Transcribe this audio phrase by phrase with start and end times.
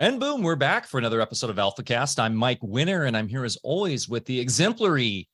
[0.00, 2.18] And boom, we're back for another episode of Alfacast.
[2.18, 5.28] I'm Mike Winner, and I'm here as always with the exemplary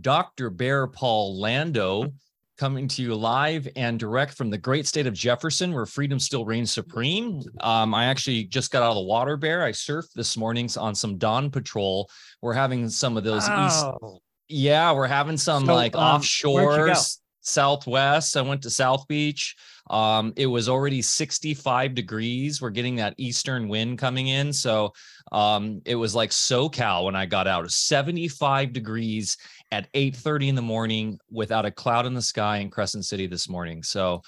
[0.00, 0.48] Dr.
[0.48, 2.12] Bear Paul Lando,
[2.56, 6.44] coming to you live and direct from the great state of Jefferson, where freedom still
[6.44, 7.42] reigns supreme.
[7.62, 9.64] Um, I actually just got out of the water, Bear.
[9.64, 12.08] I surfed this morning on some dawn patrol.
[12.42, 13.66] We're having some of those oh.
[13.66, 14.22] east.
[14.46, 16.94] Yeah, we're having some so, like um, offshore
[17.42, 18.36] Southwest.
[18.36, 19.54] I went to South Beach.
[19.90, 22.62] Um, it was already 65 degrees.
[22.62, 24.52] We're getting that eastern wind coming in.
[24.52, 24.92] So
[25.32, 27.70] um, it was like SoCal when I got out.
[27.70, 29.36] 75 degrees
[29.70, 33.48] at 8:30 in the morning without a cloud in the sky in Crescent City this
[33.48, 33.82] morning.
[33.82, 34.22] So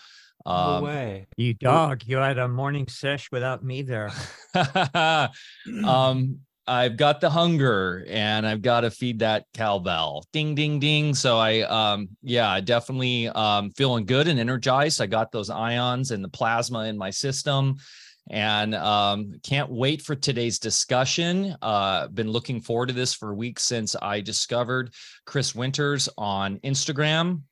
[0.46, 1.26] um, no way.
[1.36, 4.10] You dog, you had a morning sesh without me there.
[5.84, 10.24] um, I've got the hunger and I've got to feed that cowbell.
[10.32, 11.14] Ding, ding, ding.
[11.14, 15.00] So I, um, yeah, I definitely um, feeling good and energized.
[15.00, 17.76] I got those ions and the plasma in my system
[18.30, 21.54] and um, can't wait for today's discussion.
[21.60, 24.94] Uh, been looking forward to this for weeks since I discovered
[25.26, 27.42] Chris Winters on Instagram.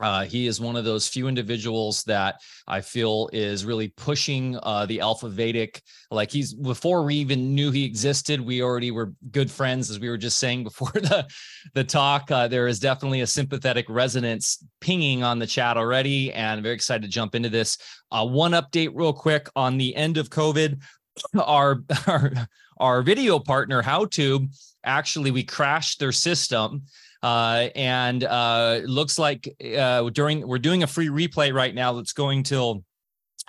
[0.00, 4.86] Uh, he is one of those few individuals that I feel is really pushing uh,
[4.86, 5.82] the Alpha Vedic.
[6.10, 10.08] Like he's before we even knew he existed, we already were good friends, as we
[10.08, 11.26] were just saying before the
[11.74, 12.30] the talk.
[12.30, 16.74] Uh, there is definitely a sympathetic resonance pinging on the chat already, and I'm very
[16.74, 17.78] excited to jump into this.
[18.10, 20.80] Uh, one update, real quick, on the end of COVID.
[21.40, 22.32] Our our
[22.78, 24.48] our video partner, HowTube,
[24.84, 26.82] actually we crashed their system
[27.24, 32.12] uh, and uh, looks like uh, during we're doing a free replay right now that's
[32.12, 32.84] going till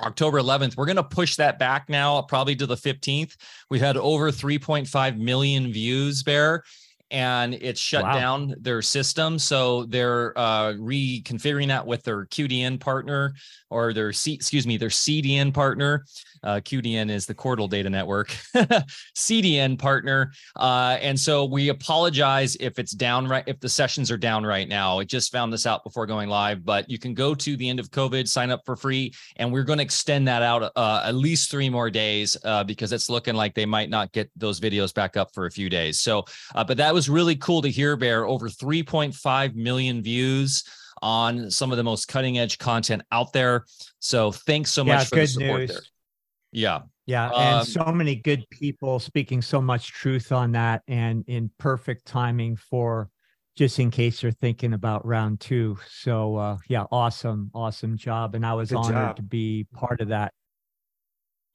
[0.01, 0.77] October 11th.
[0.77, 3.35] We're going to push that back now, probably to the 15th.
[3.69, 6.63] We've had over 3.5 million views there
[7.11, 8.13] and it's shut wow.
[8.13, 9.37] down their system.
[9.37, 13.33] So they're uh, reconfiguring that with their QDN partner
[13.69, 16.05] or their C, excuse me, their CDN partner.
[16.45, 18.29] Uh, QDN is the Cordal Data Network,
[19.15, 20.31] CDN partner.
[20.55, 24.69] Uh, and so we apologize if it's down right, if the sessions are down right
[24.69, 24.99] now.
[24.99, 27.79] I just found this out before going live, but you can go to the end
[27.79, 31.15] of COVID, sign up for free, and we're going to extend that out uh, at
[31.15, 34.93] least three more days uh, because it's looking like they might not get those videos
[34.93, 35.99] back up for a few days.
[35.99, 38.25] So, uh, but that was really cool to hear, Bear.
[38.25, 40.63] Over 3.5 million views
[41.01, 43.65] on some of the most cutting edge content out there.
[43.99, 45.69] So thanks so much for the support news.
[45.69, 45.81] there.
[46.55, 46.81] Yeah.
[47.05, 47.29] Yeah.
[47.29, 52.05] And um, so many good people speaking so much truth on that and in perfect
[52.05, 53.09] timing for
[53.55, 55.77] just in case you're thinking about round two.
[55.89, 58.35] So uh yeah, awesome, awesome job.
[58.35, 59.15] And I was honored job.
[59.17, 60.33] to be part of that.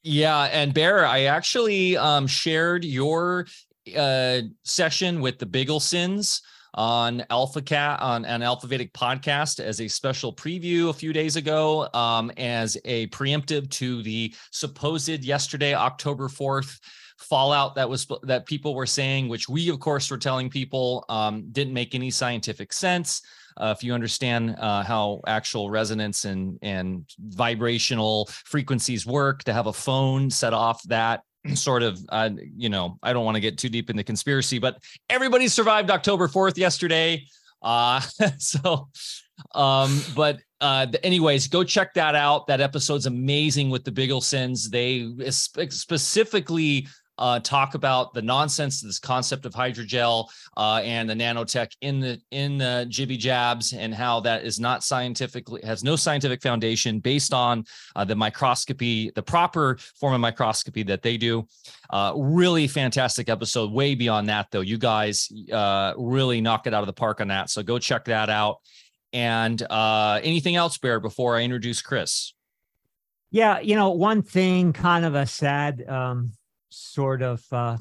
[0.02, 3.46] Yeah, and Bear, I actually um shared your
[3.96, 6.42] uh session with the Bigglesons
[6.74, 11.36] on Alpha Cat on an Alpha Vedic podcast as a special preview a few days
[11.36, 16.78] ago, um, as a preemptive to the supposed yesterday, October 4th
[17.20, 21.46] fallout that was that people were saying, which we of course were telling people um,
[21.52, 23.22] didn't make any scientific sense.
[23.56, 29.66] Uh, if you understand uh, how actual resonance and and vibrational frequencies work, to have
[29.66, 31.22] a phone set off that
[31.54, 34.58] sort of uh, you know i don't want to get too deep in the conspiracy
[34.58, 34.76] but
[35.08, 37.24] everybody survived october 4th yesterday.
[37.62, 38.00] Uh
[38.38, 38.88] so
[39.54, 42.46] um but uh anyways go check that out.
[42.46, 44.70] That episode's amazing with the bigglesons.
[44.70, 45.10] They
[45.70, 46.86] specifically
[47.20, 50.26] uh, talk about the nonsense, this concept of hydrogel
[50.56, 54.82] uh, and the nanotech in the in the jibby jabs, and how that is not
[54.82, 57.64] scientifically has no scientific foundation based on
[57.94, 61.46] uh, the microscopy, the proper form of microscopy that they do.
[61.90, 63.70] Uh, really fantastic episode.
[63.70, 67.28] Way beyond that, though, you guys uh, really knock it out of the park on
[67.28, 67.50] that.
[67.50, 68.58] So go check that out.
[69.12, 72.32] And uh, anything else, Bear, before I introduce Chris?
[73.32, 76.32] Yeah, you know, one thing, kind of a sad um,
[76.70, 77.76] sort of uh,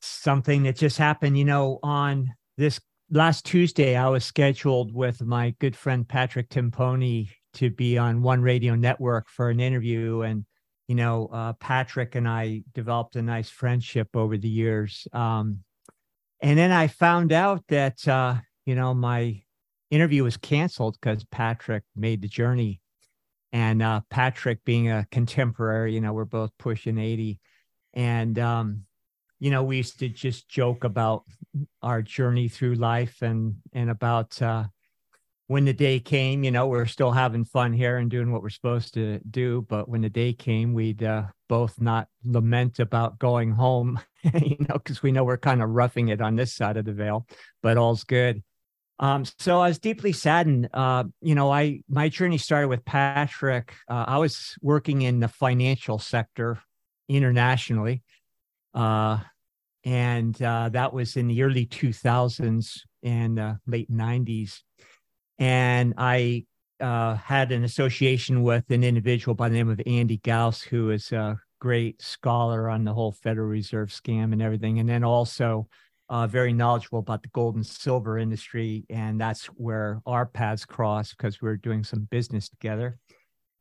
[0.00, 1.38] something that just happened.
[1.38, 2.80] You know, on this
[3.10, 8.42] last Tuesday, I was scheduled with my good friend Patrick Timpone to be on One
[8.42, 10.22] Radio Network for an interview.
[10.22, 10.44] And,
[10.88, 15.06] you know, uh, Patrick and I developed a nice friendship over the years.
[15.12, 15.60] Um,
[16.40, 18.36] and then I found out that, uh,
[18.66, 19.42] you know, my
[19.90, 22.80] interview was canceled because Patrick made the journey
[23.52, 27.38] and uh, Patrick being a contemporary, you know, we're both pushing 80.
[27.92, 28.84] And, um,
[29.38, 31.24] you know, we used to just joke about
[31.82, 34.64] our journey through life and, and about uh,
[35.48, 38.48] when the day came, you know, we're still having fun here and doing what we're
[38.48, 39.66] supposed to do.
[39.68, 44.74] But when the day came, we'd uh, both not lament about going home, you know,
[44.74, 47.26] because we know we're kind of roughing it on this side of the veil,
[47.62, 48.42] but all's good.
[48.98, 50.68] Um, so I was deeply saddened.
[50.72, 53.74] Uh, you know, I my journey started with Patrick.
[53.88, 56.60] Uh, I was working in the financial sector
[57.08, 58.02] internationally.
[58.74, 59.18] Uh,
[59.84, 64.60] and uh, that was in the early 2000s and uh, late 90s.
[65.38, 66.46] And I
[66.80, 71.10] uh, had an association with an individual by the name of Andy Gause, who is
[71.12, 74.78] a great scholar on the whole Federal Reserve scam and everything.
[74.78, 75.68] And then also
[76.08, 78.84] uh, very knowledgeable about the gold and silver industry.
[78.90, 82.98] And that's where our paths cross because we are doing some business together.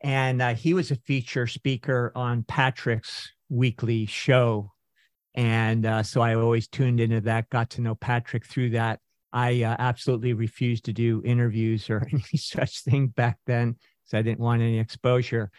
[0.01, 4.71] And uh, he was a feature speaker on Patrick's weekly show
[5.33, 8.99] and uh, so I always tuned into that, got to know Patrick through that.
[9.33, 14.21] I uh, absolutely refused to do interviews or any such thing back then because I
[14.21, 15.51] didn't want any exposure.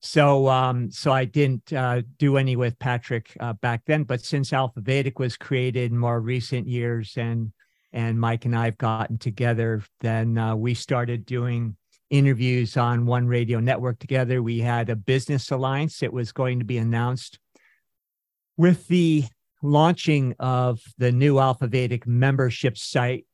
[0.00, 4.04] So, um, so I didn't uh, do any with Patrick uh, back then.
[4.04, 7.52] But since Alpha Vedic was created in more recent years, and
[7.92, 11.76] and Mike and I have gotten together, then uh, we started doing
[12.10, 14.42] interviews on one radio network together.
[14.42, 16.02] We had a business alliance.
[16.02, 17.38] It was going to be announced
[18.56, 19.24] with the
[19.62, 23.26] launching of the new Alpha Vedic membership site.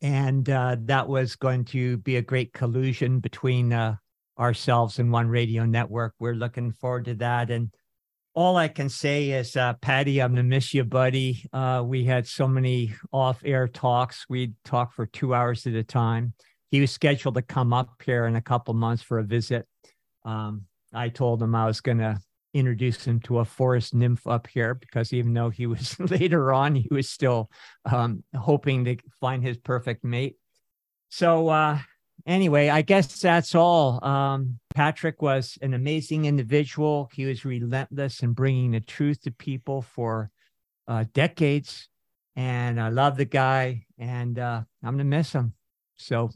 [0.00, 3.96] And uh, that was going to be a great collusion between uh,
[4.38, 6.14] ourselves in One Radio Network.
[6.18, 7.50] We're looking forward to that.
[7.50, 7.72] And
[8.34, 11.44] all I can say is, uh, Patty, I'm gonna miss you, buddy.
[11.52, 14.26] Uh, we had so many off-air talks.
[14.28, 16.34] We'd talk for two hours at a time.
[16.70, 19.66] He was scheduled to come up here in a couple months for a visit.
[20.24, 22.18] Um, I told him I was gonna
[22.54, 26.74] introduce him to a forest nymph up here because even though he was later on,
[26.74, 27.50] he was still
[27.84, 30.36] um, hoping to find his perfect mate.
[31.10, 31.78] So, uh,
[32.26, 34.04] anyway, I guess that's all.
[34.04, 37.10] Um, Patrick was an amazing individual.
[37.12, 40.30] He was relentless in bringing the truth to people for
[40.88, 41.88] uh, decades.
[42.36, 45.52] And I love the guy, and uh, I'm going to miss him.
[45.96, 46.30] So,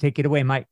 [0.00, 0.66] take it away, Mike.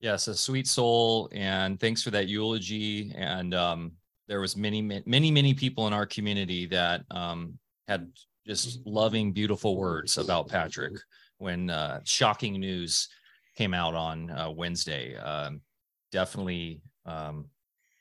[0.00, 3.12] Yes, a sweet soul, and thanks for that eulogy.
[3.16, 3.92] And um,
[4.26, 7.56] there was many, many, many people in our community that um,
[7.86, 8.10] had
[8.44, 10.94] just loving, beautiful words about Patrick
[11.38, 13.08] when uh, shocking news
[13.56, 15.16] came out on uh, Wednesday.
[15.16, 15.60] Um,
[16.12, 17.46] definitely um,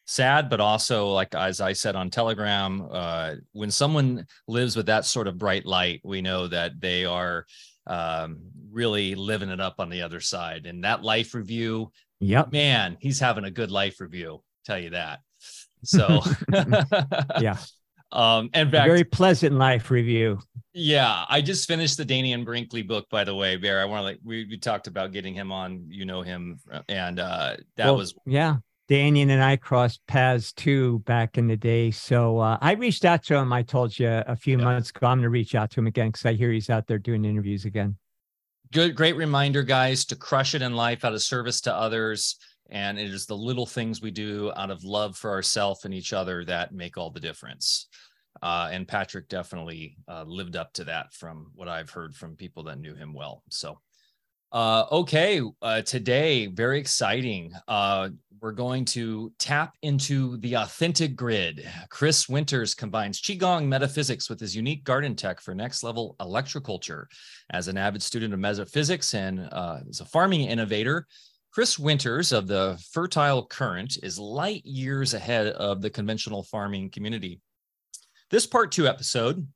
[0.05, 5.05] sad, but also, like as I said on Telegram, uh, when someone lives with that
[5.05, 7.45] sort of bright light, we know that they are
[7.87, 8.39] um,
[8.71, 10.65] really living it up on the other side.
[10.65, 14.41] And that life review, yep, man, he's having a good life review.
[14.65, 15.19] Tell you that.
[15.83, 16.21] So,
[17.39, 17.57] yeah.
[18.13, 20.39] Um, and fact, very pleasant life review.
[20.73, 23.81] Yeah, I just finished the Dannion Brinkley book, by the way, Bear.
[23.81, 25.85] I want to like we, we talked about getting him on.
[25.87, 28.57] You know him, and uh, that well, was yeah.
[28.89, 31.89] Dannion and I crossed paths too back in the day.
[31.89, 33.53] So uh, I reached out to him.
[33.53, 34.65] I told you a few yep.
[34.65, 35.07] months ago.
[35.07, 37.23] I'm going to reach out to him again because I hear he's out there doing
[37.23, 37.97] interviews again.
[38.73, 42.35] Good, great reminder, guys, to crush it in life out of service to others.
[42.69, 46.13] And it is the little things we do out of love for ourselves and each
[46.13, 47.87] other that make all the difference.
[48.41, 52.63] Uh, and Patrick definitely uh, lived up to that from what I've heard from people
[52.63, 53.43] that knew him well.
[53.49, 53.77] So
[54.53, 57.51] uh, okay, uh, today, very exciting.
[57.67, 61.67] Uh, we're going to tap into the authentic grid.
[61.89, 67.05] Chris Winters combines Qigong metaphysics with his unique garden tech for next level electroculture.
[67.49, 71.07] As an avid student of metaphysics and uh, as a farming innovator,
[71.53, 77.41] Chris Winters of the Fertile Current is light years ahead of the conventional farming community.
[78.31, 79.47] This part two episode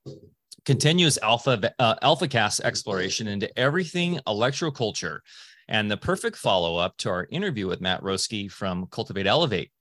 [0.64, 5.22] continues alpha uh, alfacast exploration into everything electroculture
[5.70, 9.72] and the perfect follow-up to our interview with matt roeske from cultivate elevate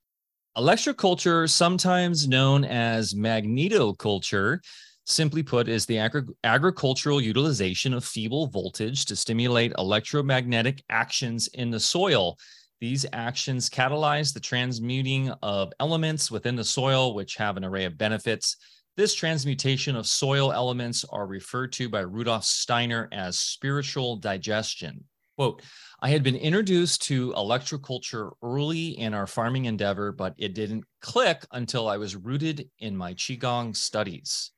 [0.57, 4.61] electroculture sometimes known as magnetoculture
[5.07, 11.71] simply put is the agri- agricultural utilization of feeble voltage to stimulate electromagnetic actions in
[11.71, 12.37] the soil
[12.79, 17.97] these actions catalyze the transmuting of elements within the soil which have an array of
[17.97, 18.57] benefits
[18.97, 25.05] this transmutation of soil elements are referred to by Rudolf Steiner as spiritual digestion.
[25.37, 25.61] Quote,
[26.01, 31.45] I had been introduced to electroculture early in our farming endeavor, but it didn't click
[31.53, 34.53] until I was rooted in my Qigong studies.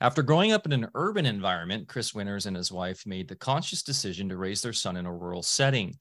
[0.00, 3.82] After growing up in an urban environment, Chris Winters and his wife made the conscious
[3.82, 5.94] decision to raise their son in a rural setting,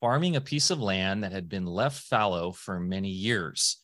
[0.00, 3.78] farming a piece of land that had been left fallow for many years.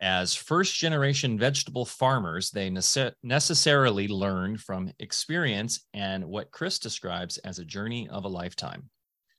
[0.00, 7.36] As first generation vegetable farmers, they nece- necessarily learn from experience and what Chris describes
[7.38, 8.88] as a journey of a lifetime.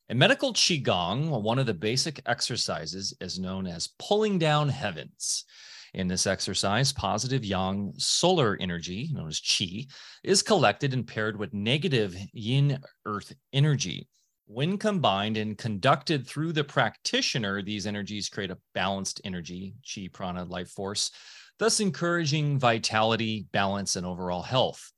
[0.10, 5.46] In medical Qigong, one of the basic exercises is known as pulling down heavens.
[5.94, 9.92] In this exercise, positive yang solar energy, known as qi,
[10.24, 14.08] is collected and paired with negative yin earth energy.
[14.46, 20.46] When combined and conducted through the practitioner, these energies create a balanced energy, chi, prana,
[20.46, 21.12] life force,
[21.60, 24.92] thus encouraging vitality, balance, and overall health.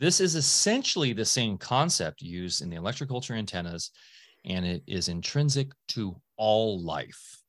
[0.00, 3.90] This is essentially the same concept used in the electroculture antennas,
[4.44, 7.39] and it is intrinsic to all life.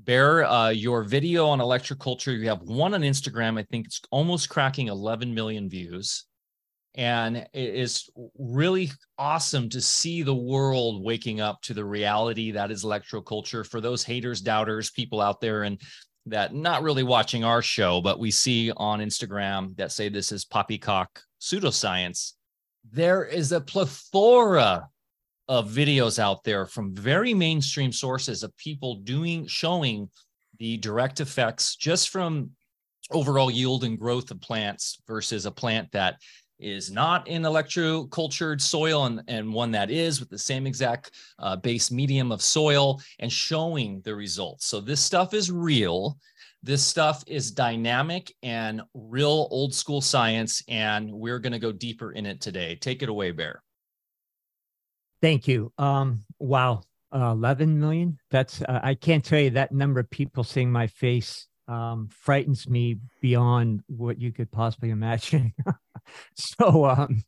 [0.00, 3.58] Bear, uh, your video on electroculture, you have one on Instagram.
[3.58, 6.26] I think it's almost cracking 11 million views.
[6.94, 12.70] And it is really awesome to see the world waking up to the reality that
[12.70, 15.78] is electroculture for those haters, doubters, people out there and
[16.26, 20.44] that not really watching our show, but we see on Instagram that say this is
[20.44, 22.32] poppycock pseudoscience.
[22.90, 24.88] There is a plethora
[25.48, 30.08] of videos out there from very mainstream sources of people doing showing
[30.58, 32.50] the direct effects just from
[33.10, 36.16] overall yield and growth of plants versus a plant that
[36.58, 41.56] is not in electrocultured soil and, and one that is with the same exact uh,
[41.56, 44.66] base medium of soil and showing the results.
[44.66, 46.18] So this stuff is real.
[46.62, 50.62] This stuff is dynamic and real old school science.
[50.68, 52.76] And we're going to go deeper in it today.
[52.76, 53.62] Take it away, Bear.
[55.26, 55.72] Thank you.
[55.76, 58.16] Um, wow, uh, 11 million.
[58.30, 62.68] That's uh, I can't tell you that number of people seeing my face um, frightens
[62.68, 65.52] me beyond what you could possibly imagine.
[66.36, 67.24] so um,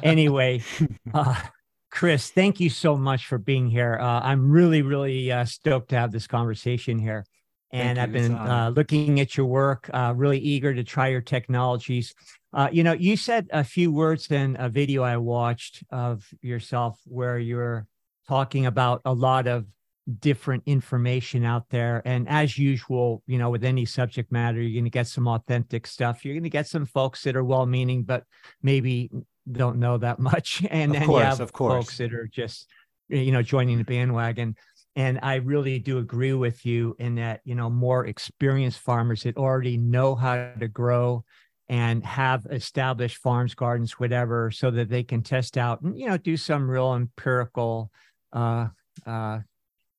[0.00, 0.62] anyway,
[1.12, 1.42] uh,
[1.90, 3.98] Chris, thank you so much for being here.
[4.00, 7.26] Uh, I'm really, really uh, stoked to have this conversation here.
[7.72, 12.14] And I've been uh, looking at your work, uh, really eager to try your technologies.
[12.52, 17.00] Uh, you know, you said a few words in a video I watched of yourself
[17.04, 17.86] where you're
[18.26, 19.66] talking about a lot of
[20.18, 22.02] different information out there.
[22.04, 25.86] And as usual, you know, with any subject matter, you're going to get some authentic
[25.86, 26.24] stuff.
[26.24, 28.24] You're going to get some folks that are well meaning, but
[28.62, 29.10] maybe
[29.50, 30.64] don't know that much.
[30.70, 31.72] And of then course, you have of course.
[31.72, 32.68] folks that are just,
[33.08, 34.56] you know, joining the bandwagon.
[34.96, 39.36] And I really do agree with you in that, you know, more experienced farmers that
[39.36, 41.24] already know how to grow
[41.70, 46.16] and have established farms, gardens, whatever, so that they can test out and, you know,
[46.16, 47.92] do some real empirical,
[48.32, 48.66] uh,
[49.06, 49.38] uh,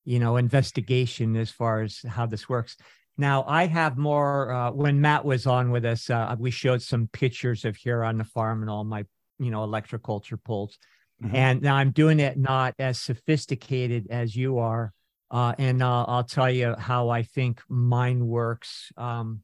[0.04, 2.76] you know, investigation as far as how this works.
[3.18, 4.52] Now, I have more.
[4.52, 8.18] Uh, when Matt was on with us, uh, we showed some pictures of here on
[8.18, 9.06] the farm and all my,
[9.40, 10.78] you know, electroculture poles.
[11.24, 11.36] Mm-hmm.
[11.36, 14.92] And now I'm doing it not as sophisticated as you are.
[15.30, 18.92] Uh, and uh, I'll tell you how I think mine works.
[18.98, 19.44] Um,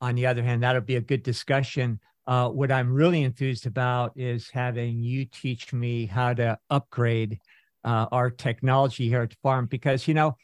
[0.00, 2.00] on the other hand, that'll be a good discussion.
[2.26, 7.40] Uh, what I'm really enthused about is having you teach me how to upgrade
[7.84, 10.36] uh, our technology here at the farm because, you know,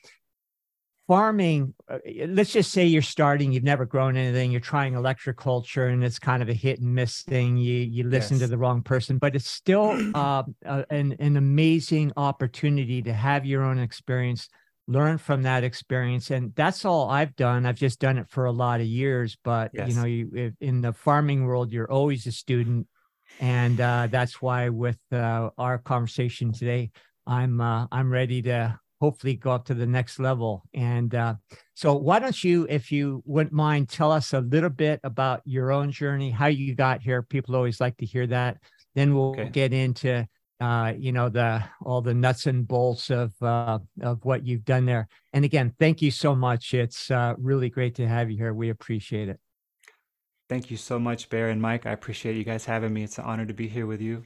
[1.07, 6.03] farming, uh, let's just say you're starting, you've never grown anything, you're trying electroculture and
[6.03, 7.59] it's kind of a hit and miss thing.
[7.59, 8.45] You, you listen yes.
[8.45, 13.63] to the wrong person, but it's still uh, an, an amazing opportunity to have your
[13.63, 14.49] own experience,
[14.87, 16.31] learn from that experience.
[16.31, 17.67] And that's all I've done.
[17.67, 19.89] I've just done it for a lot of years, but yes.
[19.89, 22.87] you know, you, in the farming world, you're always a student.
[23.41, 26.91] And uh, that's why with uh, our conversation today,
[27.27, 30.63] I'm uh, I'm ready to hopefully go up to the next level.
[30.73, 31.35] And uh,
[31.75, 35.73] so, why don't you, if you wouldn't mind, tell us a little bit about your
[35.73, 37.23] own journey, how you got here?
[37.23, 38.59] People always like to hear that.
[38.95, 39.49] Then we'll okay.
[39.49, 40.27] get into,
[40.65, 44.87] uh, you know, the all the nuts and bolts of uh, of what you've done
[44.87, 45.09] there.
[45.35, 46.73] And again, thank you so much.
[46.73, 48.55] It's uh, really great to have you here.
[48.55, 49.39] We appreciate it.
[50.49, 51.85] Thank you so much, Bear and Mike.
[51.85, 53.03] I appreciate you guys having me.
[53.03, 54.25] It's an honor to be here with you.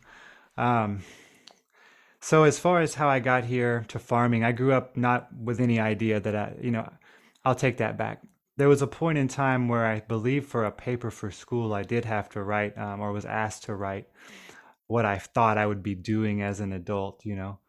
[0.56, 1.00] Um,
[2.20, 5.58] so as far as how I got here to farming, I grew up not with
[5.58, 6.88] any idea that I, you know,
[7.44, 8.22] I'll take that back.
[8.56, 11.82] There was a point in time where I believe for a paper for school, I
[11.82, 14.06] did have to write um, or was asked to write
[14.88, 17.24] what I thought I would be doing as an adult.
[17.24, 17.60] You know,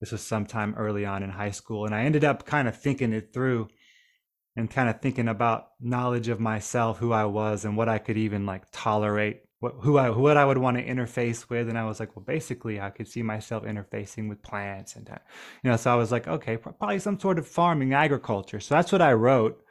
[0.00, 3.12] this was sometime early on in high school, and I ended up kind of thinking
[3.12, 3.68] it through
[4.54, 8.16] and kind of thinking about knowledge of myself, who I was, and what I could
[8.16, 11.84] even like tolerate what who I what I would want to interface with, and I
[11.84, 15.26] was like, well, basically, I could see myself interfacing with plants, and that.
[15.62, 18.60] you know, so I was like, okay, probably some sort of farming, agriculture.
[18.60, 19.62] So that's what I wrote,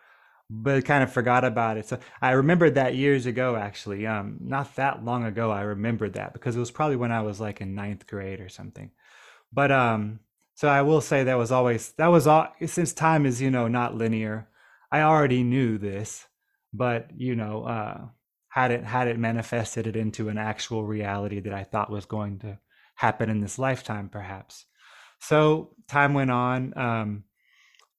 [0.49, 1.87] but kind of forgot about it.
[1.87, 5.51] So I remembered that years ago, actually, um, not that long ago.
[5.51, 8.49] I remembered that because it was probably when I was like in ninth grade or
[8.49, 8.91] something.
[9.51, 10.19] But um,
[10.55, 13.67] so I will say that was always that was all since time is you know
[13.67, 14.47] not linear.
[14.91, 16.27] I already knew this,
[16.73, 17.63] but you know.
[17.63, 18.07] Uh,
[18.55, 22.39] had it had it manifested it into an actual reality that I thought was going
[22.39, 22.57] to
[22.95, 24.65] happen in this lifetime, perhaps.
[25.19, 26.77] So time went on.
[26.77, 27.23] Um,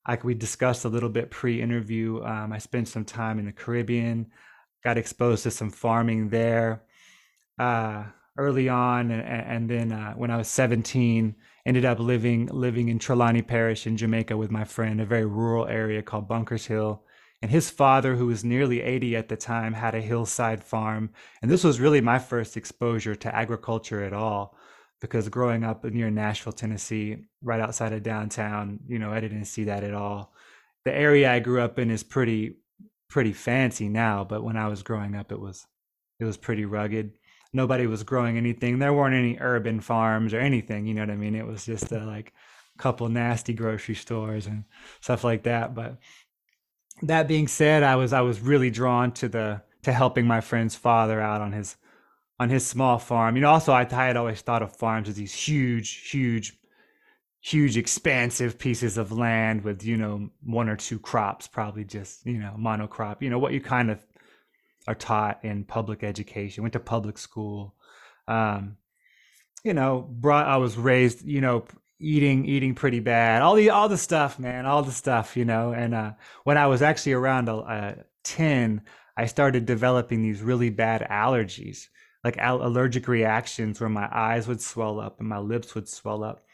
[0.06, 4.26] like we discussed a little bit pre-interview, um, I spent some time in the Caribbean,
[4.84, 6.82] got exposed to some farming there
[7.58, 8.04] uh,
[8.36, 11.34] early on, and, and then uh, when I was 17,
[11.64, 15.66] ended up living living in Trelawny Parish in Jamaica with my friend, a very rural
[15.66, 17.02] area called Bunkers Hill.
[17.42, 21.10] And his father, who was nearly 80 at the time, had a hillside farm.
[21.42, 24.56] And this was really my first exposure to agriculture at all,
[25.00, 29.64] because growing up near Nashville, Tennessee, right outside of downtown, you know, I didn't see
[29.64, 30.32] that at all.
[30.84, 32.56] The area I grew up in is pretty
[33.08, 35.66] pretty fancy now, but when I was growing up, it was
[36.18, 37.12] it was pretty rugged.
[37.52, 38.78] Nobody was growing anything.
[38.78, 40.86] There weren't any urban farms or anything.
[40.86, 41.34] You know what I mean?
[41.34, 42.32] It was just a, like
[42.78, 44.64] a couple nasty grocery stores and
[45.00, 45.74] stuff like that.
[45.74, 45.98] But
[47.02, 50.74] that being said, I was I was really drawn to the to helping my friend's
[50.74, 51.76] father out on his
[52.38, 53.36] on his small farm.
[53.36, 56.58] You know, also I, I had always thought of farms as these huge, huge,
[57.40, 62.38] huge, expansive pieces of land with you know one or two crops, probably just you
[62.38, 63.22] know monocrop.
[63.22, 64.04] You know what you kind of
[64.86, 66.62] are taught in public education.
[66.62, 67.74] Went to public school.
[68.28, 68.76] Um,
[69.64, 70.46] you know, brought.
[70.46, 71.22] I was raised.
[71.22, 71.64] You know,
[71.98, 75.72] eating eating pretty bad all the all the stuff man all the stuff you know
[75.72, 76.12] and uh
[76.44, 78.82] when i was actually around uh, 10
[79.16, 81.86] i started developing these really bad allergies
[82.24, 86.24] like al- allergic reactions where my eyes would swell up and my lips would swell
[86.24, 86.44] up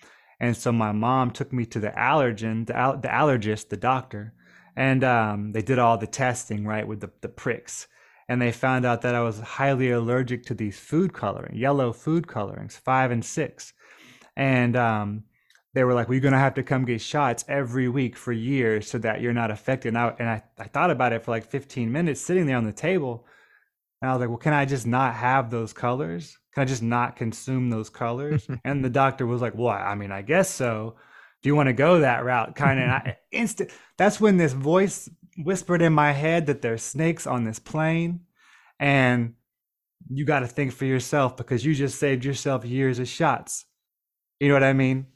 [0.40, 4.32] and so my mom took me to the allergen the, the allergist the doctor
[4.76, 7.86] and um, they did all the testing right with the, the pricks
[8.28, 12.26] and they found out that i was highly allergic to these food coloring yellow food
[12.26, 13.72] colorings five and six
[14.36, 15.24] and um,
[15.74, 18.90] they were like, you're going to have to come get shots every week for years
[18.90, 19.88] so that you're not affected.
[19.88, 22.64] And I, and I, I thought about it for like 15 minutes sitting there on
[22.64, 23.26] the table.
[24.02, 26.36] And I was like, well, can I just not have those colors?
[26.52, 28.48] Can I just not consume those colors?
[28.64, 30.96] and the doctor was like, well, I mean, I guess so.
[31.40, 32.56] Do you want to go that route?
[32.56, 32.84] Kind of.
[32.84, 33.70] And I instant.
[33.96, 38.20] That's when this voice whispered in my head that there's snakes on this plane,
[38.80, 39.34] and
[40.10, 43.64] you got to think for yourself because you just saved yourself years of shots.
[44.40, 45.06] You know what I mean?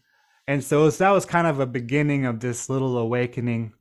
[0.46, 3.72] and so that was kind of a beginning of this little awakening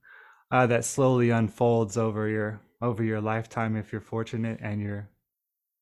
[0.51, 5.09] uh, that slowly unfolds over your over your lifetime if you're fortunate and you're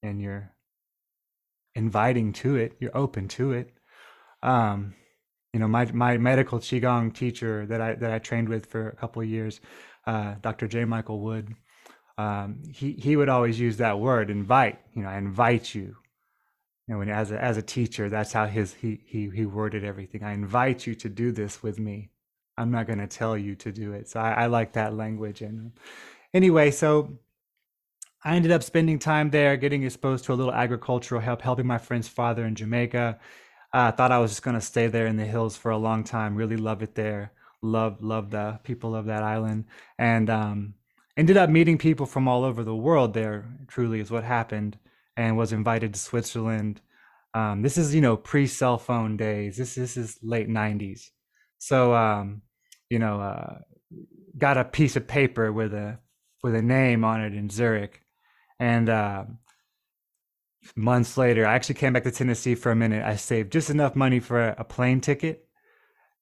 [0.01, 0.51] and you're
[1.75, 3.71] inviting to it you're open to it
[4.43, 4.93] um
[5.53, 8.95] you know my my medical qigong teacher that i that i trained with for a
[8.95, 9.59] couple of years
[10.05, 11.55] uh, dr j michael wood
[12.17, 15.95] um, he he would always use that word invite you know i invite you
[16.87, 19.85] you know, when as a as a teacher, that's how his he he he worded
[19.85, 20.23] everything.
[20.23, 22.09] I invite you to do this with me.
[22.57, 24.09] I'm not going to tell you to do it.
[24.09, 25.41] So I, I like that language.
[25.41, 25.71] And
[26.33, 27.17] anyway, so
[28.23, 31.77] I ended up spending time there, getting exposed to a little agricultural help, helping my
[31.77, 33.19] friend's father in Jamaica.
[33.73, 36.03] I thought I was just going to stay there in the hills for a long
[36.03, 36.35] time.
[36.35, 37.33] Really love it there.
[37.61, 39.65] Love love the people of that island,
[39.97, 40.73] and um,
[41.15, 43.45] ended up meeting people from all over the world there.
[43.67, 44.77] Truly, is what happened
[45.15, 46.81] and was invited to Switzerland.
[47.33, 49.57] Um, this is you know pre cell phone days.
[49.57, 51.09] This this is late '90s.
[51.57, 52.41] So um,
[52.89, 53.59] you know, uh,
[54.37, 55.99] got a piece of paper with a
[56.43, 58.01] with a name on it in Zurich,
[58.59, 59.25] and uh,
[60.75, 63.03] months later, I actually came back to Tennessee for a minute.
[63.03, 65.47] I saved just enough money for a, a plane ticket,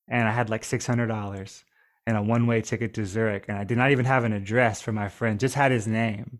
[0.07, 1.63] and I had like six hundred dollars
[2.07, 4.81] and a one way ticket to Zurich, and I did not even have an address
[4.81, 5.39] for my friend.
[5.39, 6.39] Just had his name,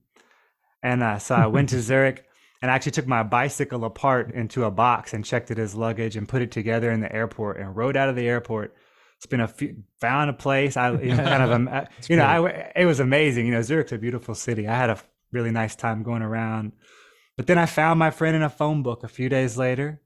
[0.82, 2.26] and uh, so I went to Zurich
[2.62, 6.15] and I actually took my bicycle apart into a box and checked it as luggage
[6.15, 8.76] and put it together in the airport and rode out of the airport.
[9.22, 10.78] Spent a few, found a place.
[10.78, 13.46] I you know, kind of, a, you know, I it was amazing.
[13.46, 14.68] You know, Zurich's a beautiful city.
[14.68, 15.00] I had a
[15.32, 16.74] really nice time going around.
[17.38, 20.02] But then I found my friend in a phone book a few days later,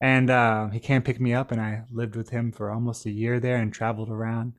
[0.00, 3.10] and uh, he came pick me up, and I lived with him for almost a
[3.10, 4.54] year there and traveled around,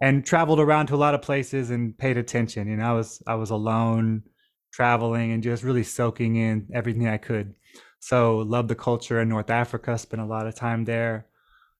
[0.00, 2.68] and traveled around to a lot of places and paid attention.
[2.68, 4.24] You know, I was I was alone
[4.72, 7.54] traveling and just really soaking in everything I could.
[8.00, 9.96] So love the culture in North Africa.
[9.98, 11.26] Spent a lot of time there.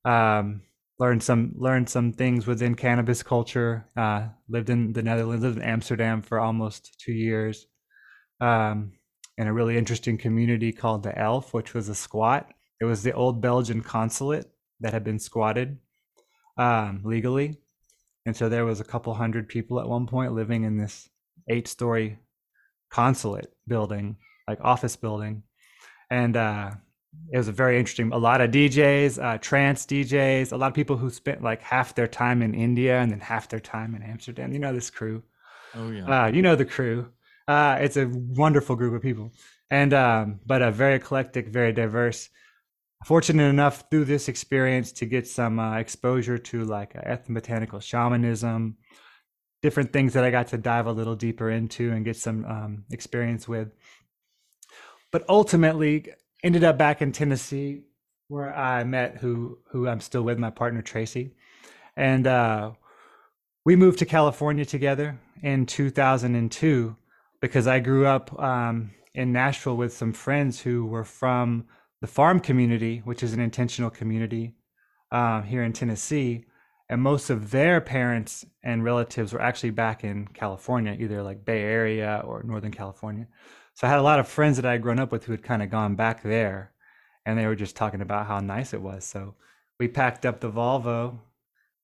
[0.05, 0.62] Um,
[0.98, 3.88] learned some learned some things within cannabis culture.
[3.96, 5.44] Uh, lived in the Netherlands.
[5.44, 7.66] Lived in Amsterdam for almost two years.
[8.40, 8.92] Um,
[9.38, 12.50] in a really interesting community called the Elf, which was a squat.
[12.80, 14.46] It was the old Belgian consulate
[14.80, 15.78] that had been squatted
[16.59, 17.59] um, legally,
[18.24, 21.09] and so there was a couple hundred people at one point living in this
[21.48, 22.18] eight-story
[22.90, 24.16] consulate building,
[24.48, 25.42] like office building,
[26.11, 26.70] and uh,
[27.33, 28.12] it was a very interesting.
[28.12, 31.94] A lot of DJs, uh, trance DJs, a lot of people who spent like half
[31.94, 34.52] their time in India and then half their time in Amsterdam.
[34.52, 35.22] You know this crew.
[35.74, 36.24] Oh yeah.
[36.24, 37.09] Uh, you know the crew.
[37.48, 39.33] Uh, it's a wonderful group of people,
[39.70, 42.29] and um, but a very eclectic, very diverse.
[43.05, 48.76] Fortunate enough through this experience to get some uh, exposure to like ethnobotanical shamanism,
[49.62, 52.85] different things that I got to dive a little deeper into and get some um,
[52.90, 53.68] experience with.
[55.12, 56.07] But ultimately,
[56.42, 57.83] ended up back in Tennessee
[58.29, 61.33] where I met who who I'm still with, my partner Tracy,
[61.96, 62.72] and uh,
[63.64, 66.96] we moved to California together in 2002
[67.40, 71.66] because I grew up um, in Nashville with some friends who were from
[72.01, 74.55] the farm community, which is an intentional community
[75.11, 76.44] um, here in Tennessee.
[76.88, 81.62] And most of their parents and relatives were actually back in California, either like Bay
[81.62, 83.27] Area or Northern California.
[83.76, 85.42] So I had a lot of friends that I had grown up with who had
[85.42, 86.72] kind of gone back there
[87.26, 89.04] and they were just talking about how nice it was.
[89.04, 89.34] So
[89.78, 91.18] we packed up the Volvo,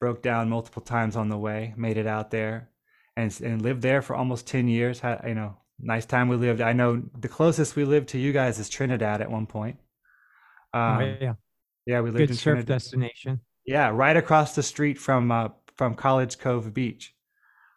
[0.01, 2.71] broke down multiple times on the way, made it out there
[3.15, 5.01] and, and lived there for almost 10 years.
[5.01, 6.63] Had, you know, nice time we lived.
[6.63, 9.77] I know the closest we lived to you guys is Trinidad at one point.
[10.73, 11.35] Oh, um, oh, yeah.
[11.85, 12.67] Yeah, we lived Good in surf Trinidad.
[12.69, 13.41] destination.
[13.67, 17.15] Yeah, right across the street from uh, from College Cove Beach,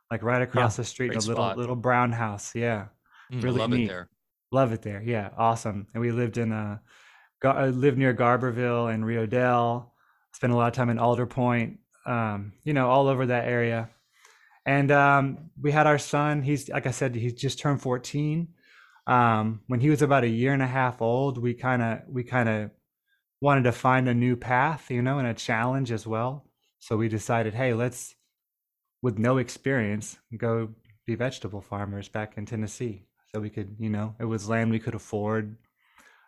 [0.10, 1.58] like right across yeah, the street, a little spot.
[1.58, 2.56] little brown house.
[2.56, 2.86] Yeah,
[3.32, 3.86] really love neat.
[3.86, 4.10] it there.
[4.52, 5.02] Love it there.
[5.02, 5.88] Yeah, awesome.
[5.94, 6.82] And we lived in a
[7.44, 9.94] uh, lived near Garberville and Rio Dell.
[10.34, 11.80] Spent a lot of time in Alder Point.
[12.06, 13.90] Um, you know, all over that area.
[14.66, 16.42] And um, we had our son.
[16.42, 18.48] He's like I said, he just turned 14.
[19.08, 22.24] Um, when he was about a year and a half old, we kind of we
[22.24, 22.72] kind of
[23.42, 26.46] wanted to find a new path, you know, and a challenge as well.
[26.80, 28.16] So we decided, hey, let's,
[29.02, 30.70] with no experience, go
[31.06, 33.06] be vegetable farmers back in Tennessee.
[33.36, 35.58] So we could, you know, it was land we could afford,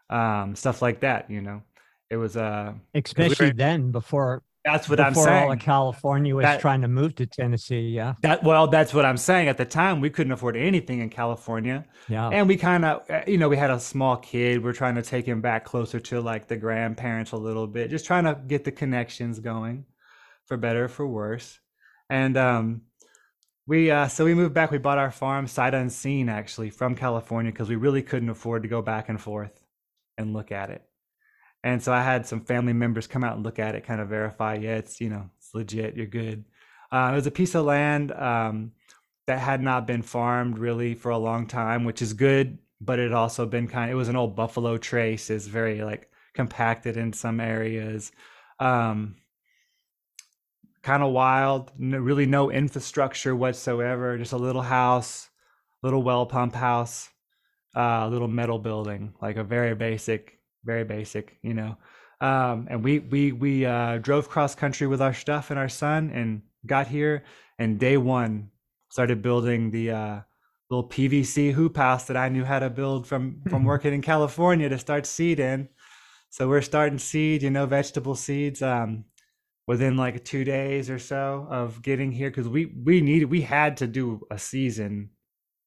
[0.10, 1.62] um, stuff like that, you know.
[2.10, 5.44] It was uh especially we were, then before that's what before I'm saying.
[5.46, 7.92] All of California was that, trying to move to Tennessee.
[7.92, 8.16] Yeah.
[8.24, 9.48] That well, that's what I'm saying.
[9.48, 11.86] At the time, we couldn't afford anything in California.
[12.10, 12.28] Yeah.
[12.28, 14.62] And we kind of, uh, you know, we had a small kid.
[14.62, 18.06] We're trying to take him back closer to like the grandparents a little bit, just
[18.06, 19.86] trying to get the connections going,
[20.46, 21.58] for better for worse.
[22.10, 22.82] And um,
[23.68, 24.72] we uh, so we moved back.
[24.72, 28.70] We bought our farm sight unseen, actually, from California because we really couldn't afford to
[28.70, 29.60] go back and forth
[30.18, 30.84] and look at it.
[31.64, 34.08] And so I had some family members come out and look at it, kind of
[34.08, 36.46] verify, yeah, it's you know it's legit, you're good.
[36.92, 38.72] Uh, it was a piece of land um,
[39.28, 43.12] that had not been farmed really for a long time, which is good, but it
[43.12, 43.92] also been kind.
[43.92, 48.14] It was an old buffalo trace, is very like compacted in some areas.
[48.60, 49.16] Um,
[50.88, 55.30] kind of wild, no, really no infrastructure whatsoever, just a little house,
[55.84, 57.10] little well pump house,
[57.76, 61.78] a uh, little metal building, like a very basic very basic, you know.
[62.22, 66.12] Um, and we we we uh, drove cross country with our stuff and our son,
[66.14, 67.24] and got here.
[67.60, 68.52] And day one,
[68.90, 70.20] started building the uh,
[70.70, 74.70] little PVC hoop house that I knew how to build from from working in California
[74.70, 75.70] to start seed in.
[76.30, 78.62] So we're starting seed, you know, vegetable seeds.
[78.62, 79.06] Um,
[79.68, 83.78] within like two days or so of getting here because we we needed we had
[83.78, 85.10] to do a season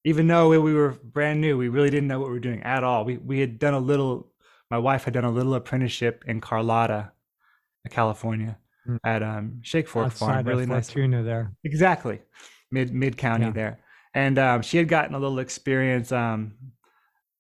[0.04, 2.82] even though we were brand new we really didn't know what we were doing at
[2.82, 4.30] all we we had done a little
[4.70, 7.10] my wife had done a little apprenticeship in Carlotta,
[7.90, 8.56] California,
[8.88, 8.98] mm.
[9.04, 10.46] at um, Shake Fork Outside Farm.
[10.46, 10.88] Really nice.
[10.88, 11.52] tuna there.
[11.64, 12.20] Exactly,
[12.70, 13.52] mid mid county yeah.
[13.52, 13.80] there,
[14.14, 16.54] and um, she had gotten a little experience um,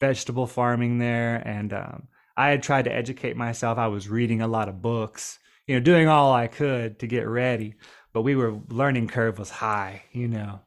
[0.00, 3.78] vegetable farming there, and um, I had tried to educate myself.
[3.78, 5.38] I was reading a lot of books,
[5.70, 7.76] you know, doing all I could to get ready,
[8.12, 10.58] but we were learning curve was high, you know,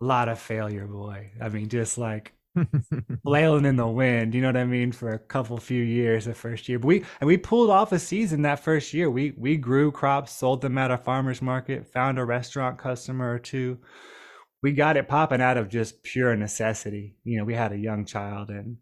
[0.00, 1.32] a lot of failure, boy.
[1.40, 2.32] I mean, just like
[3.24, 6.34] flailing in the wind, you know what I mean, for a couple few years the
[6.34, 6.78] first year.
[6.78, 9.10] But we and we pulled off a season that first year.
[9.10, 13.40] We we grew crops, sold them at a farmer's market, found a restaurant customer or
[13.40, 13.80] two.
[14.62, 17.16] We got it popping out of just pure necessity.
[17.24, 18.76] You know, we had a young child and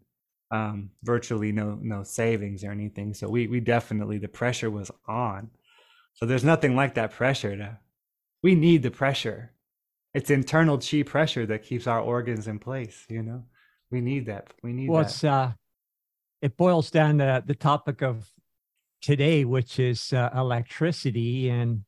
[0.51, 3.15] um, virtually no no savings or anything.
[3.15, 5.49] So we we definitely the pressure was on.
[6.13, 7.79] So there's nothing like that pressure to
[8.43, 9.51] we need the pressure.
[10.13, 13.43] It's internal chi pressure that keeps our organs in place, you know
[13.91, 14.53] we need that.
[14.63, 15.09] We need well, that.
[15.09, 15.51] It's, uh,
[16.41, 18.31] it boils down to the topic of
[19.01, 21.83] today, which is uh, electricity and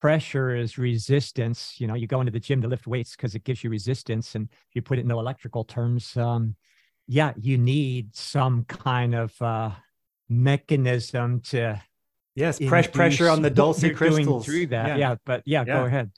[0.00, 1.74] pressure is resistance.
[1.78, 4.34] You know, you go into the gym to lift weights because it gives you resistance.
[4.34, 6.56] And if you put it in electrical terms, um,
[7.06, 9.70] yeah, you need some kind of uh,
[10.28, 11.80] mechanism to.
[12.34, 14.44] Yes, press pressure on the dulce crystals.
[14.44, 14.96] Through that, yeah.
[14.96, 16.10] yeah but yeah, yeah, go ahead.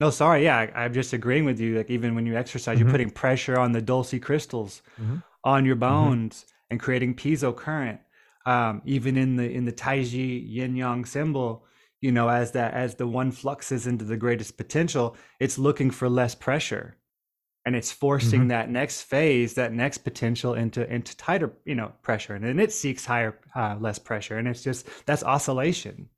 [0.00, 0.44] No, sorry.
[0.44, 1.76] Yeah, I, am just agreeing with you.
[1.76, 2.86] Like even when you exercise, mm-hmm.
[2.86, 5.16] you're putting pressure on the dulce crystals mm-hmm.
[5.44, 5.80] on your mm-hmm.
[5.80, 6.66] bones mm-hmm.
[6.70, 8.00] and creating piezo current.
[8.46, 11.66] Um, even in the in the Taiji Yin Yang symbol,
[12.00, 16.08] you know, as that as the one fluxes into the greatest potential, it's looking for
[16.08, 16.96] less pressure,
[17.66, 18.48] and it's forcing mm-hmm.
[18.48, 22.72] that next phase, that next potential into into tighter, you know, pressure, and then it
[22.72, 26.08] seeks higher, uh, less pressure, and it's just that's oscillation.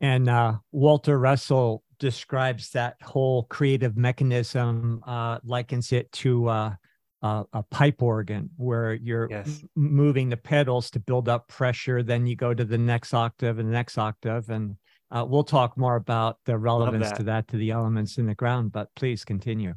[0.00, 6.74] And uh, Walter Russell describes that whole creative mechanism, uh, likens it to uh,
[7.22, 9.64] a, a pipe organ where you're Yes.
[9.74, 12.02] moving the pedals to build up pressure.
[12.02, 14.48] Then you go to the next octave and the next octave.
[14.50, 14.76] And
[15.10, 17.46] uh, we'll talk more about the relevance to that.
[17.46, 18.72] that to the elements in the ground.
[18.72, 19.74] But please continue.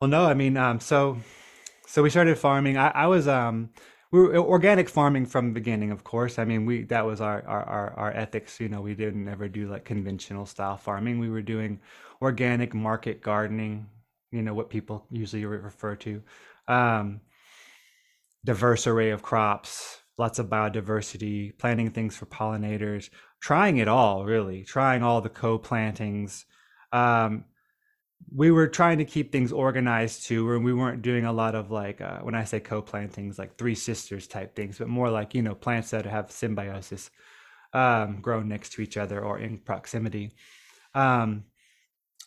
[0.00, 1.18] Well, no, I mean, um, so
[1.86, 2.76] so we started farming.
[2.76, 3.70] I, I was um,
[4.12, 6.38] we were organic farming from the beginning, of course.
[6.38, 8.60] I mean, we that was our, our our our ethics.
[8.60, 11.18] You know, we didn't ever do like conventional style farming.
[11.18, 11.80] We were doing
[12.22, 13.86] organic market gardening.
[14.32, 16.22] You know what people usually re- refer to.
[16.68, 17.20] Um,
[18.44, 24.64] diverse array of crops, lots of biodiversity, planting things for pollinators, trying it all, really,
[24.64, 26.46] trying all the co-plantings.
[26.92, 27.44] Um,
[28.34, 31.70] we were trying to keep things organized too, and we weren't doing a lot of
[31.70, 35.42] like uh, when I say co-plantings, like three sisters type things, but more like you
[35.42, 37.10] know plants that have symbiosis,
[37.72, 40.32] um, grown next to each other or in proximity.
[40.94, 41.44] Um,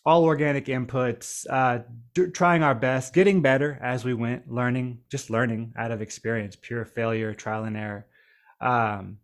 [0.05, 1.79] all organic inputs, uh,
[2.13, 6.55] d- trying our best, getting better as we went, learning, just learning out of experience,
[6.55, 8.07] pure failure, trial and error.
[8.61, 9.17] Um,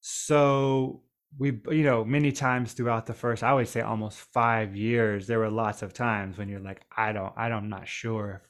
[0.00, 1.02] so
[1.38, 5.38] we, you know, many times throughout the first, I would say almost five years, there
[5.38, 8.42] were lots of times when you're like, I don't, I don't, I'm not sure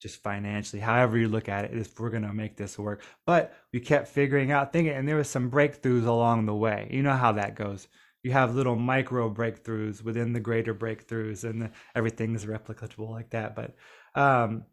[0.00, 3.02] just financially, however you look at it, if we're gonna make this work.
[3.24, 6.88] But we kept figuring out thinking, and there was some breakthroughs along the way.
[6.90, 7.88] You know how that goes
[8.24, 13.54] you have little micro breakthroughs within the greater breakthroughs and the, everything's replicable like that
[13.54, 13.76] but
[14.20, 14.64] um,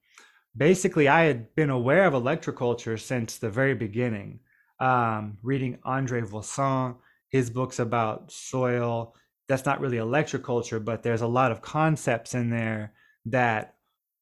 [0.58, 4.39] basically i had been aware of electroculture since the very beginning
[4.80, 6.95] um, reading andre Voisin,
[7.32, 9.15] his books about soil
[9.48, 12.94] that's not really electroculture but there's a lot of concepts in there
[13.26, 13.76] that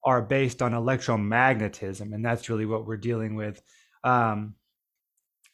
[0.04, 3.62] are based on electromagnetism and that's really what we're dealing with
[4.04, 4.56] um,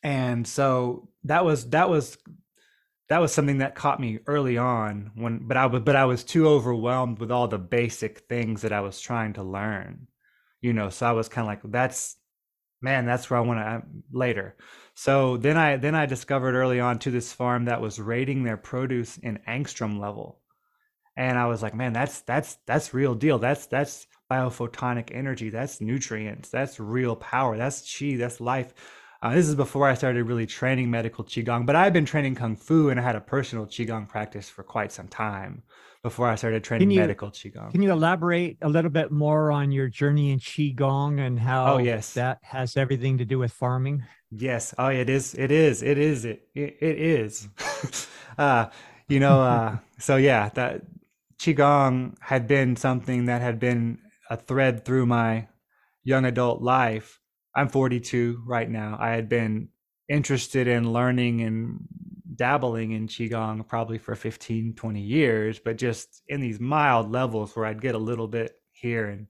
[0.04, 2.18] and so that was that was
[3.10, 6.24] that was something that caught me early on when but I was but I was
[6.24, 10.08] too overwhelmed with all the basic things that I was trying to learn.
[10.62, 12.18] You know, so I was kind of like that's
[12.86, 14.56] man, that's where I want to later.
[14.94, 18.58] So then I then I discovered early on to this farm that was rating their
[18.58, 20.40] produce in angstrom level.
[21.18, 23.40] And I was like, man, that's that's that's real deal.
[23.40, 25.50] That's that's biophotonic energy.
[25.50, 26.50] That's nutrients.
[26.50, 27.58] That's real power.
[27.58, 28.16] That's chi.
[28.18, 28.74] That's life.
[29.22, 32.56] Uh, this is before I started really training medical qigong, but I've been training kung
[32.56, 35.64] fu and I had a personal qigong practice for quite some time
[36.06, 37.72] before I started training you- medical qigong.
[37.72, 41.78] Can you elaborate a little bit more on your journey in Qigong and how Oh,
[41.80, 42.14] yes.
[42.14, 44.04] that has everything to do with farming?
[44.30, 44.76] Yes.
[44.78, 45.34] Oh, it is.
[45.34, 45.82] It is.
[45.82, 46.24] It is.
[46.24, 46.48] It.
[46.54, 47.50] It, it is.
[48.38, 48.68] uh,
[49.08, 49.42] you know.
[49.42, 50.82] Uh, so yeah, that
[51.40, 53.98] qigong had been something that had been
[54.30, 55.48] a thread through my
[56.04, 57.20] young adult life.
[57.56, 58.96] I'm 42 right now.
[59.00, 59.70] I had been
[60.08, 61.80] interested in learning and
[62.36, 67.66] dabbling in qigong probably for 15 20 years but just in these mild levels where
[67.66, 69.28] i'd get a little bit here and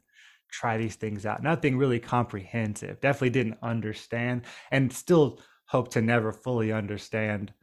[0.55, 1.43] try these things out.
[1.43, 3.01] Nothing really comprehensive.
[3.01, 7.53] Definitely didn't understand and still hope to never fully understand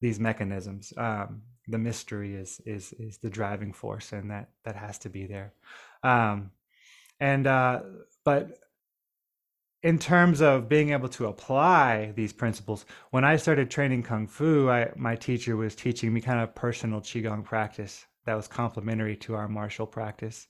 [0.00, 0.92] these mechanisms.
[0.96, 5.26] Um, the mystery is is is the driving force and that that has to be
[5.26, 5.52] there.
[6.02, 6.50] Um,
[7.20, 7.80] and uh,
[8.24, 8.58] but
[9.82, 14.68] in terms of being able to apply these principles when i started training kung fu
[14.68, 19.34] I, my teacher was teaching me kind of personal qigong practice that was complementary to
[19.34, 20.48] our martial practice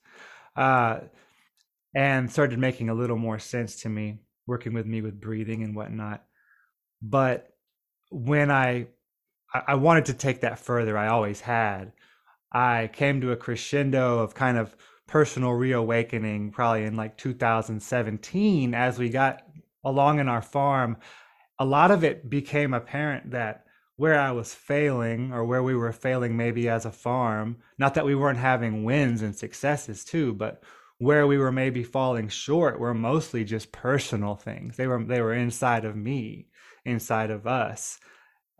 [0.56, 1.00] uh,
[1.94, 5.76] and started making a little more sense to me working with me with breathing and
[5.76, 6.24] whatnot.
[7.00, 7.50] But
[8.10, 8.88] when i
[9.54, 11.92] i I wanted to take that further i always had.
[12.50, 14.74] I came to a crescendo of kind of
[15.08, 19.42] personal reawakening probably in like 2017 as we got
[19.84, 20.96] along in our farm
[21.58, 23.64] a lot of it became apparent that
[23.96, 28.06] where i was failing or where we were failing maybe as a farm not that
[28.06, 30.62] we weren't having wins and successes too but
[30.98, 34.76] where we were maybe falling short were mostly just personal things.
[34.76, 36.48] They were they were inside of me
[36.84, 37.98] inside of us.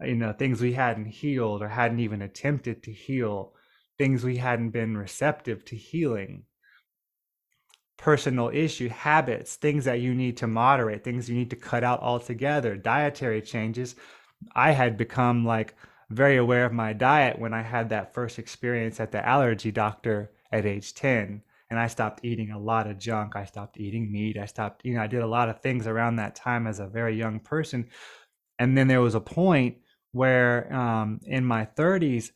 [0.00, 3.54] You know things we hadn't healed or hadn't even attempted to heal
[3.98, 6.44] things we hadn't been receptive to healing.
[7.96, 12.00] Personal issue habits things that you need to moderate things you need to cut out
[12.00, 13.96] altogether dietary changes.
[14.54, 15.74] I had become like
[16.11, 20.30] very aware of my diet when i had that first experience at the allergy doctor
[20.52, 23.37] at age 10 and i stopped eating a lot of junk.
[23.37, 24.38] I stopped eating meat.
[24.38, 26.87] I stopped you know i did a lot of things around that time as a
[26.87, 27.88] very young person.
[28.58, 29.76] And then there was a point
[30.12, 32.30] where um, in my 30s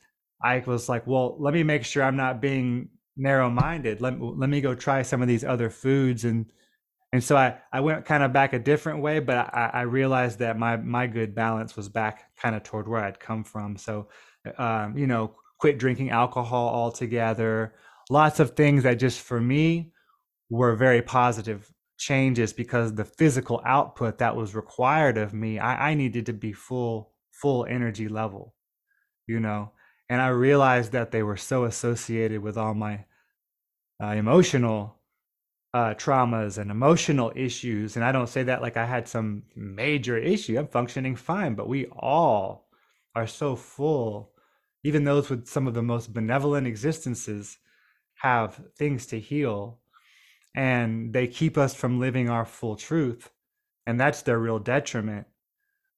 [0.44, 4.00] i was like well let me make sure i'm not being narrow-minded.
[4.00, 6.24] Let, let me go try some of these other foods.
[6.24, 6.46] And
[7.12, 10.38] and so i i went kind of back a different way but i i realized
[10.38, 13.76] that my my good balance was back kind of toward where i'd come from.
[13.76, 14.08] So
[14.58, 17.74] um, you know quit drinking alcohol altogether.
[18.10, 19.92] Lots of things that just for me
[20.50, 25.94] were very positive changes because the physical output that was required of me, I, I
[25.94, 28.54] needed to be full, full energy level,
[29.28, 29.70] you know.
[30.12, 33.06] And I realized that they were so associated with all my
[33.98, 34.96] uh, emotional
[35.72, 37.96] uh, traumas and emotional issues.
[37.96, 40.58] And I don't say that like I had some major issue.
[40.58, 42.68] I'm functioning fine, but we all
[43.14, 44.32] are so full.
[44.84, 47.56] Even those with some of the most benevolent existences
[48.16, 49.80] have things to heal
[50.54, 53.30] and they keep us from living our full truth.
[53.86, 55.26] And that's their real detriment.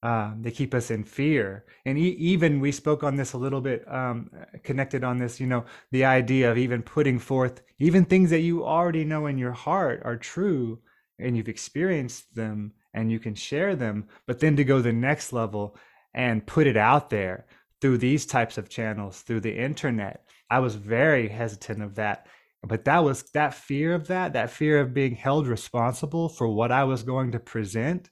[0.04, 1.64] Um, they keep us in fear.
[1.86, 4.30] And e- even we spoke on this a little bit, um,
[4.62, 8.66] connected on this, you know, the idea of even putting forth even things that you
[8.66, 10.78] already know in your heart are true
[11.18, 15.32] and you've experienced them and you can share them, but then to go the next
[15.32, 15.74] level
[16.12, 17.46] and put it out there
[17.80, 20.26] through these types of channels, through the internet.
[20.50, 22.26] I was very hesitant of that.
[22.62, 26.72] But that was that fear of that, that fear of being held responsible for what
[26.72, 28.10] I was going to present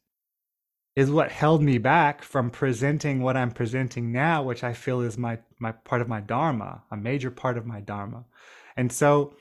[0.95, 5.17] is what held me back from presenting what I'm presenting now, which I feel is
[5.17, 8.25] my my part of my dharma, a major part of my dharma.
[8.77, 9.35] And so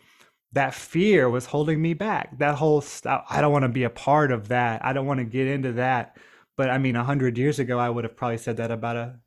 [0.53, 2.37] that fear was holding me back.
[2.39, 4.83] That whole stuff, I don't want to be a part of that.
[4.83, 6.17] I don't want to get into that.
[6.57, 9.19] But I mean, a hundred years ago, I would have probably said that about a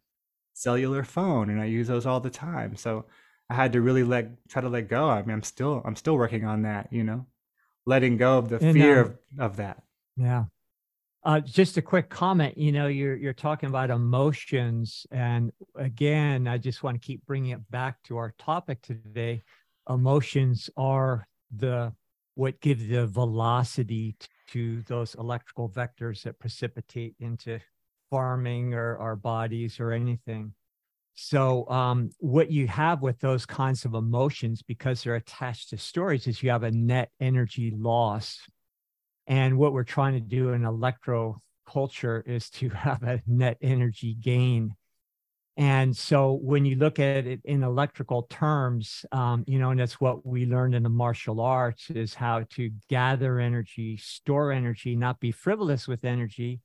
[0.52, 2.76] cellular phone, and I use those all the time.
[2.76, 3.06] So
[3.50, 5.08] I had to really let try to let go.
[5.10, 6.92] I mean, I'm still I'm still working on that.
[6.92, 7.26] You know,
[7.86, 9.82] letting go of the and, fear uh, of, of that.
[10.16, 10.44] Yeah.
[11.24, 12.58] Uh, just a quick comment.
[12.58, 17.52] You know, you're you're talking about emotions, and again, I just want to keep bringing
[17.52, 19.42] it back to our topic today.
[19.88, 21.92] Emotions are the
[22.34, 24.16] what give the velocity
[24.48, 27.58] to those electrical vectors that precipitate into
[28.10, 30.52] farming or our bodies or anything.
[31.14, 36.26] So, um, what you have with those kinds of emotions, because they're attached to stories,
[36.26, 38.40] is you have a net energy loss
[39.26, 44.14] and what we're trying to do in electro culture is to have a net energy
[44.14, 44.74] gain.
[45.56, 50.00] And so when you look at it in electrical terms, um, you know, and that's
[50.00, 55.20] what we learned in the martial arts is how to gather energy, store energy, not
[55.20, 56.60] be frivolous with energy,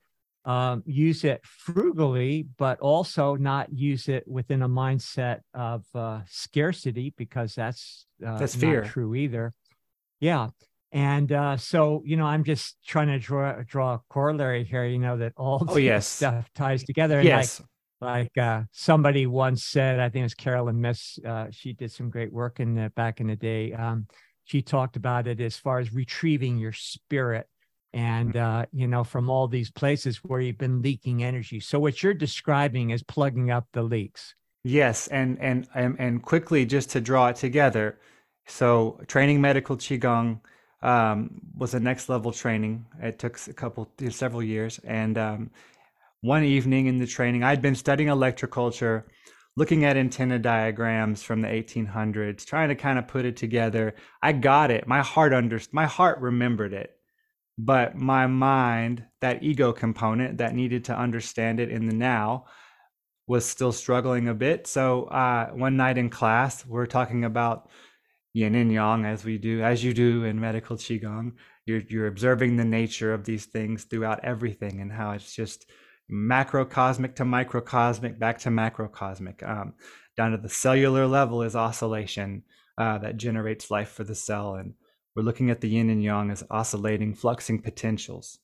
[0.46, 7.14] um, use it frugally, but also not use it within a mindset of uh, scarcity
[7.16, 8.84] because that's uh, that's fear.
[8.86, 9.54] true either.
[10.20, 10.48] Yeah.
[10.92, 14.86] And uh, so, you know, I'm just trying to draw draw a corollary here.
[14.86, 16.08] You know that all oh, yes.
[16.08, 17.20] stuff ties together.
[17.20, 17.60] And yes.
[17.60, 17.68] Like,
[18.02, 21.20] like uh, somebody once said, I think it was Caroline Myss.
[21.26, 23.74] Uh, she did some great work in the, back in the day.
[23.74, 24.08] Um,
[24.46, 27.46] she talked about it as far as retrieving your spirit,
[27.94, 28.42] and mm.
[28.42, 31.60] uh, you know, from all these places where you've been leaking energy.
[31.60, 34.34] So what you're describing is plugging up the leaks.
[34.64, 38.00] Yes, and and and, and quickly just to draw it together.
[38.48, 40.40] So training medical qigong
[40.82, 42.86] um, was a next level training.
[43.02, 44.80] It took a couple, several years.
[44.84, 45.52] And um,
[46.22, 49.04] one evening in the training, I'd been studying electroculture,
[49.56, 53.96] looking at antenna diagrams from the 1800s, trying to kind of put it together.
[54.22, 54.88] I got it.
[54.88, 56.92] My heart under, my heart remembered it,
[57.58, 62.46] but my mind, that ego component that needed to understand it in the now,
[63.28, 64.66] was still struggling a bit.
[64.66, 67.70] So uh, one night in class, we're talking about
[68.40, 71.34] yin and yang as we do as you do in medical qigong.
[71.66, 75.66] You're you're observing the nature of these things throughout everything and how it's just
[76.12, 79.48] macrocosmic to microcosmic back to macrocosmic.
[79.48, 79.74] Um,
[80.18, 82.44] down to the cellular level is oscillation
[82.78, 84.74] uh, that generates life for the cell and
[85.16, 88.40] we're looking at the yin and yang as oscillating fluxing potentials.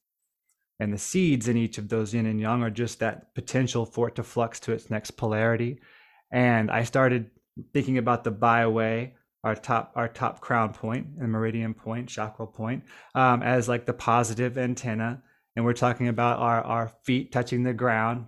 [0.79, 4.09] And the seeds in each of those yin and yang are just that potential for
[4.09, 5.79] it to flux to its next polarity.
[6.31, 7.31] And i started
[7.73, 9.13] thinking about the Baihui
[9.45, 13.93] our top our top crown point and meridian point chakra point um, as like the
[13.93, 15.21] positive antenna.
[15.55, 18.25] And we're talking about our our feet touching the ground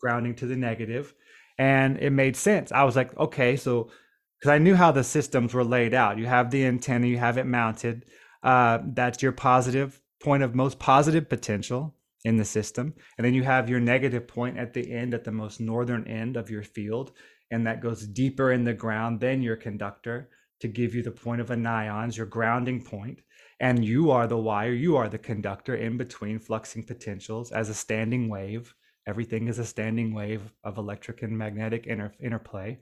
[0.00, 1.14] grounding to the negative.
[1.58, 2.70] And it made sense.
[2.70, 3.90] I was like okay so
[4.38, 6.18] because i knew how the systems were laid out.
[6.18, 8.04] You have the antenna you have it mounted.
[8.42, 12.94] Uh, that's your positive point of most positive potential in the system.
[13.16, 16.36] And then you have your negative point at the end at the most northern end
[16.36, 17.12] of your field
[17.54, 20.28] and that goes deeper in the ground than your conductor
[20.58, 23.20] to give you the point of anions, your grounding point,
[23.60, 27.74] and you are the wire, you are the conductor in between fluxing potentials as a
[27.74, 28.74] standing wave.
[29.06, 32.80] Everything is a standing wave of electric and magnetic inter- interplay.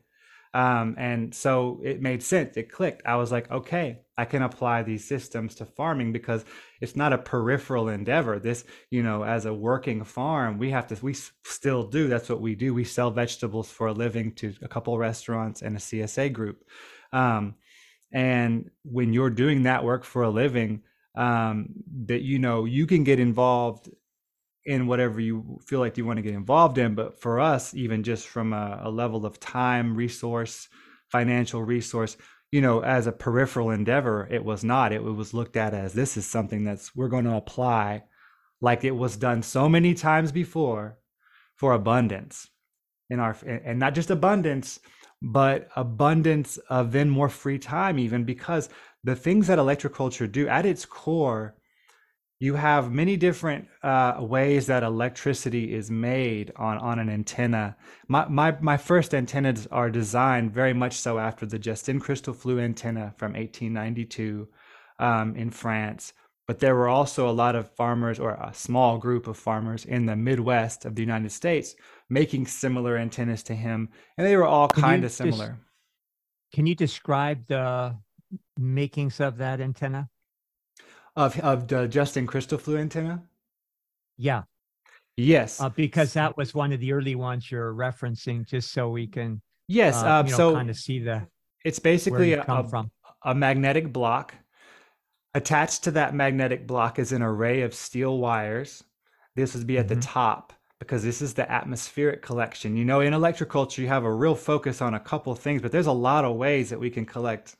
[0.54, 2.56] Um, and so it made sense.
[2.56, 3.02] It clicked.
[3.04, 6.44] I was like, okay, I can apply these systems to farming because
[6.80, 8.38] it's not a peripheral endeavor.
[8.38, 12.08] This, you know, as a working farm, we have to, we still do.
[12.08, 12.74] That's what we do.
[12.74, 16.64] We sell vegetables for a living to a couple restaurants and a CSA group.
[17.12, 17.54] Um,
[18.12, 20.82] and when you're doing that work for a living
[21.14, 21.68] um,
[22.06, 23.88] that you know you can get involved
[24.64, 28.02] in whatever you feel like you want to get involved in but for us even
[28.02, 30.68] just from a, a level of time resource
[31.08, 32.16] financial resource
[32.52, 34.92] you know as a peripheral endeavor it was not.
[34.92, 38.04] It was looked at as this is something that's we're going to apply
[38.60, 40.98] like it was done so many times before
[41.56, 42.48] for abundance
[43.10, 44.78] in our and not just abundance
[45.20, 48.68] but abundance of then more free time even because
[49.04, 51.56] the things that electroculture do at its core
[52.42, 57.76] you have many different uh, ways that electricity is made on, on an antenna.
[58.08, 63.14] My, my, my first antennas are designed very much so after the Justin Christofleau antenna
[63.16, 64.48] from 1892
[64.98, 66.14] um, in France.
[66.48, 70.06] But there were also a lot of farmers, or a small group of farmers in
[70.06, 71.76] the Midwest of the United States,
[72.10, 73.88] making similar antennas to him,
[74.18, 75.46] and they were all kind of similar.
[75.46, 77.96] Des- can you describe the
[78.58, 80.08] makings of that antenna?
[81.14, 83.22] Of of the Justin Christofleau antenna?
[84.16, 84.42] Yeah.
[85.16, 85.60] Yes.
[85.60, 89.42] Uh, because that was one of the early ones you're referencing, just so we can.
[89.68, 89.96] Yes.
[89.96, 91.26] Uh, uh, so kind of see the.
[91.64, 92.84] It's basically a, a,
[93.22, 94.34] a magnetic block
[95.34, 98.84] Attached to that magnetic block is an array of steel wires.
[99.34, 99.94] This would be at mm-hmm.
[99.94, 102.76] the top because this is the atmospheric collection.
[102.76, 105.86] You know, in electroculture, you have a real focus on a couple things, but there's
[105.86, 107.56] a lot of ways that we can collect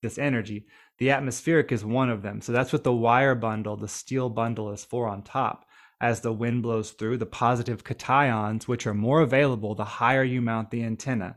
[0.00, 0.66] this energy.
[1.00, 2.42] The atmospheric is one of them.
[2.42, 5.64] So that's what the wire bundle, the steel bundle, is for on top.
[5.98, 10.40] As the wind blows through, the positive cations, which are more available the higher you
[10.40, 11.36] mount the antenna.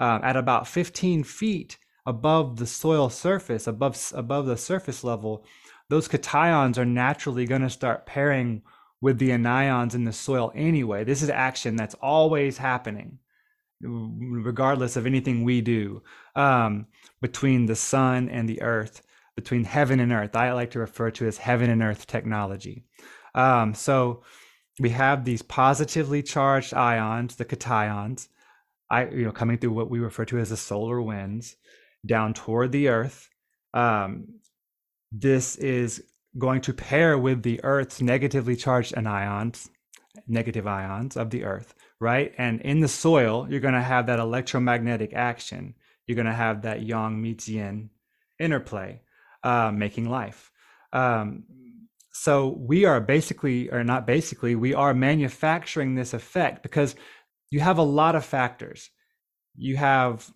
[0.00, 5.44] Um, at about 15 feet, above the soil surface, above above the surface level,
[5.88, 8.62] those cations are naturally going to start pairing
[9.00, 11.04] with the anions in the soil anyway.
[11.04, 13.18] This is action that's always happening,
[13.80, 16.02] regardless of anything we do,
[16.36, 16.86] um,
[17.20, 19.02] between the sun and the earth,
[19.36, 20.36] between heaven and earth.
[20.36, 22.84] I like to refer to as heaven and earth technology.
[23.34, 24.22] Um, so
[24.78, 28.28] we have these positively charged ions, the cations,
[28.90, 31.56] I, you know, coming through what we refer to as the solar winds
[32.04, 33.28] down toward the earth.
[33.72, 34.40] Um,
[35.10, 36.04] this is
[36.36, 39.68] going to pair with the earth's negatively charged anions,
[40.26, 42.32] negative ions of the earth, right?
[42.38, 45.74] And in the soil, you're going to have that electromagnetic action.
[46.06, 47.90] You're going to have that yang meets yin
[48.38, 49.00] interplay,
[49.42, 50.50] uh, making life.
[50.92, 51.44] Um,
[52.12, 56.94] so we are basically, or not basically, we are manufacturing this effect because
[57.50, 58.90] you have a lot of factors.
[59.56, 60.30] You have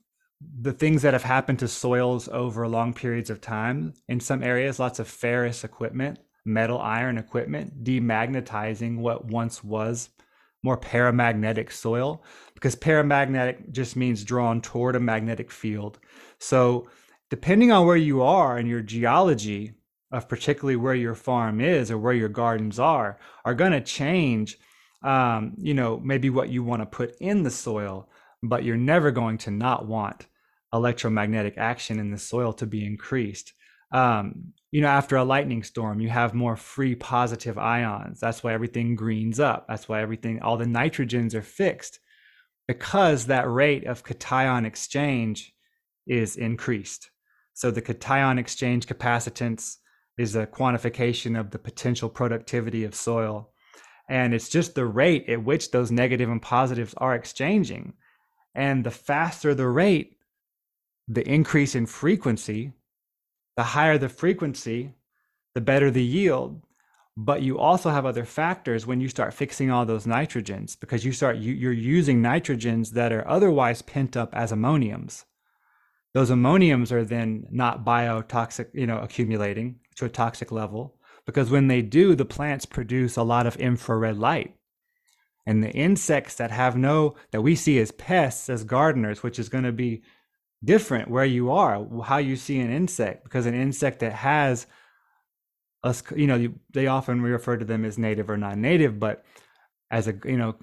[0.60, 3.94] the things that have happened to soils over long periods of time.
[4.08, 10.10] In some areas, lots of ferrous equipment, metal iron equipment, demagnetizing what once was
[10.62, 12.24] more paramagnetic soil
[12.58, 15.98] because paramagnetic just means drawn toward a magnetic field.
[16.38, 16.88] So,
[17.30, 19.72] depending on where you are and your geology
[20.10, 24.58] of particularly where your farm is or where your gardens are, are going to change.
[25.02, 28.08] Um, you know, maybe what you want to put in the soil
[28.42, 30.26] but you're never going to not want
[30.72, 33.52] electromagnetic action in the soil to be increased.
[33.90, 38.20] Um, you know, after a lightning storm, you have more free positive ions.
[38.20, 39.66] That's why everything greens up.
[39.66, 42.00] That's why everything, all the nitrogens are fixed
[42.68, 45.52] because that rate of cation exchange
[46.06, 47.10] is increased.
[47.54, 49.78] So the cation exchange capacitance
[50.18, 53.50] is a quantification of the potential productivity of soil.
[54.08, 57.94] And it's just the rate at which those negative and positives are exchanging.
[58.54, 60.16] And the faster the rate,
[61.08, 62.72] the increase in frequency,
[63.56, 64.94] the higher the frequency,
[65.54, 66.62] the better the yield.
[67.20, 71.10] But you also have other factors when you start fixing all those nitrogens because you
[71.10, 75.24] start you, you're using nitrogens that are otherwise pent up as ammoniums.
[76.14, 80.94] Those ammoniums are then not biotoxic, you know, accumulating to a toxic level
[81.26, 84.54] because when they do, the plants produce a lot of infrared light
[85.44, 89.48] and the insects that have no that we see as pests as gardeners which is
[89.48, 90.02] going to be
[90.62, 94.66] different where you are how you see an insect because an insect that has
[95.84, 99.24] us you know they often refer to them as native or non-native but
[99.90, 100.56] as a you know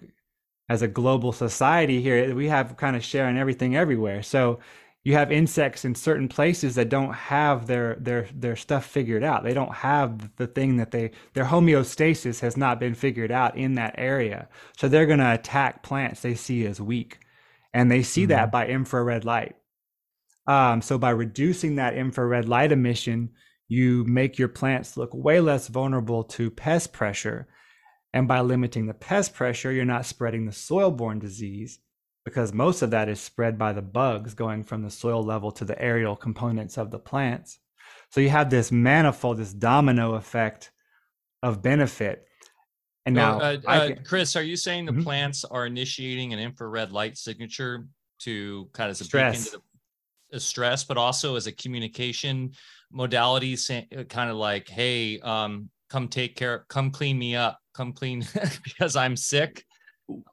[0.67, 4.59] as a global society here we have kind of sharing everything everywhere so
[5.05, 9.43] you have insects in certain places that don't have their their their stuff figured out.
[9.43, 13.75] They don't have the thing that they their homeostasis has not been figured out in
[13.75, 14.49] that area.
[14.77, 17.19] So they're going to attack plants they see as weak.
[17.71, 18.29] And they see mm-hmm.
[18.29, 19.55] that by infrared light.
[20.47, 23.29] Um, so by reducing that infrared light emission,
[23.67, 27.47] you make your plants look way less vulnerable to pest pressure.
[28.13, 31.79] And by limiting the pest pressure, you're not spreading the soil borne disease
[32.23, 35.65] because most of that is spread by the bugs going from the soil level to
[35.65, 37.59] the aerial components of the plants.
[38.09, 40.71] So you have this manifold, this domino effect
[41.43, 42.27] of benefit.
[43.05, 44.03] And now, uh, uh, can...
[44.03, 45.03] Chris, are you saying the mm-hmm.
[45.03, 47.85] plants are initiating an infrared light signature
[48.21, 49.47] to kind of stress.
[49.47, 49.61] into
[50.31, 52.51] the stress, but also as a communication
[52.91, 57.93] modality, uh, kind of like, hey, um, come take care, come clean me up, come
[57.93, 58.25] clean
[58.63, 59.63] because I'm sick.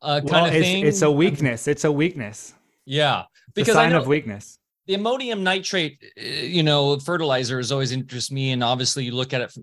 [0.02, 0.86] Uh, kind well, of it's, thing.
[0.86, 1.66] It's a weakness.
[1.66, 2.54] It's a weakness.
[2.84, 3.24] Yeah,
[3.54, 4.58] because sign of weakness.
[4.86, 9.32] The ammonium nitrate, uh, you know, fertilizer has always interested me, and obviously you look
[9.32, 9.54] at it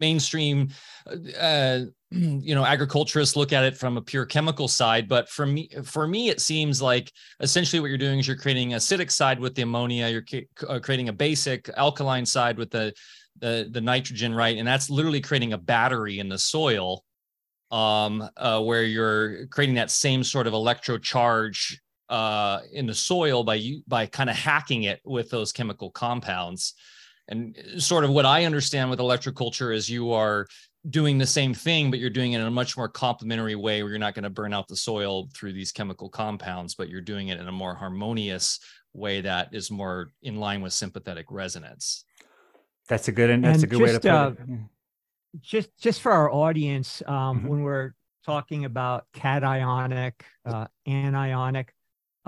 [0.00, 0.68] mainstream
[1.38, 1.80] uh,
[2.10, 6.06] you know agriculturists look at it from a pure chemical side but for me for
[6.06, 9.62] me it seems like essentially what you're doing is you're creating acidic side with the
[9.62, 10.24] ammonia you're
[10.68, 12.92] uh, creating a basic alkaline side with the,
[13.40, 14.56] the the nitrogen right?
[14.56, 17.04] And that's literally creating a battery in the soil
[17.70, 21.76] um uh, where you're creating that same sort of electrocharge
[22.08, 26.74] uh in the soil by you by kind of hacking it with those chemical compounds.
[27.30, 30.46] And sort of what I understand with electroculture is you are
[30.90, 33.90] doing the same thing, but you're doing it in a much more complementary way where
[33.90, 37.28] you're not going to burn out the soil through these chemical compounds, but you're doing
[37.28, 38.60] it in a more harmonious
[38.92, 42.04] way that is more in line with sympathetic resonance.
[42.88, 44.60] That's a good and that's and a good just, way to put uh, it.
[45.42, 47.48] Just just for our audience, um, mm-hmm.
[47.48, 47.92] when we're
[48.24, 50.12] talking about cationic,
[50.46, 51.68] uh, anionic,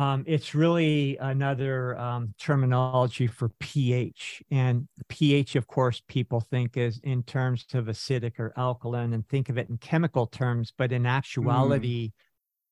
[0.01, 4.43] um, it's really another um, terminology for pH.
[4.51, 9.51] And pH, of course, people think is in terms of acidic or alkaline and think
[9.51, 12.13] of it in chemical terms, but in actuality,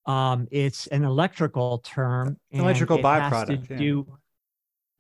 [0.08, 0.10] mm.
[0.10, 2.38] um, it's an electrical term.
[2.50, 3.76] Electrical byproduct.
[3.76, 4.06] Do,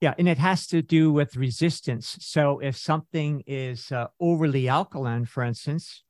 [0.02, 0.08] yeah.
[0.10, 0.14] yeah.
[0.18, 2.18] and it has to do with resistance.
[2.20, 6.04] So if something is uh, overly alkaline, for instance,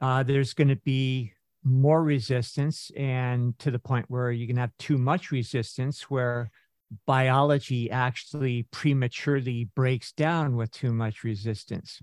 [0.00, 1.32] uh, there's going to be
[1.64, 6.50] more resistance and to the point where you can have too much resistance where
[7.06, 12.00] biology actually prematurely breaks down with too much resistance.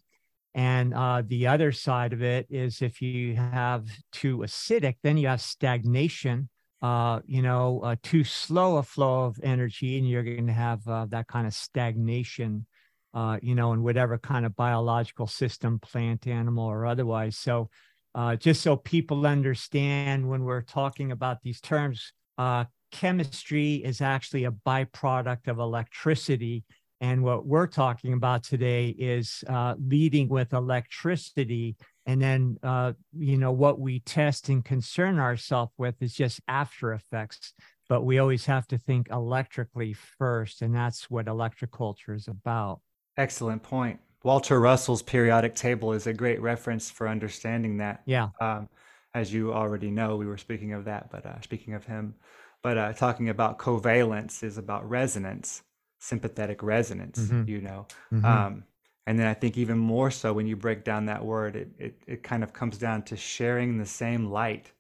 [0.54, 5.28] And uh, the other side of it is if you have too acidic then you
[5.28, 6.50] have stagnation
[6.82, 10.86] uh, you know uh, too slow a flow of energy and you're going to have
[10.88, 12.66] uh, that kind of stagnation
[13.14, 17.38] uh, you know in whatever kind of biological system plant animal or otherwise.
[17.38, 17.70] So
[18.14, 24.46] uh, just so people understand when we're talking about these terms, uh, chemistry is actually
[24.46, 26.64] a byproduct of electricity.
[27.00, 31.76] And what we're talking about today is uh, leading with electricity.
[32.06, 36.94] And then, uh, you know, what we test and concern ourselves with is just after
[36.94, 37.54] effects.
[37.90, 40.62] But we always have to think electrically first.
[40.62, 42.82] And that's what electroculture is about.
[43.18, 44.00] Excellent point.
[44.24, 48.02] Walter Russell's periodic table is a great reference for understanding that.
[48.06, 48.30] Yeah.
[48.40, 48.70] Um,
[49.14, 52.16] as you already know, we were speaking of that, but uh, speaking of him,
[52.64, 55.64] but uh, talking about covalence is about resonance,
[56.00, 57.50] sympathetic resonance, mm-hmm.
[57.50, 57.88] you know.
[58.14, 58.26] Mm-hmm.
[58.26, 58.64] Um,
[59.08, 62.02] and then I think even more so when you break down that word, it, it,
[62.08, 64.72] it kind of comes down to sharing the same light,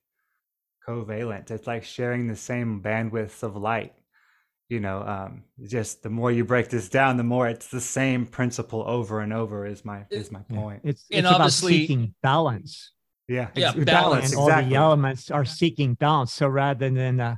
[0.87, 1.51] covalent.
[1.51, 3.93] It's like sharing the same bandwidth of light
[4.71, 8.25] you know um, just the more you break this down the more it's the same
[8.25, 12.93] principle over and over is my is my point it's, it's about seeking balance
[13.27, 14.31] yeah yeah balance, balance.
[14.31, 14.53] Exactly.
[14.53, 17.35] all the elements are seeking balance so rather than uh,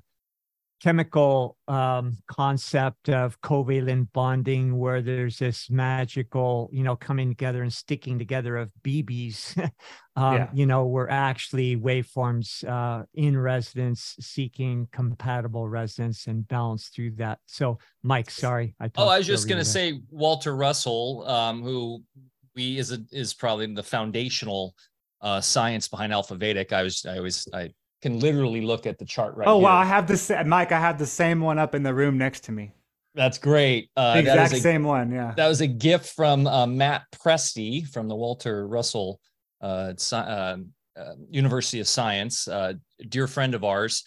[0.84, 7.72] chemical um, concept of covalent bonding where there's this magical you know coming together and
[7.72, 9.56] sticking together of bb's
[10.18, 10.50] um, yeah.
[10.54, 17.40] you know we're actually waveforms uh, in resonance seeking compatible resonance and balance through that.
[17.46, 22.04] So mike sorry I oh i was just going to say walter russell um, who
[22.56, 24.76] we is a, is probably the foundational
[25.22, 26.74] uh, science behind Alfa Vedic.
[26.74, 27.72] I was i always i
[28.04, 29.48] can literally look at the chart right.
[29.48, 29.64] Oh here.
[29.64, 30.74] wow, I have this, Mike.
[30.74, 32.74] I have the same one up in the room next to me.
[33.16, 33.92] That's great.
[33.96, 35.10] Uh, exact a, same one.
[35.10, 35.34] Yeah.
[35.38, 39.22] That was a gift from uh, Matt Presti from the Walter Russell
[39.62, 40.58] uh, uh, uh
[41.30, 42.74] University of Science, uh,
[43.08, 44.04] dear friend of ours.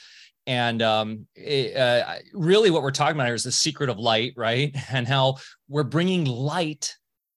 [0.46, 4.76] And um, it, really, what we're talking about here is the secret of light, right?
[4.90, 5.36] And how
[5.68, 6.94] we're bringing light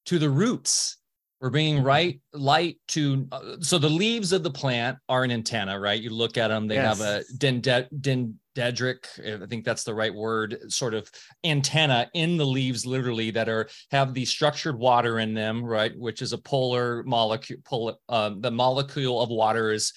[0.07, 0.97] to the roots
[1.41, 5.79] we're bringing right light to uh, so the leaves of the plant are an antenna,
[5.79, 5.99] right?
[5.99, 6.99] You look at them; they yes.
[6.99, 11.09] have a dendritic, I think that's the right word, sort of
[11.45, 15.97] antenna in the leaves, literally that are have the structured water in them, right?
[15.97, 17.59] Which is a polar molecule.
[17.63, 19.93] Pol, uh, the molecule of water is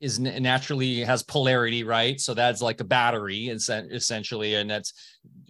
[0.00, 2.20] is naturally has polarity, right?
[2.20, 4.92] So that's like a battery, essentially, and that's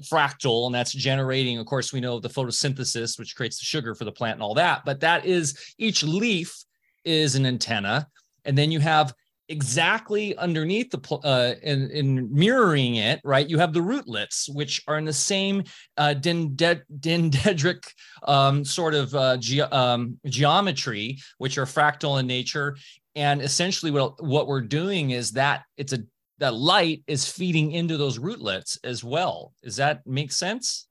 [0.02, 1.58] fractal, and that's generating.
[1.58, 4.54] Of course, we know the photosynthesis, which creates the sugar for the plant and all
[4.54, 4.84] that.
[4.84, 6.56] But that is each leaf
[7.04, 8.08] is an antenna,
[8.44, 9.14] and then you have
[9.48, 14.98] exactly underneath the uh in, in mirroring it right you have the rootlets which are
[14.98, 15.64] in the same
[15.96, 17.82] uh dendritic
[18.24, 22.76] um sort of uh ge- um, geometry which are fractal in nature.
[23.14, 26.00] And essentially what what we're doing is that it's a
[26.38, 29.54] that light is feeding into those rootlets as well.
[29.62, 30.86] Does that make sense?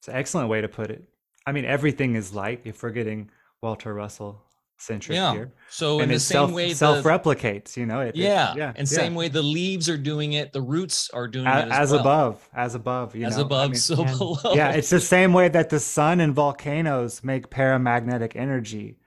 [0.00, 1.04] It's an excellent way to put it.
[1.46, 3.30] I mean everything is light if we're getting
[3.62, 4.44] walter russell
[4.78, 5.32] centric yeah.
[5.32, 5.52] here.
[5.68, 7.76] So and in the same self, way, self replicates.
[7.76, 8.96] You know, it, yeah, it, yeah, and yeah.
[8.96, 11.90] same way the leaves are doing it, the roots are doing as, it as, as
[11.92, 12.00] well.
[12.00, 13.16] above, as above.
[13.16, 13.42] You as know?
[13.44, 14.54] above, I mean, so and, below.
[14.54, 18.98] Yeah, it's the same way that the sun and volcanoes make paramagnetic energy.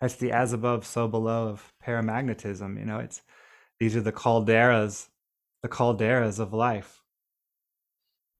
[0.00, 2.78] That's the as above, so below of paramagnetism.
[2.78, 3.22] You know, it's
[3.78, 5.08] these are the calderas,
[5.62, 7.02] the calderas of life.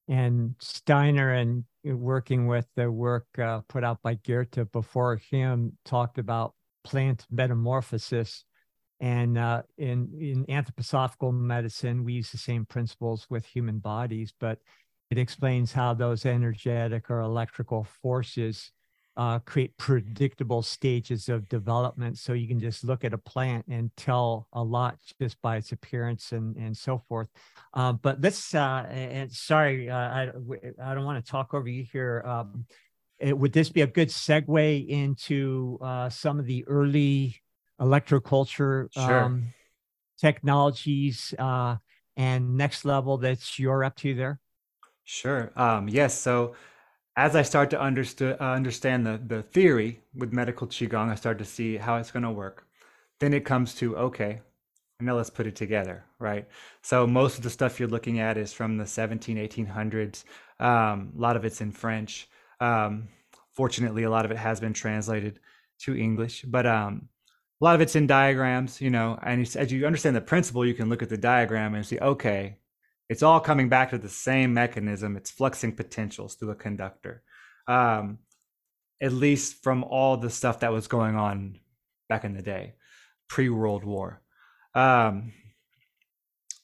[0.07, 6.17] And Steiner and working with the work uh, put out by Goethe before him talked
[6.17, 6.53] about
[6.83, 8.45] plant metamorphosis.
[8.99, 14.59] And uh, in, in anthroposophical medicine, we use the same principles with human bodies, but
[15.09, 18.71] it explains how those energetic or electrical forces
[19.17, 22.17] uh, create predictable stages of development.
[22.17, 25.71] So you can just look at a plant and tell a lot just by its
[25.71, 27.27] appearance and, and so forth.
[27.73, 30.21] Uh, but let's, uh, and sorry, uh, I,
[30.81, 32.23] I don't want to talk over you here.
[32.25, 32.65] Um,
[33.21, 37.41] it, would this be a good segue into uh, some of the early
[37.79, 39.23] electroculture sure.
[39.23, 39.47] um,
[40.19, 41.77] technologies uh,
[42.17, 44.39] and next level that you're up to there?
[45.03, 45.51] Sure.
[45.55, 46.17] Um, yes.
[46.17, 46.55] So
[47.15, 51.37] as I start to understand uh, understand the the theory with medical qigong, I start
[51.39, 52.65] to see how it's going to work.
[53.19, 54.41] Then it comes to okay,
[54.99, 56.47] now let's put it together, right?
[56.81, 60.23] So most of the stuff you're looking at is from the 17, 1800s.
[60.59, 62.27] Um, a lot of it's in French.
[62.61, 63.09] Um,
[63.53, 65.39] fortunately, a lot of it has been translated
[65.79, 67.09] to English, but um,
[67.59, 69.19] a lot of it's in diagrams, you know.
[69.21, 72.57] And as you understand the principle, you can look at the diagram and see, okay,
[73.09, 75.17] it's all coming back to the same mechanism.
[75.17, 77.23] It's fluxing potentials through a conductor,
[77.67, 78.19] um,
[79.01, 81.59] at least from all the stuff that was going on
[82.07, 82.75] back in the day,
[83.27, 84.21] pre World War.
[84.73, 85.33] Um,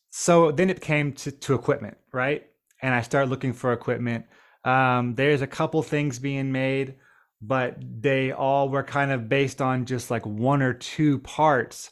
[0.10, 2.48] so then it came to, to equipment, right?
[2.82, 4.26] And I started looking for equipment.
[4.68, 6.96] Um, there's a couple things being made,
[7.42, 11.92] but they all were kind of based on just like one or two parts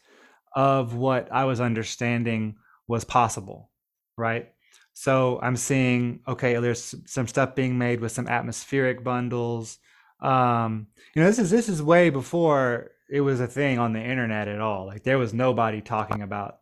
[0.54, 3.70] of what I was understanding was possible,
[4.18, 4.52] right?
[4.92, 9.80] So I'm seeing okay, there's some stuff being made with some atmospheric bundles.
[10.20, 14.04] Um, you know, this is this is way before it was a thing on the
[14.04, 14.86] internet at all.
[14.86, 16.60] Like there was nobody talking about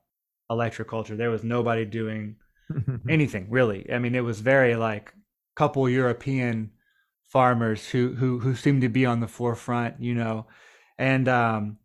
[0.51, 1.18] electroculture.
[1.18, 2.36] There was nobody doing
[3.09, 3.91] anything really.
[3.91, 5.11] I mean, it was very like
[5.56, 6.72] couple European
[7.28, 10.47] farmers who who who seem to be on the forefront, you know.
[10.97, 11.78] And um,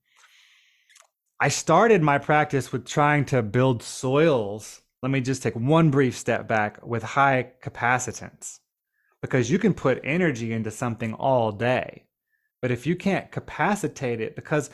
[1.40, 4.82] I started my practice with trying to build soils.
[5.02, 8.58] Let me just take one brief step back with high capacitance,
[9.22, 12.04] because you can put energy into something all day,
[12.60, 14.70] but if you can't capacitate it, because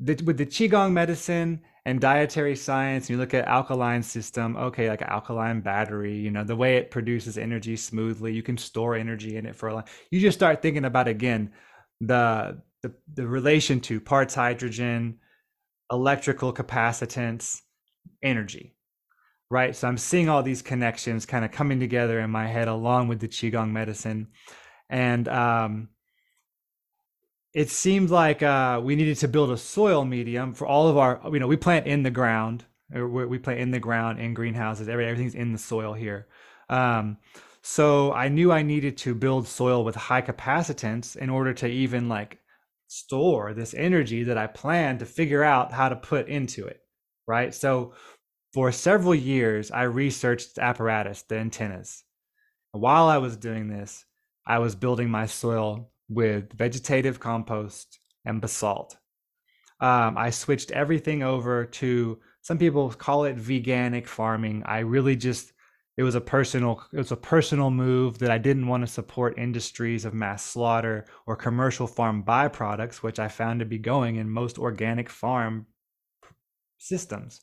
[0.00, 5.00] the, with the qigong medicine and dietary science, you look at alkaline system, okay, like
[5.00, 9.46] alkaline battery, you know, the way it produces energy smoothly, you can store energy in
[9.46, 9.84] it for a long.
[10.10, 11.50] You just start thinking about again
[12.02, 15.20] the the, the relation to parts hydrogen,
[15.90, 17.62] electrical capacitance,
[18.22, 18.76] energy.
[19.50, 19.74] Right.
[19.74, 23.20] So I'm seeing all these connections kind of coming together in my head along with
[23.20, 24.28] the Qigong medicine.
[24.90, 25.88] And um
[27.54, 31.20] it seemed like uh, we needed to build a soil medium for all of our
[31.32, 35.34] you know we plant in the ground we plant in the ground in greenhouses everything's
[35.34, 36.26] in the soil here.
[36.68, 37.18] Um,
[37.62, 42.08] so i knew i needed to build soil with high capacitance in order to even
[42.08, 42.38] like
[42.86, 46.80] store this energy that i planned to figure out how to put into it
[47.26, 47.54] right?
[47.54, 47.92] So
[48.54, 52.04] for several years i researched the apparatus the antennas.
[52.72, 54.04] While i was doing this
[54.46, 58.96] i was building my soil with vegetative compost and basalt.
[59.80, 64.62] Um, I switched everything over to some people call it veganic farming.
[64.64, 65.52] I really just
[65.96, 69.38] it was a personal it was a personal move that I didn't want to support
[69.38, 74.30] industries of mass slaughter or commercial farm byproducts, which I found to be going in
[74.30, 75.66] most organic farm
[76.78, 77.40] systems.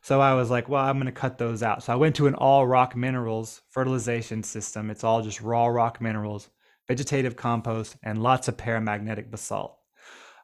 [0.00, 1.82] So I was like, well, I'm going to cut those out.
[1.82, 4.90] So I went to an all rock minerals fertilization system.
[4.90, 6.48] It's all just raw rock minerals
[6.88, 9.76] vegetative compost, and lots of paramagnetic basalt.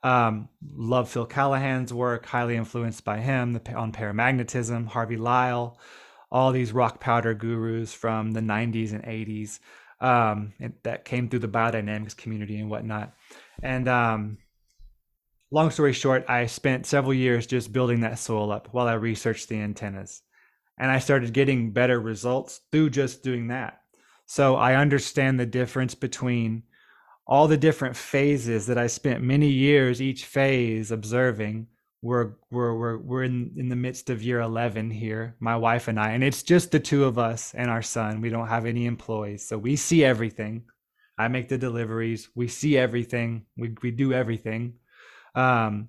[0.02, 5.78] Um, love Phil Callahan's work, highly influenced by him the, on paramagnetism, Harvey Lisle,
[6.30, 9.60] all these rock powder gurus from the 90s and 80s
[10.04, 13.14] um, and that came through the biodynamics community and whatnot.
[13.62, 14.38] And um,
[15.50, 19.48] long story short, I spent several years just building that soil up while I researched
[19.48, 20.22] the antennas.
[20.76, 23.80] And I started getting better results through just doing that.
[24.26, 26.64] So I understand the difference between
[27.26, 31.68] all the different phases that I spent many years each phase observing.
[32.02, 35.98] We're we're we're we're in, in the midst of year 11 here, my wife and
[35.98, 38.20] I, and it's just the two of us and our son.
[38.20, 39.46] We don't have any employees.
[39.46, 40.64] So we see everything.
[41.18, 42.28] I make the deliveries.
[42.34, 43.46] We see everything.
[43.56, 44.74] We we do everything.
[45.34, 45.88] Um,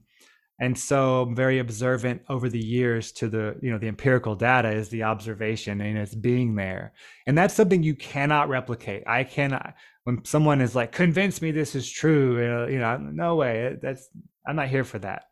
[0.59, 4.71] and so I'm very observant over the years to the you know the empirical data
[4.71, 6.93] is the observation and it's being there.
[7.27, 9.03] And that's something you cannot replicate.
[9.05, 9.75] I cannot
[10.05, 14.07] when someone is like convince me this is true you know no way that's
[14.47, 15.23] i'm not here for that.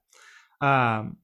[0.60, 1.18] Um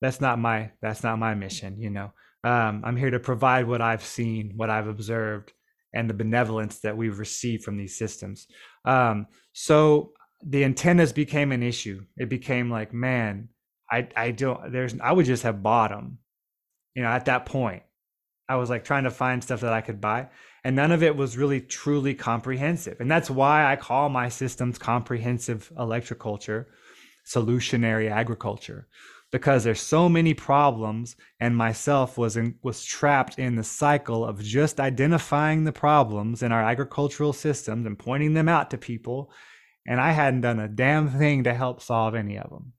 [0.00, 2.12] that's not my that's not my mission you know.
[2.42, 5.52] Um i'm here to provide what i've seen what i've observed
[5.94, 8.48] and the benevolence that we've received from these systems.
[8.84, 12.04] Um so the antennas became an issue.
[12.16, 13.48] It became like, man,
[13.90, 16.18] I I don't there's I would just have bought them.
[16.94, 17.82] You know, at that point,
[18.48, 20.28] I was like trying to find stuff that I could buy,
[20.64, 23.00] and none of it was really truly comprehensive.
[23.00, 26.66] And that's why I call my systems comprehensive electroculture,
[27.26, 28.88] solutionary agriculture,
[29.30, 34.42] because there's so many problems, and myself was in, was trapped in the cycle of
[34.42, 39.30] just identifying the problems in our agricultural systems and pointing them out to people
[39.86, 42.72] and I hadn't done a damn thing to help solve any of them.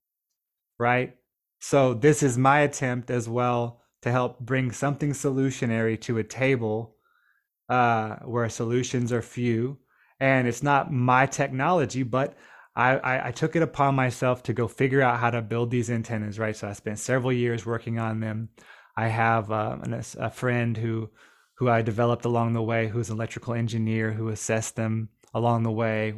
[0.80, 1.16] Right?
[1.60, 6.96] So this is my attempt as well to help bring something solutionary to a table
[7.70, 9.78] uh, where solutions are few.
[10.20, 12.36] And it's not my technology, but
[12.76, 15.90] I, I, I, took it upon myself to go figure out how to build these
[15.90, 16.56] antennas, right?
[16.56, 18.50] So I spent several years working on them.
[18.96, 19.78] I have uh,
[20.20, 21.10] a friend who
[21.56, 25.72] who I developed along the way, who's an electrical engineer, who assessed them along the
[25.72, 26.14] way,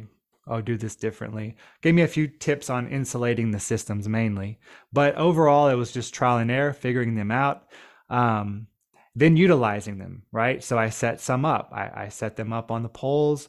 [0.46, 1.56] oh, do this differently.
[1.82, 4.58] Gave me a few tips on insulating the systems mainly.
[4.92, 7.66] But overall, it was just trial and error, figuring them out,
[8.08, 8.66] um,
[9.14, 10.62] then utilizing them, right?
[10.62, 11.70] So I set some up.
[11.72, 13.48] I, I set them up on the poles,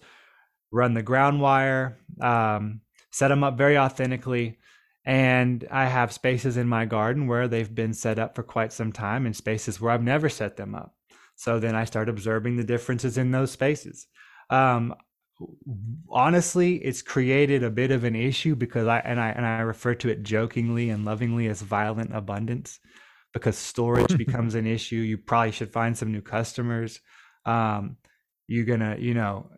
[0.71, 2.81] run the ground wire, um,
[3.11, 4.57] set them up very authentically.
[5.03, 8.91] And I have spaces in my garden where they've been set up for quite some
[8.91, 10.95] time and spaces where I've never set them up.
[11.35, 14.05] So then I start observing the differences in those spaces.
[14.51, 14.93] Um,
[16.09, 19.93] honestly it's created a bit of an issue because i and i and i refer
[19.93, 22.79] to it jokingly and lovingly as violent abundance
[23.33, 24.97] because storage becomes an issue.
[24.97, 26.99] You probably should find some new customers.
[27.45, 27.97] Um,
[28.47, 29.49] you're gonna you know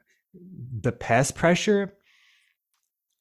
[0.81, 1.93] the pest pressure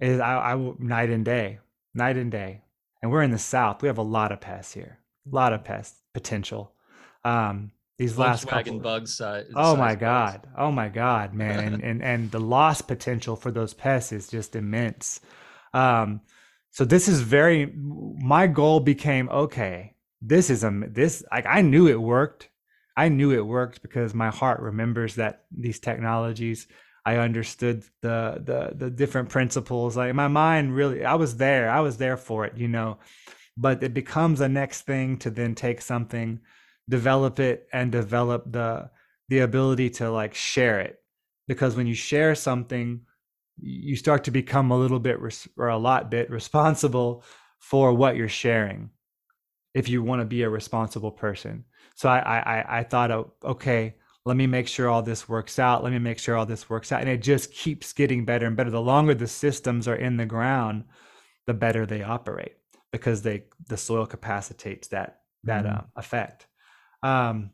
[0.01, 1.59] is I, I night and day
[1.95, 2.63] night and day.
[3.03, 3.83] And we're in the south.
[3.83, 4.99] We have a lot of pests here
[5.31, 6.73] a lot of pest potential.
[7.25, 9.21] Um, these last couple bugs.
[9.21, 10.43] Uh, oh my god!
[10.43, 10.55] Bugs.
[10.57, 11.61] Oh my god, man!
[11.61, 15.21] and, and and the loss potential for those pests is just immense.
[15.75, 16.23] Um,
[16.71, 17.73] so this is very.
[17.75, 19.95] My goal became okay.
[20.21, 22.49] This is a this like I knew it worked.
[22.97, 26.67] I knew it worked because my heart remembers that these technologies.
[27.05, 29.97] I understood the the the different principles.
[29.97, 31.69] Like my mind really, I was there.
[31.69, 32.99] I was there for it, you know.
[33.57, 36.41] But it becomes a next thing to then take something
[36.89, 38.91] develop it and develop the
[39.29, 40.99] the ability to like share it.
[41.49, 43.01] Because when you share something
[43.61, 47.23] you start to become a little bit res- or a lot bit responsible
[47.59, 48.91] for what you're sharing
[49.75, 51.65] if you want to be a responsible person.
[51.95, 55.83] So I, I i thought oh, okay let me make sure all this works out
[55.83, 57.01] let me make sure all this works out.
[57.01, 58.71] And it just keeps getting better and better.
[58.71, 60.85] The longer the systems are in the ground
[61.47, 62.57] the better they operate
[62.93, 65.77] because they the soil capacitates that that mm-hmm.
[65.77, 66.47] uh, effect
[67.03, 67.51] um,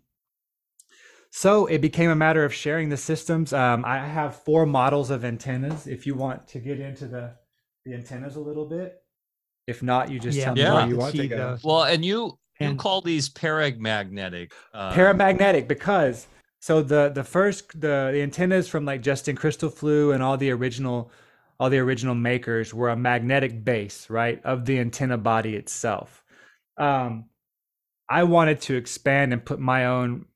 [1.30, 3.52] so it became a matter of sharing the systems.
[3.52, 5.86] Um, I have four models of antennas.
[5.86, 7.34] If you want to get into the
[7.84, 9.02] the antennas a little bit,
[9.66, 10.74] if not, you just yeah, tell me yeah.
[10.74, 11.58] where you want to go.
[11.62, 14.52] Well, and you you and call these paramagnetic.
[14.74, 16.26] Uh, paramagnetic because
[16.60, 21.12] so the the first the, the antennas from like Justin Christofleau and all the original
[21.60, 26.22] all the original makers were a magnetic base, right, of the antenna body itself.
[26.76, 27.24] Um,
[28.08, 30.26] I wanted to expand and put my own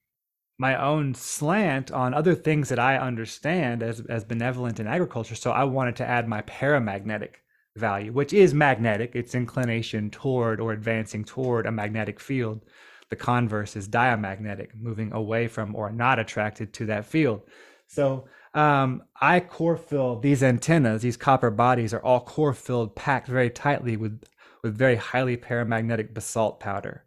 [0.59, 5.35] my own slant on other things that I understand as as benevolent in agriculture.
[5.35, 7.37] So I wanted to add my paramagnetic
[7.77, 12.61] value, which is magnetic, its inclination toward or advancing toward a magnetic field.
[13.09, 17.43] The converse is diamagnetic, moving away from or not attracted to that field.
[17.87, 23.29] So um, I core fill these antennas, these copper bodies are all core filled, packed
[23.29, 24.23] very tightly with
[24.63, 27.05] with very highly paramagnetic basalt powder.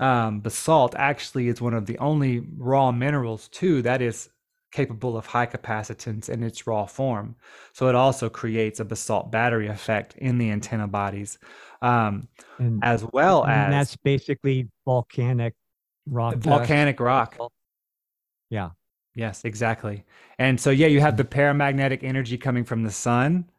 [0.00, 4.30] Um, basalt actually is one of the only raw minerals too that is
[4.72, 7.36] capable of high capacitance in its raw form.
[7.74, 11.38] So it also creates a basalt battery effect in the antenna bodies,
[11.82, 12.28] um,
[12.58, 15.54] and, as well and as that's basically volcanic
[16.06, 16.36] rock.
[16.36, 17.04] Volcanic dust.
[17.38, 17.52] rock.
[18.48, 18.70] Yeah.
[19.14, 20.04] Yes, exactly.
[20.38, 23.50] And so yeah, you have the paramagnetic energy coming from the sun,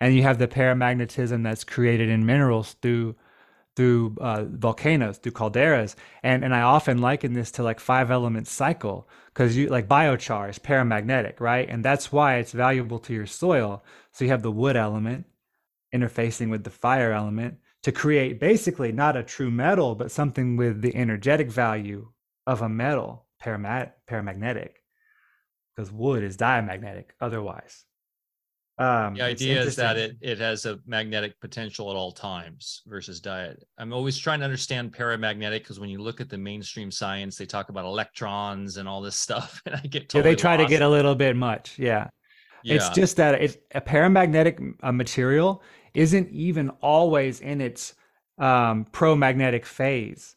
[0.00, 3.16] and you have the paramagnetism that's created in minerals through
[3.76, 8.46] through uh, volcanoes, through calderas, and and I often liken this to like five element
[8.46, 11.68] cycle because you like biochar is paramagnetic, right?
[11.68, 13.84] And that's why it's valuable to your soil.
[14.12, 15.26] So you have the wood element
[15.94, 20.80] interfacing with the fire element to create basically not a true metal, but something with
[20.80, 22.08] the energetic value
[22.46, 24.70] of a metal, paramagnetic,
[25.74, 27.84] because wood is diamagnetic otherwise.
[28.76, 33.20] Um, the idea is that it it has a magnetic potential at all times versus
[33.20, 33.62] diet.
[33.78, 37.46] I'm always trying to understand paramagnetic because when you look at the mainstream science, they
[37.46, 40.34] talk about electrons and all this stuff, and I get totally yeah.
[40.34, 40.68] They try lost.
[40.68, 41.78] to get a little bit much.
[41.78, 42.08] Yeah,
[42.64, 42.74] yeah.
[42.74, 45.62] it's just that it's a paramagnetic uh, material
[45.94, 47.94] isn't even always in its
[48.38, 50.34] um, pro-magnetic phase.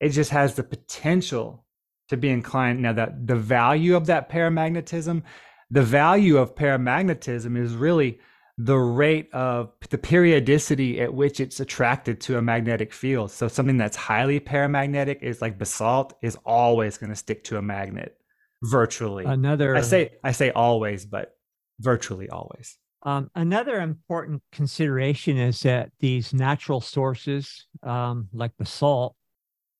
[0.00, 1.64] It just has the potential
[2.08, 2.80] to be inclined.
[2.80, 5.22] Now that the value of that paramagnetism
[5.70, 8.20] the value of paramagnetism is really
[8.56, 13.30] the rate of the periodicity at which it's attracted to a magnetic field.
[13.30, 17.62] So something that's highly paramagnetic is like basalt is always going to stick to a
[17.62, 18.16] magnet
[18.62, 19.24] virtually.
[19.24, 21.36] Another I say I say always, but
[21.80, 22.78] virtually always.
[23.02, 29.14] Um, another important consideration is that these natural sources, um, like basalt,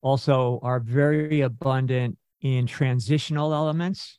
[0.03, 4.19] also are very abundant in transitional elements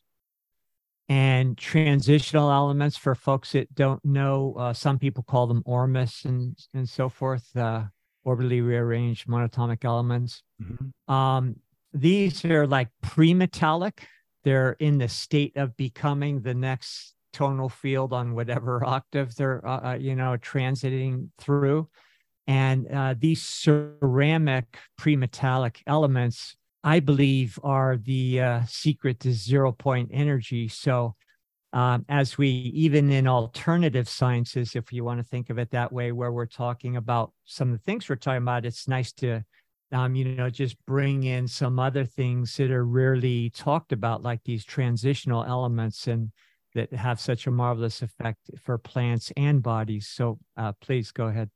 [1.08, 4.56] and transitional elements for folks that don't know.
[4.58, 7.84] Uh, some people call them ORMUS and and so forth, uh,
[8.26, 10.42] orbitally rearranged monatomic elements.
[10.62, 11.14] Mm-hmm.
[11.14, 11.58] Um,
[11.94, 14.08] these are like pre-metallic.
[14.44, 19.92] They're in the state of becoming the next tonal field on whatever octave they're uh,
[19.92, 21.88] uh you know transiting through.
[22.48, 30.12] And uh, these ceramic pre-metallic elements I believe are the uh, secret to zero point
[30.14, 30.68] energy.
[30.68, 31.16] So,
[31.74, 35.92] um, as we even in alternative sciences, if you want to think of it that
[35.92, 39.44] way, where we're talking about some of the things we're talking about, it's nice to,
[39.92, 44.42] um, you know, just bring in some other things that are rarely talked about, like
[44.46, 46.32] these transitional elements and
[46.76, 50.08] that have such a marvelous effect for plants and bodies.
[50.08, 51.50] So, uh, please go ahead.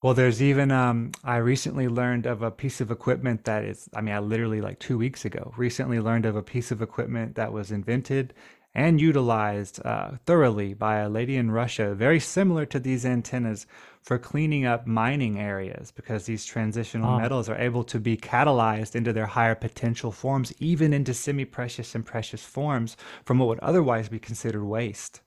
[0.00, 4.00] Well, there's even um, I recently learned of a piece of equipment that is I
[4.00, 7.52] mean I literally like 2 weeks ago recently learned of a piece of equipment that
[7.52, 8.32] was invented
[8.74, 13.66] and utilized uh, thoroughly by a lady in Russia very similar to these antennas
[14.02, 17.18] for cleaning up mining areas because these transitional oh.
[17.18, 22.06] metals are able to be catalyzed into their higher potential forms even into semi-precious and
[22.06, 25.22] precious forms from what would otherwise be considered waste.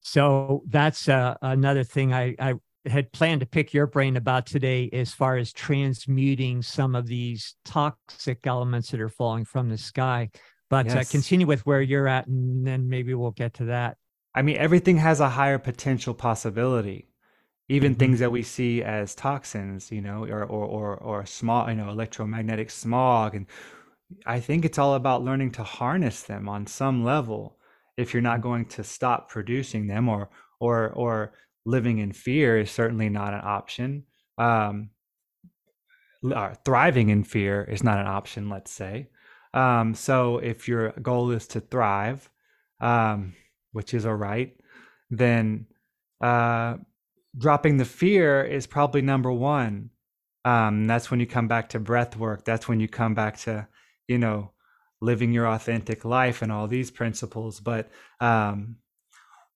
[0.00, 2.54] So that's uh, another thing I, I
[2.86, 7.54] had planned to pick your brain about today as far as transmuting some of these
[7.64, 10.30] toxic elements that are falling from the sky.
[10.68, 11.08] But uh, yes.
[11.08, 13.96] uh, continue with where you're at, and then maybe we'll get to that.
[14.34, 17.08] I mean, everything has a higher potential possibility.
[17.68, 18.00] Even mm-hmm.
[18.00, 21.90] things that we see as toxins, you know, or or or or small, you know,
[21.90, 23.46] electromagnetic smog, and
[24.26, 27.58] I think it's all about learning to harness them on some level.
[27.96, 28.48] If you're not mm-hmm.
[28.48, 31.32] going to stop producing them, or or or
[31.64, 34.04] living in fear is certainly not an option.
[34.38, 34.90] Um,
[36.34, 39.08] uh, thriving in fear is not an option, let's say.
[39.54, 42.30] Um, so if your goal is to thrive,
[42.80, 43.34] um,
[43.72, 44.56] which is all right,
[45.10, 45.66] then
[46.20, 46.76] uh,
[47.36, 49.90] dropping the fear is probably number one.
[50.44, 52.44] Um, that's when you come back to breath work.
[52.44, 53.68] That's when you come back to,
[54.08, 54.52] you know,
[55.00, 57.60] living your authentic life and all these principles.
[57.60, 57.90] But
[58.20, 58.76] um,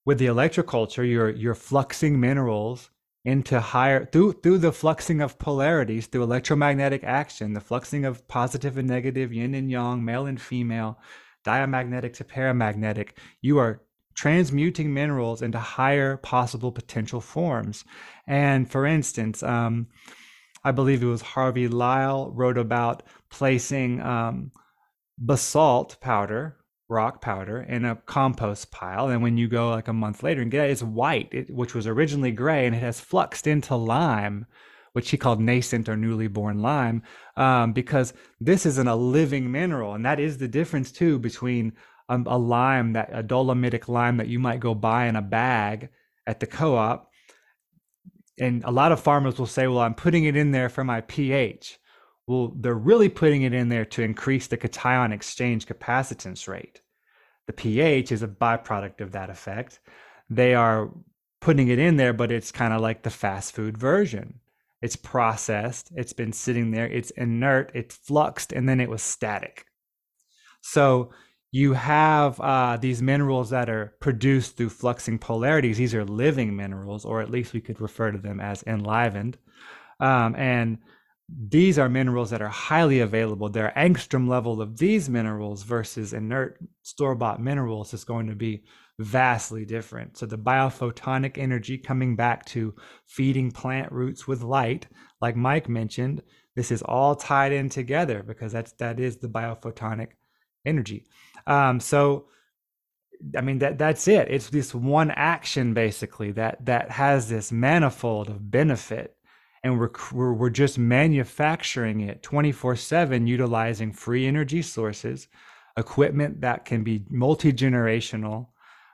[0.07, 2.89] with the electroculture, you're you're fluxing minerals
[3.25, 8.77] into higher through through the fluxing of polarities, through electromagnetic action, the fluxing of positive
[8.77, 10.97] and negative, yin and yang, male and female,
[11.43, 13.17] diamagnetic to paramagnetic.
[13.41, 13.81] You are
[14.15, 17.83] transmuting minerals into higher possible potential forms.
[18.27, 19.87] And for instance, um,
[20.63, 24.51] I believe it was Harvey Lisle wrote about placing um,
[25.17, 26.55] basalt powder
[26.89, 30.51] rock powder in a compost pile and when you go like a month later and
[30.51, 31.27] get it it's white.
[31.31, 34.45] It, which was originally gray and it has fluxed into lime
[34.93, 37.03] which he called nascent or newly born lime
[37.35, 41.73] um, because this isn't a living mineral and that is the difference too between
[42.09, 45.89] um, a lime that a dolomitic lime that you might go buy in a bag
[46.25, 47.11] at the co-op.
[48.39, 51.01] And a lot of farmers will say well i'm putting it in there for my
[51.01, 51.79] ph
[52.27, 56.81] Well, they're really putting it in there to increase the cation exchange capacitance rate.
[57.47, 59.79] The pH is a byproduct of that effect.
[60.29, 60.91] They are
[61.39, 64.41] putting it in there, but it's kind of like the fast food version.
[64.81, 69.65] It's processed, it's been sitting there, it's inert, it's fluxed, and then it was static.
[70.61, 71.11] So
[71.51, 75.77] you have uh, these minerals that are produced through fluxing polarities.
[75.77, 79.37] These are living minerals, or at least we could refer to them as enlivened.
[79.99, 80.79] Um, and
[81.29, 83.49] these are minerals that are highly available.
[83.49, 88.63] Their angstrom level of these minerals versus inert store bought minerals is going to be
[88.99, 90.17] vastly different.
[90.17, 92.73] So, the biophotonic energy coming back to
[93.07, 94.87] feeding plant roots with light,
[95.21, 96.23] like Mike mentioned,
[96.55, 100.11] this is all tied in together because that's that is the biophotonic
[100.65, 101.05] energy.
[101.45, 102.27] Um, so,
[103.35, 104.29] I mean that that's it.
[104.29, 109.16] It's this one action basically that that has this manifold of benefit
[109.63, 115.27] and we're, we're, just manufacturing it 24 7 utilizing free energy sources
[115.77, 118.47] equipment that can be multi-generational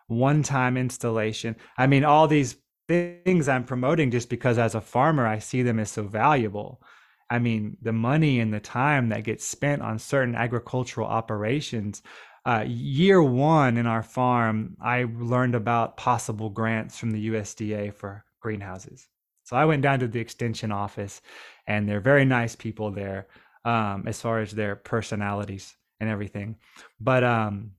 [0.08, 1.56] one-time installation.
[1.78, 2.58] I mean all these
[2.90, 6.82] things i'm promoting just because as a farmer i see them as so valuable.
[7.30, 12.02] I mean the money and the time that gets spent on certain agricultural operations.
[12.46, 18.26] Uh, year one in our farm i learned about possible grants from the usda for
[18.42, 19.08] greenhouses
[19.44, 21.22] so I went down to the extension office,
[21.68, 23.28] and they're very nice people there,
[23.66, 26.58] um, as far as their personalities and everything.
[27.00, 27.72] But um,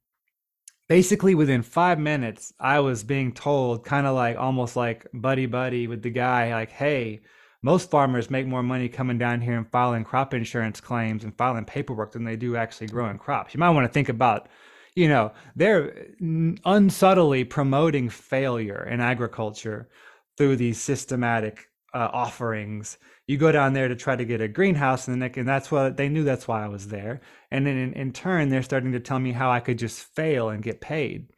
[0.89, 5.87] basically, within five minutes, I was being told, kind of like almost like buddy buddy
[5.87, 7.23] with the guy, like, "Hey."
[7.63, 11.65] Most farmers make more money coming down here and filing crop insurance claims and filing
[11.65, 13.55] paperwork than they do actually growing crops.
[13.55, 14.51] You might want to think about
[14.95, 19.89] you know they're unsubtly promoting failure in agriculture
[20.37, 22.99] through these systematic uh, offerings.
[23.27, 26.09] You go down there to try to get a greenhouse, and, and that's what they
[26.09, 26.25] knew.
[26.25, 27.21] That's why I was there.
[27.51, 30.51] And then in, in turn, they're starting to tell me how I could just fail
[30.51, 31.29] and get paid.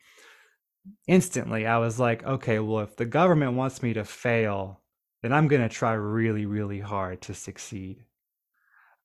[1.06, 4.80] Instantly, I was like, okay, well, if the government wants me to fail,
[5.22, 8.02] then I'm going to try really, really hard to succeed.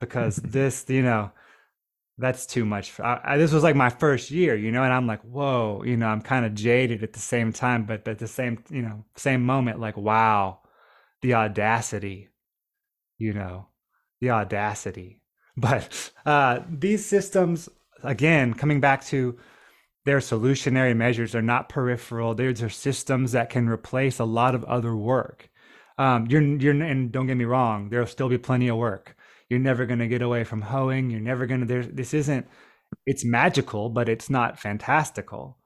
[0.01, 1.31] Because this, you know,
[2.21, 2.99] that's too much.
[2.99, 5.97] I, I, this was like my first year, you know, and I'm like, whoa, you
[5.97, 9.03] know, I'm kind of jaded at the same time, but, at the same, you know,
[9.15, 10.59] same moment, like, wow,
[11.21, 12.29] the audacity,
[13.17, 13.67] you know,
[14.21, 15.21] the audacity.
[15.57, 17.67] But uh, these systems,
[18.03, 19.37] again, coming back to
[20.05, 22.35] their solutionary measures, are not peripheral.
[22.35, 25.49] These are systems that can replace a lot of other work.
[25.97, 29.15] Um, you're, you're, and don't get me wrong, there'll still be plenty of work
[29.51, 31.09] you're never going to get away from hoeing.
[31.09, 32.47] You're never going to this isn't
[33.05, 35.57] it's magical but it's not fantastical.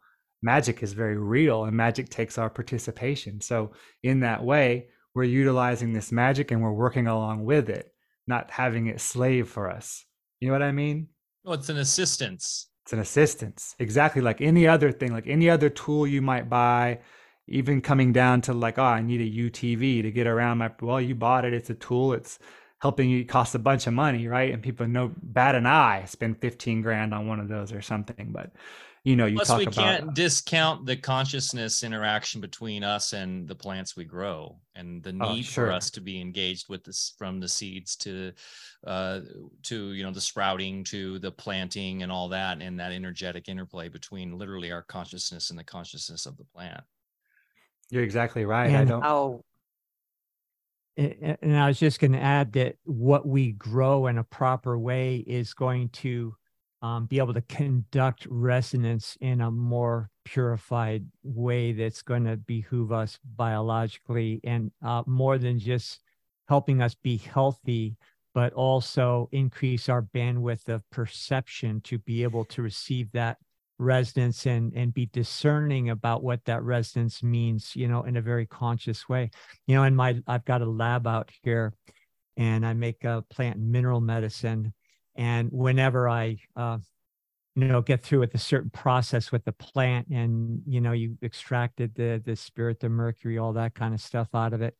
[0.41, 3.41] Magic is very real and magic takes our participation.
[3.41, 7.93] So in that way we're utilizing this magic and we're working along with it
[8.25, 10.03] not having it slave for us.
[10.39, 11.09] You know what i mean?
[11.43, 12.69] Well it's an assistance.
[12.85, 13.75] It's an assistance.
[13.77, 17.01] Exactly like any other thing like any other tool you might buy
[17.47, 20.99] even coming down to like oh i need a utv to get around my well
[20.99, 21.53] you bought it.
[21.53, 22.13] It's a tool.
[22.13, 22.39] It's
[22.81, 24.53] helping you cost a bunch of money, right?
[24.53, 28.31] And people know bat an eye, spend 15 grand on one of those or something.
[28.31, 28.51] But
[29.03, 33.47] you know, you Plus talk we about can't discount the consciousness interaction between us and
[33.49, 35.65] the plants we grow and the Oh, need sure.
[35.65, 38.31] for us to be engaged with this from the seeds to
[38.87, 39.19] uh
[39.63, 43.89] to you know the sprouting to the planting and all that and that energetic interplay
[43.89, 46.81] between literally our consciousness and the consciousness of the plant.
[47.89, 48.73] you're exactly right.
[48.73, 49.54] I don't how a-
[50.97, 55.17] and I was just going to add that what we grow in a proper way
[55.17, 56.35] is going to
[56.81, 62.91] um, be able to conduct resonance in a more purified way that's going to behoove
[62.91, 65.99] us biologically and uh, more than just
[66.47, 67.97] helping us be healthy,
[68.33, 73.37] but also increase our bandwidth of perception to be able to receive that
[73.77, 78.45] resonance and and be discerning about what that resonance means you know in a very
[78.45, 79.29] conscious way.
[79.67, 81.73] You know in my i've got a lab out here
[82.37, 84.73] and i make a plant mineral medicine.
[85.17, 86.77] And whenever i uh,
[87.55, 91.17] you know get through with a certain process with the plant and you know you
[91.23, 94.75] extracted the the spirit the mercury all that kind of stuff out of it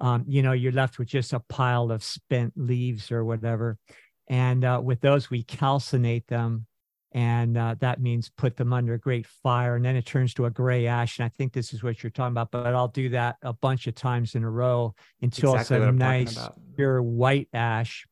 [0.00, 3.78] um, you know you're left with just a pile of spent leaves or whatever.
[4.28, 6.66] And uh, with those we calcinate them
[7.12, 10.44] and uh, that means put them under a great fire and then it turns to
[10.46, 13.08] a gray ash and i think this is what you're talking about but i'll do
[13.08, 17.48] that a bunch of times in a row until exactly it's a nice pure white
[17.52, 18.06] ash.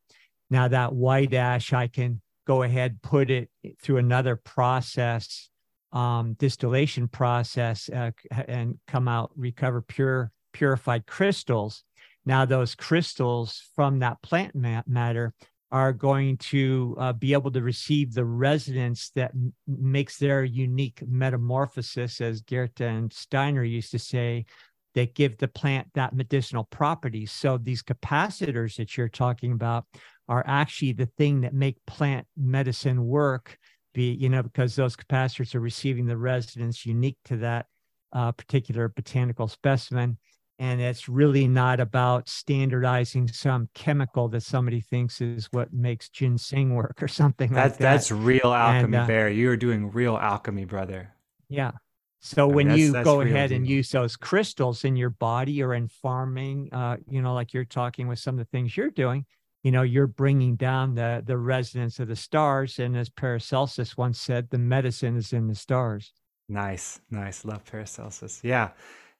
[0.50, 3.50] Now that white ash i can go ahead put it
[3.82, 5.48] through another process
[5.92, 11.84] um, distillation process uh, and come out recover pure purified crystals.
[12.26, 15.34] Now those crystals from that plant ma- matter
[15.70, 21.02] are going to uh, be able to receive the resonance that m- makes their unique
[21.06, 24.46] metamorphosis, as Goethe and Steiner used to say,
[24.94, 27.26] that give the plant that medicinal property.
[27.26, 29.84] So these capacitors that you're talking about
[30.28, 33.58] are actually the thing that make plant medicine work.
[33.94, 37.66] Be you know because those capacitors are receiving the resonance unique to that
[38.12, 40.18] uh, particular botanical specimen
[40.58, 46.74] and it's really not about standardizing some chemical that somebody thinks is what makes ginseng
[46.74, 47.92] work or something that's, like that.
[47.92, 49.28] That's real alchemy, and, uh, Bear.
[49.28, 51.14] You're doing real alchemy, brother.
[51.48, 51.72] Yeah.
[52.20, 55.10] So I mean, when that's- you that's go ahead and use those crystals in your
[55.10, 58.76] body or in farming, uh, you know, like you're talking with some of the things
[58.76, 59.24] you're doing,
[59.62, 62.80] you know, you're bringing down the the resonance of the stars.
[62.80, 66.12] And as Paracelsus once said, the medicine is in the stars.
[66.48, 67.44] Nice, nice.
[67.44, 68.40] Love Paracelsus.
[68.42, 68.70] Yeah,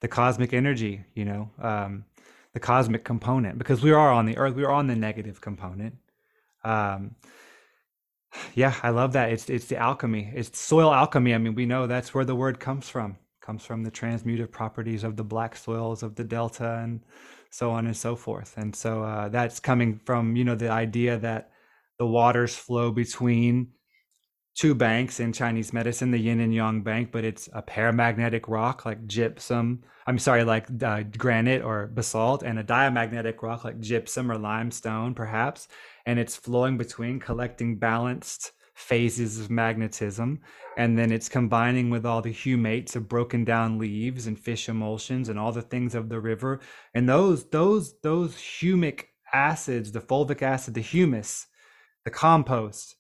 [0.01, 2.05] the cosmic energy, you know, um,
[2.55, 5.97] the cosmic component, because we are on the earth, we are on the negative component.
[6.65, 7.17] Um,
[8.55, 9.33] yeah, I love that.
[9.33, 10.31] It's it's the alchemy.
[10.35, 11.35] It's soil alchemy.
[11.35, 13.17] I mean, we know that's where the word comes from.
[13.41, 17.01] Comes from the transmutive properties of the black soils of the delta and
[17.51, 18.55] so on and so forth.
[18.59, 21.51] And so uh, that's coming from you know the idea that
[21.99, 23.73] the waters flow between
[24.59, 28.85] two banks in Chinese medicine, the yin and yang bank, but it's a paramagnetic rock
[28.85, 29.81] like gypsum.
[30.09, 35.15] I'm sorry, like uh, granite or basalt, and a diamagnetic rock like gypsum or limestone,
[35.15, 35.69] perhaps.
[36.07, 40.41] And it's flowing between, collecting balanced phases of magnetism.
[40.77, 45.29] And then it's combining with all the humates of broken down leaves and fish emulsions
[45.29, 46.59] and all the things of the river.
[46.95, 51.47] And those, those, those humic acids, the fulvic acid, the humus,
[52.05, 52.97] the compost,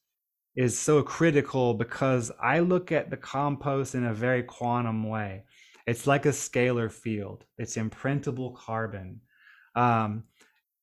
[0.58, 5.44] is so critical because I look at the compost in a very quantum way.
[5.86, 7.44] It's like a scalar field.
[7.58, 9.20] It's imprintable carbon.
[9.76, 10.24] Um,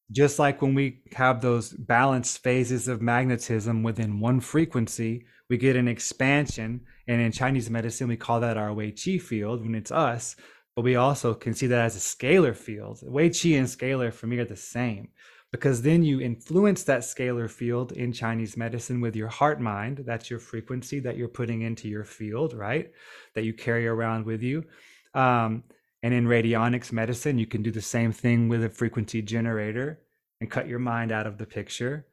[0.09, 5.75] just like when we have those balanced phases of magnetism within one frequency, we get
[5.75, 6.79] an expansion.
[7.09, 10.37] And in Chinese medicine, we call that our Wei Qi field when it's us.
[10.77, 12.99] But we also can see that as a scalar field.
[13.03, 15.09] Wei Qi and scalar for me are the same
[15.51, 20.03] because then you influence that scalar field in Chinese medicine with your heart mind.
[20.05, 22.91] That's your frequency that you're putting into your field, right?
[23.35, 24.65] That you carry around with you.
[25.13, 25.63] Um,
[26.03, 30.01] and in radionics medicine, you can do the same thing with a frequency generator
[30.41, 32.05] and cut your mind out of the picture.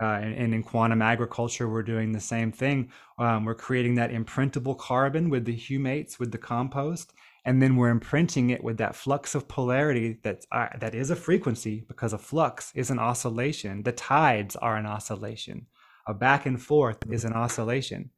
[0.00, 2.90] Uh, and, and in quantum agriculture, we're doing the same thing.
[3.18, 7.12] Um, we're creating that imprintable carbon with the humates, with the compost,
[7.44, 11.16] and then we're imprinting it with that flux of polarity that uh, that is a
[11.16, 13.82] frequency because a flux is an oscillation.
[13.82, 15.66] The tides are an oscillation.
[16.06, 18.10] A back and forth is an oscillation.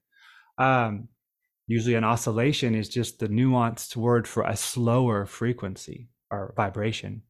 [0.58, 1.08] Um,
[1.66, 7.22] usually, an oscillation is just the nuanced word for a slower frequency or vibration,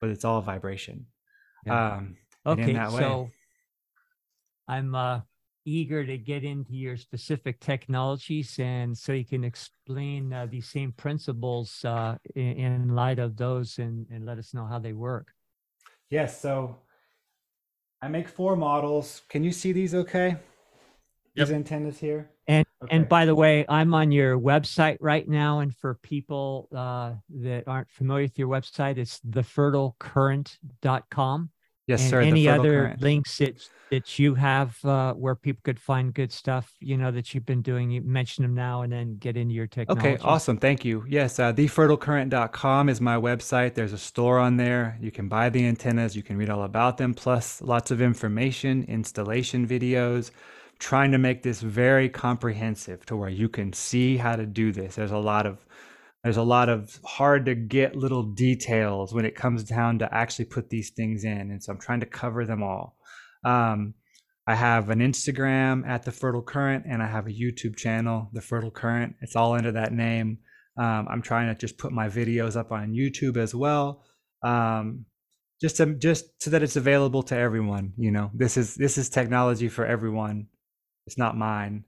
[0.00, 1.06] but it's all vibration.
[1.66, 1.96] Yeah.
[1.96, 3.30] Um, Okay, that way- so
[4.68, 5.20] I'm uh,
[5.64, 10.92] eager to get into your specific technologies, and so you can explain uh, these same
[10.92, 15.32] principles uh, in, in light of those, and, and let us know how they work.
[16.10, 16.76] Yes, so
[18.00, 19.22] I make four models.
[19.28, 20.36] Can you see these okay?
[21.34, 21.48] Yep.
[21.48, 22.30] These antennas here?
[22.46, 22.96] And Okay.
[22.96, 27.68] and by the way, I'm on your website right now, and for people uh, that
[27.68, 31.50] aren't familiar with your website, it's thefertilecurrent.com.
[31.86, 32.20] yes, and sir.
[32.20, 33.02] any other current.
[33.02, 37.34] links that that you have uh, where people could find good stuff, you know, that
[37.34, 37.90] you've been doing.
[37.90, 40.14] You mention them now, and then get into your technology.
[40.14, 40.56] Okay, awesome.
[40.56, 41.04] Thank you.
[41.06, 43.74] Yes, uh, thefertilecurrent.com is my website.
[43.74, 44.96] There's a store on there.
[44.98, 48.84] You can buy the antennas, you can read all about them, plus lots of information,
[48.84, 50.30] installation videos.
[50.78, 54.96] Trying to make this very comprehensive to where you can see how to do this.
[54.96, 55.64] There's a lot of
[56.22, 60.44] there's a lot of hard to get little details when it comes down to actually
[60.44, 61.50] put these things in.
[61.50, 62.96] And so I'm trying to cover them all.
[63.44, 63.94] Um,
[64.46, 68.40] I have an Instagram at the Fertile Current, and I have a YouTube channel, the
[68.40, 69.14] Fertile Current.
[69.20, 70.38] It's all under that name.
[70.76, 74.02] Um, I'm trying to just put my videos up on YouTube as well,
[74.42, 75.04] um,
[75.60, 77.92] just to, just so that it's available to everyone.
[77.96, 80.48] You know, this is this is technology for everyone.
[81.06, 81.84] It's not mine.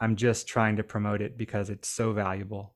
[0.00, 2.75] I'm just trying to promote it because it's so valuable,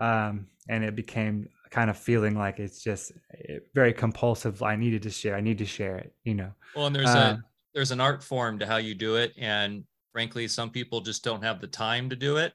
[0.00, 3.12] um, and it became kind of feeling like it's just
[3.48, 4.62] eh, very compulsive.
[4.62, 5.36] I needed to share.
[5.36, 6.14] I need to share it.
[6.24, 6.52] You know.
[6.74, 7.42] Well, and there's Uh, a
[7.74, 11.42] there's an art form to how you do it, and frankly, some people just don't
[11.42, 12.54] have the time to do it,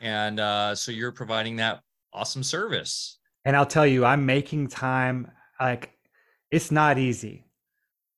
[0.00, 1.82] and uh, so you're providing that
[2.12, 3.18] awesome service.
[3.44, 5.30] And I'll tell you, I'm making time.
[5.58, 5.98] Like,
[6.50, 7.46] it's not easy.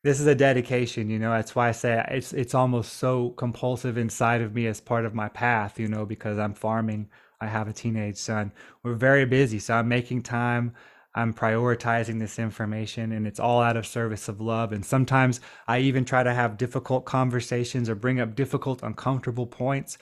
[0.04, 1.32] This is a dedication, you know.
[1.32, 5.14] That's why I say it's it's almost so compulsive inside of me as part of
[5.14, 7.10] my path, you know, because I'm farming.
[7.42, 8.52] I have a teenage son.
[8.84, 10.74] We're very busy, so I'm making time.
[11.14, 14.72] I'm prioritizing this information and it's all out of service of love.
[14.72, 19.98] And sometimes I even try to have difficult conversations or bring up difficult, uncomfortable points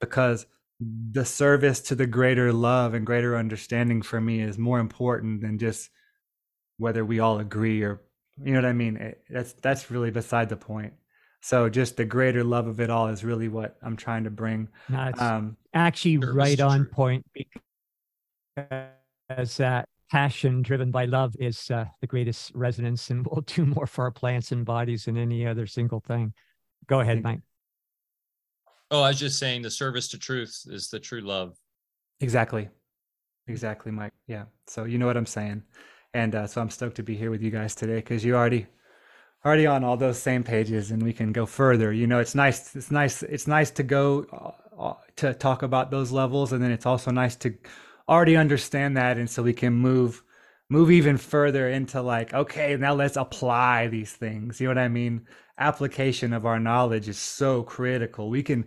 [0.00, 0.46] because
[0.80, 5.58] the service to the greater love and greater understanding for me is more important than
[5.58, 5.90] just
[6.78, 8.00] whether we all agree or
[8.42, 8.96] you know what I mean.
[8.96, 10.94] It, that's that's really beside the point.
[11.48, 14.68] So just the greater love of it all is really what I'm trying to bring.
[14.90, 16.90] No, um, actually right on true.
[16.90, 23.64] point because that passion driven by love is uh, the greatest resonance and will do
[23.64, 26.34] more for our plants and bodies than any other single thing.
[26.86, 27.40] Go ahead, Mike.
[28.90, 31.56] Oh, I was just saying the service to truth is the true love.
[32.20, 32.68] Exactly.
[33.46, 34.12] Exactly, Mike.
[34.26, 34.44] Yeah.
[34.66, 35.62] So you know what I'm saying.
[36.12, 38.66] And uh, so I'm stoked to be here with you guys today because you already
[39.48, 41.90] already on all those same pages and we can go further.
[41.90, 45.90] You know, it's nice it's nice it's nice to go uh, uh to talk about
[45.90, 47.54] those levels and then it's also nice to
[48.08, 50.22] already understand that and so we can move
[50.68, 54.60] move even further into like okay now let's apply these things.
[54.60, 55.26] You know what i mean?
[55.58, 58.28] Application of our knowledge is so critical.
[58.28, 58.66] We can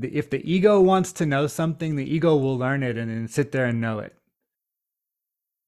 [0.00, 3.50] if the ego wants to know something the ego will learn it and then sit
[3.50, 4.14] there and know it.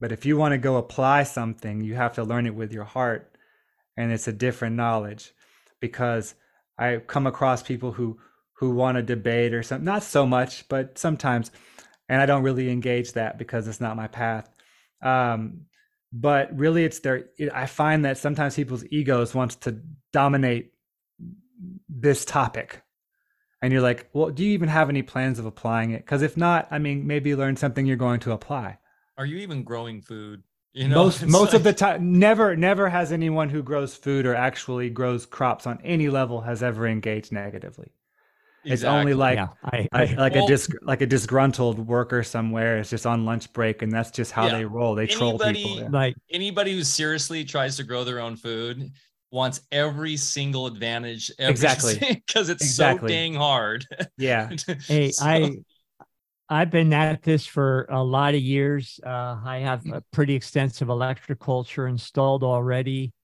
[0.01, 2.85] But if you want to go apply something you have to learn it with your
[2.85, 3.32] heart
[3.97, 5.33] and it's a different knowledge
[5.81, 6.35] because
[6.79, 8.19] i come across people who
[8.55, 11.51] who want to debate or something not so much but sometimes
[12.13, 14.47] and I don't really engage that because it's not my path.
[15.03, 15.63] Um,
[16.13, 17.31] but really, it's their.
[17.55, 19.81] I find that sometimes people's egos wants to
[20.13, 20.73] dominate
[21.89, 22.83] this topic,
[23.63, 26.05] and you're like, well, do you even have any plans of applying it?
[26.05, 28.79] Because if not, I mean, maybe learn something you're going to apply.
[29.17, 30.43] Are you even growing food?
[30.73, 31.55] You know, most most like...
[31.55, 35.79] of the time, never never has anyone who grows food or actually grows crops on
[35.85, 37.93] any level has ever engaged negatively.
[38.65, 38.73] Exactly.
[38.73, 42.79] It's only like yeah, I, I, like well, a dis, like a disgruntled worker somewhere.
[42.79, 44.59] is just on lunch break, and that's just how yeah.
[44.59, 44.95] they roll.
[44.95, 45.81] They anybody, troll people.
[45.81, 45.89] Yeah.
[45.91, 48.93] Like anybody who seriously tries to grow their own food
[49.33, 51.33] wants every single advantage.
[51.41, 53.09] Every exactly, because it's exactly.
[53.09, 53.85] so dang hard.
[54.17, 54.51] Yeah.
[54.87, 55.25] hey, so.
[55.25, 55.57] I
[56.53, 59.01] I've been at this for a lot of years.
[59.05, 63.15] Uh, I have a pretty extensive electroculture installed already.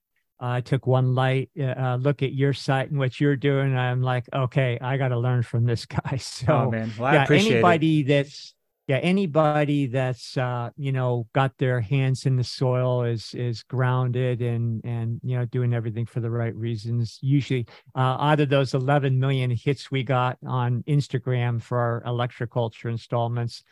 [0.40, 3.76] I took one light uh, uh, look at your site and what you're doing.
[3.76, 6.16] I'm like, okay, I got to learn from this guy.
[6.18, 6.90] So, oh, man.
[6.98, 8.08] Well, yeah, anybody it.
[8.08, 8.54] that's
[8.88, 14.40] yeah, anybody that's uh, you know got their hands in the soil is is grounded
[14.40, 17.18] and and you know doing everything for the right reasons.
[17.20, 22.90] Usually, uh, out of those 11 million hits we got on Instagram for our electroculture
[22.90, 23.62] installments,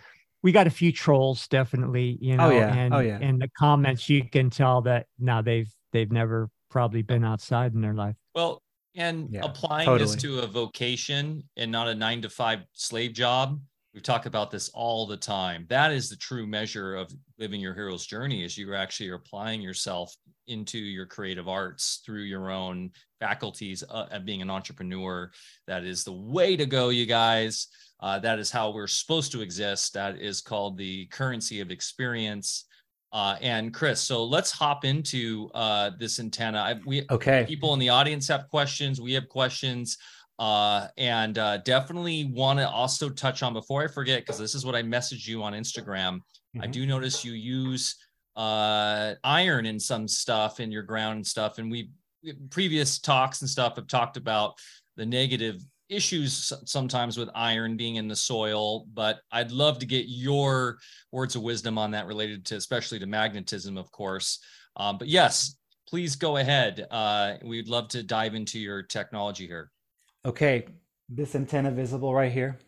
[0.42, 2.18] we got a few trolls definitely.
[2.20, 2.74] You oh, know, oh, yeah.
[2.74, 3.18] and oh, yeah.
[3.18, 7.80] and the comments you can tell that now they've they've never probably been outside in
[7.80, 8.16] their life.
[8.34, 8.62] Well,
[8.94, 10.10] and yeah, applying totally.
[10.10, 13.58] this to a vocation and not a nine to five slave job.
[13.96, 15.64] We talk about this all the time.
[15.70, 19.62] That is the true measure of living your hero's journey is you actually are applying
[19.62, 20.14] yourself
[20.48, 22.90] into your creative arts through your own
[23.20, 25.30] faculties uh, of being an entrepreneur.
[25.66, 27.68] That is the way to go, you guys.
[27.98, 29.94] Uh, that is how we're supposed to exist.
[29.94, 32.66] That is called the currency of experience
[33.14, 34.02] uh, and Chris.
[34.02, 36.58] So let's hop into uh, this antenna.
[36.58, 37.46] I, we okay.
[37.48, 39.00] People in the audience have questions.
[39.00, 39.96] We have questions,
[40.38, 44.66] uh, and uh, definitely want to also touch on before I forget because this is
[44.66, 46.16] what I messaged you on Instagram.
[46.16, 46.62] Mm-hmm.
[46.62, 47.96] I do notice you use
[48.36, 51.90] uh, iron in some stuff in your ground and stuff, and we
[52.50, 54.54] previous talks and stuff have talked about
[54.96, 60.06] the negative issues sometimes with iron being in the soil, but I'd love to get
[60.08, 60.78] your
[61.12, 64.40] words of wisdom on that related to, especially to magnetism, of course.
[64.76, 65.56] Um, but yes,
[65.88, 66.86] please go ahead.
[66.90, 69.70] Uh, we'd love to dive into your technology here.
[70.26, 70.66] Okay.
[71.08, 72.58] This antenna visible right here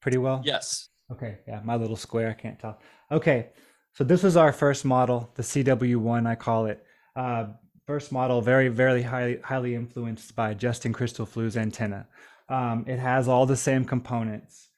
[0.00, 0.42] pretty well?
[0.44, 0.88] Yes.
[1.12, 1.38] Okay.
[1.46, 1.60] Yeah.
[1.64, 2.30] My little square.
[2.30, 2.78] I can't tell.
[3.10, 3.50] Okay.
[3.92, 6.84] So this was our first model, the CW1, I call it.
[7.14, 7.46] Uh,
[7.86, 12.06] first model, very, very highly, highly influenced by Justin Christofleau's antenna.
[12.50, 14.68] Um, it has all the same components.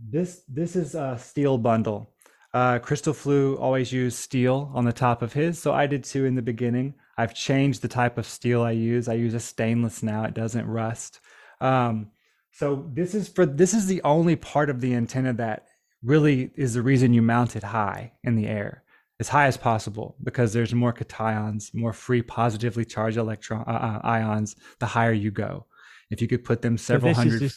[0.00, 2.12] This this is a steel bundle.
[2.54, 6.24] Uh, Crystal Flu always used steel on the top of his, so I did too
[6.24, 6.94] in the beginning.
[7.18, 9.08] I've changed the type of steel I use.
[9.08, 11.20] I use a stainless now; it doesn't rust.
[11.60, 12.10] Um,
[12.52, 15.66] so this is for this is the only part of the antenna that
[16.02, 18.82] really is the reason you mount it high in the air,
[19.20, 24.06] as high as possible, because there's more cations, more free positively charged electron uh, uh
[24.06, 25.66] ions the higher you go
[26.10, 27.52] if you could put them several so hundred.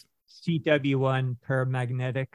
[0.48, 2.28] CW1 paramagnetic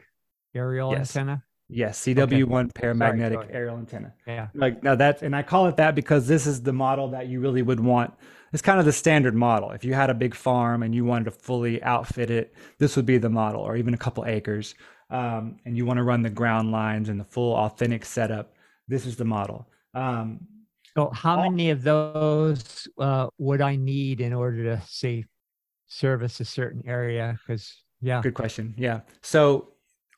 [0.54, 1.16] aerial yes.
[1.16, 1.42] antenna.
[1.68, 2.70] Yes, CW1 okay.
[2.74, 4.14] paramagnetic sorry, aerial antenna.
[4.26, 4.48] Yeah.
[4.54, 7.40] Like now that, and I call it that because this is the model that you
[7.40, 8.14] really would want.
[8.54, 9.72] It's kind of the standard model.
[9.72, 13.04] If you had a big farm and you wanted to fully outfit it, this would
[13.04, 14.76] be the model, or even a couple acres,
[15.10, 18.54] um, and you want to run the ground lines and the full authentic setup.
[18.86, 19.68] This is the model.
[19.92, 20.46] Um,
[20.96, 25.24] So how many of those uh, would I need in order to say
[25.88, 27.36] service a certain area?
[27.44, 28.74] Because yeah, Good question.
[28.78, 29.00] Yeah.
[29.22, 29.72] So,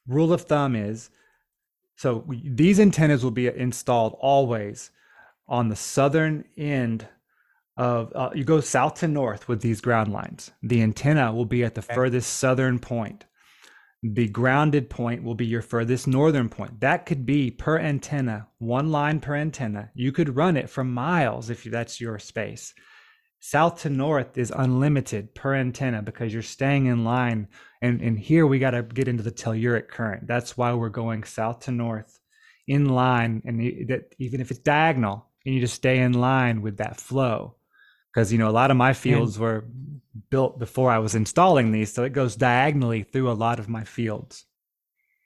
[0.07, 1.09] rule of thumb is
[1.97, 4.91] so these antennas will be installed always
[5.49, 7.09] on the southern end
[7.77, 10.51] of uh, you go south to north with these ground lines.
[10.63, 11.95] The antenna will be at the Okay.
[11.95, 13.27] furthest southern point.
[14.03, 16.81] The grounded point will be your furthest northern point.
[16.81, 19.91] That could be per antenna, one line per antenna.
[19.95, 22.73] You could run it for miles if that's your space.
[23.41, 27.49] South to north is unlimited per antenna because you're staying in line
[27.83, 30.27] and and here we got to get into the telluric current.
[30.27, 32.19] That's why we're going south to north
[32.67, 36.79] in line, and that even if it's diagonal, you need to stay in line with
[36.79, 37.57] that flow.
[38.17, 39.63] Because you know a lot of my fields were
[40.31, 43.85] built before I was installing these, so it goes diagonally through a lot of my
[43.85, 44.47] fields.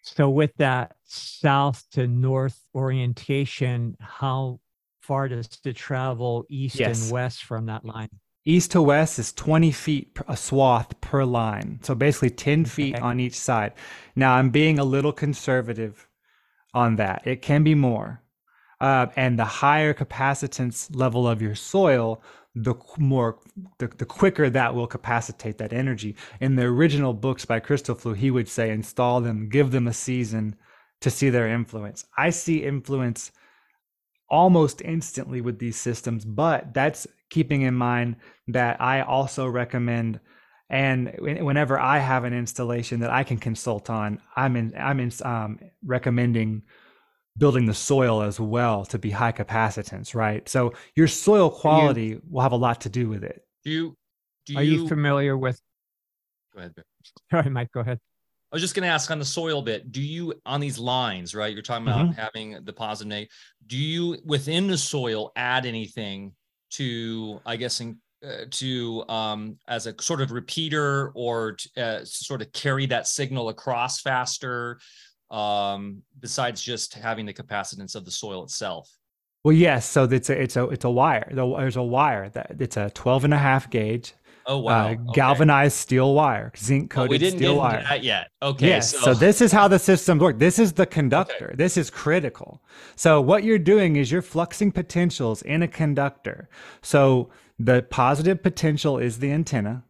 [0.03, 4.59] So with that south to north orientation, how
[5.03, 7.05] far does it travel east Yes.
[7.05, 8.09] and west from that line?
[8.45, 11.79] East to west is 20 feet a swath per line.
[11.83, 13.05] So basically 10 feet Okay.
[13.05, 13.73] on each side.
[14.17, 16.09] Now I'm being a little conservative
[16.75, 17.23] on that.
[17.25, 18.21] It can be more.
[18.81, 22.23] Uh, and the higher capacitance level of your soil,
[22.55, 23.39] the more,
[23.79, 26.17] the, the quicker that will capacitate that energy.
[26.41, 30.57] In the original books by Crystal he would say install them, give them a season
[31.01, 32.05] to see their influence.
[32.17, 33.33] I see influence
[34.29, 38.17] almost instantly with these systems, but that's keeping in mind
[38.49, 40.21] that I also recommend
[40.71, 45.11] and whenever I have an installation that I can consult on, I'm in I'm in
[45.25, 46.63] um, recommending
[47.36, 50.48] building the soil as well to be high capacitance, right?
[50.48, 53.43] So your soil quality will have a lot to do with it.
[53.65, 53.97] Do you
[54.47, 55.61] do Are you familiar with?
[56.52, 56.85] go ahead, Bear.
[57.31, 57.70] Sorry, Mike.
[57.73, 57.98] Go ahead.
[58.52, 59.93] I was just going to ask on the soil bit.
[59.93, 61.52] Do you on these lines, right?
[61.52, 63.32] You're talking about having the positive negative.
[63.69, 66.32] Do you within the soil add anything
[66.73, 72.05] to, I guess, in, uh, to um, as a sort of repeater or to, uh,
[72.05, 74.81] sort of carry that signal across faster?
[75.31, 78.90] Um, besides just having the capacitance of the soil itself.
[79.44, 81.31] Well, yes, so it's a it's a it's a wire.
[81.32, 84.15] There's a wire that it's a 12 and a half gauge
[84.47, 84.89] Oh wow!
[84.89, 85.01] uh, okay.
[85.12, 87.82] galvanized steel wire, zinc coated But we didn't get steel into wire.
[87.85, 88.28] that yet.
[88.43, 88.66] Okay.
[88.69, 88.97] yes.
[88.97, 89.15] So.
[89.15, 90.39] this is how the systems work.
[90.39, 91.52] This is the conductor.
[91.57, 92.62] This is critical.
[92.97, 96.48] So what you're doing is you're fluxing potentials in a conductor.
[96.82, 99.85] So the positive potential is the antenna.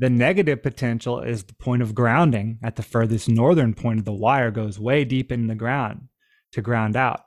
[0.00, 4.14] The negative potential is the point of grounding at the furthest northern point of the
[4.14, 6.08] wire goes way deep in the ground
[6.52, 7.20] to ground out.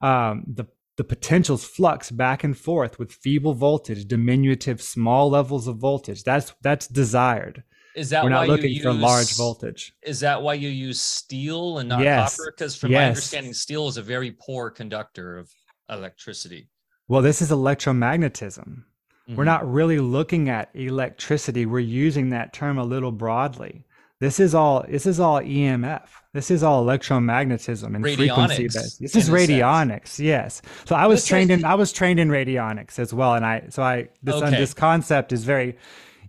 [0.00, 0.66] Um, the
[0.98, 6.22] the potentials flux back and forth with feeble voltage, diminutive small levels of voltage.
[6.22, 7.64] That's that's desired.
[7.96, 9.92] is that We're why not looking you for large voltage.
[10.02, 12.36] Is that why you use steel and not Yes.
[12.36, 12.52] copper?
[12.56, 15.50] Because from my understanding, steel is a very poor conductor of
[15.90, 16.68] electricity.
[17.08, 18.84] Well, this is electromagnetism.
[19.28, 19.46] We're Mhm.
[19.46, 21.64] not really looking at electricity.
[21.66, 23.84] We're using that term a little broadly.
[24.20, 26.22] This is all this is all EMF.
[26.32, 29.00] This is all electromagnetism and frequency based.
[29.00, 29.50] This is a sense.
[29.50, 30.62] radionics, yes.
[30.84, 33.82] So I was trained in I was trained in radionics as well, and I so
[33.82, 34.50] I this Okay.
[34.50, 35.76] this concept is very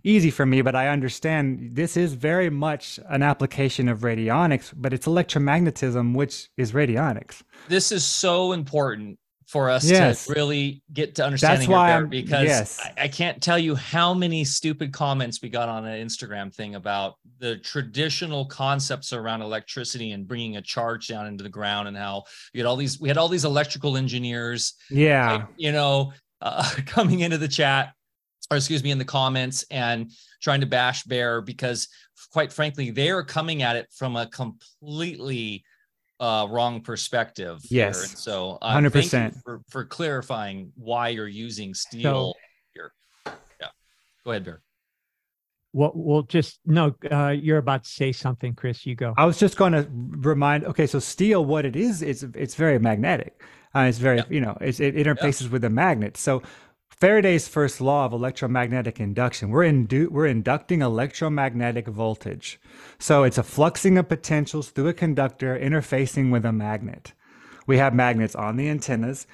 [0.06, 4.92] easy for me, but I understand this is very much an application of radionics, but
[4.92, 7.42] it's electromagnetism, which is radionics.
[7.68, 9.18] This is so important
[9.54, 10.26] for us Yes.
[10.26, 12.80] to really get to understanding That's why here, because yes.
[12.98, 16.74] I, I can't tell you how many stupid comments we got on an Instagram thing
[16.74, 21.96] about the traditional concepts around electricity and bringing a charge down into the ground and
[21.96, 25.32] how we had all these we had all these electrical engineers Yeah.
[25.34, 27.92] like, you know, uh, coming into the chat,
[28.50, 30.10] or excuse me, in the comments and
[30.42, 31.86] trying to bash Bear because,
[32.32, 35.64] quite frankly, they are coming at it from a completely
[36.20, 37.60] uh, wrong perspective.
[37.62, 37.86] here.
[37.86, 38.10] Yes.
[38.10, 39.42] And so, uh, 100%.
[39.42, 42.34] for, for clarifying why you're using steel
[42.74, 42.92] here.
[43.60, 43.68] Yeah.
[44.24, 44.60] Go ahead, Bear.
[45.72, 46.94] Well, we'll just no.
[47.10, 48.86] Uh, you're about to say something, Chris.
[48.86, 49.12] You go.
[49.16, 50.64] I was just going to remind.
[50.66, 53.42] Okay, so steel, what it is, it's it's very magnetic.
[53.74, 54.24] Uh, it's very, Yeah.
[54.30, 56.16] you know, it's, it interfaces with a magnet.
[56.16, 56.44] So
[57.00, 62.60] Faraday's first law of electromagnetic induction, we're indu- we're inducting electromagnetic voltage.
[62.98, 67.12] So it's a fluxing of potentials through a conductor interfacing with a magnet.
[67.66, 69.26] We have magnets on the antennas.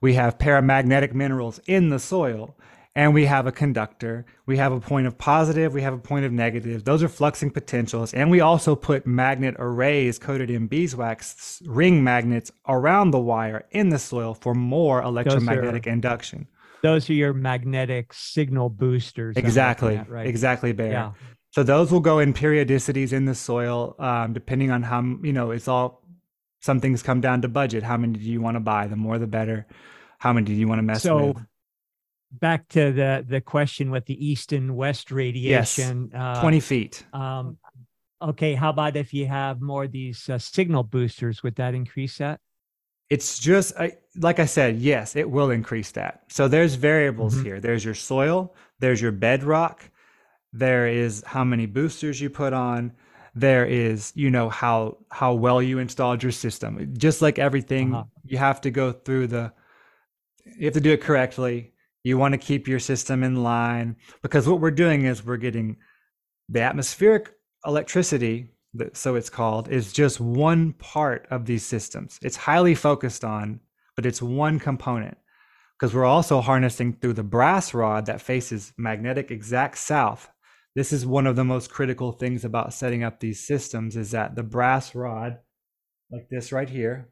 [0.00, 2.56] We have paramagnetic minerals in the soil.
[2.94, 4.24] And we have a conductor.
[4.46, 5.72] We have a point of positive.
[5.72, 6.84] We have a point of negative.
[6.84, 8.12] Those are fluxing potentials.
[8.12, 13.90] And we also put magnet arrays coated in beeswax ring magnets around the wire in
[13.90, 16.48] the soil for more electromagnetic induction.
[16.82, 19.36] Those are your magnetic signal boosters.
[19.36, 19.96] Exactly.
[19.96, 20.26] at, right.
[20.26, 20.92] Exactly, Bear.
[20.92, 21.12] Yeah.
[21.50, 25.50] So those will go in periodicities in the soil, um, depending on how you know.
[25.50, 26.04] It's all
[26.60, 27.82] some things come down to budget.
[27.82, 28.86] How many do you want to buy?
[28.86, 29.66] The more, the better.
[30.18, 31.36] how many do you want to mess so, with?
[32.32, 36.10] back to the the question with the east and west radiation.
[36.12, 37.06] Yes, 20 feet.
[37.12, 37.58] Um,
[38.20, 41.42] okay, how about if you have more of these uh, signal boosters?
[41.42, 42.40] Would that increase that?
[43.10, 46.22] It's just I, like I said, yes, it will increase that.
[46.28, 47.44] So there's variables Mhm.
[47.44, 47.60] here.
[47.60, 49.82] There's your soil, there's your bedrock,
[50.52, 52.92] there is how many boosters you put on,
[53.34, 56.94] there is you know how how well you installed your system.
[56.98, 58.04] Just like everything, Uh-huh.
[58.24, 59.52] you have to go through the
[60.58, 61.72] you have to do it correctly.
[62.04, 65.76] You want to keep your system in line because what we're doing is we're getting
[66.48, 67.32] the atmospheric
[67.66, 68.48] electricity,
[68.92, 72.18] so it's called, is just one part of these systems.
[72.22, 73.60] It's highly focused on,
[73.96, 75.16] but it's one component
[75.78, 80.28] because we're also harnessing through the brass rod that faces magnetic exact south.
[80.74, 84.34] This is one of the most critical things about setting up these systems is that
[84.36, 85.38] the brass rod,
[86.10, 87.10] like this right here,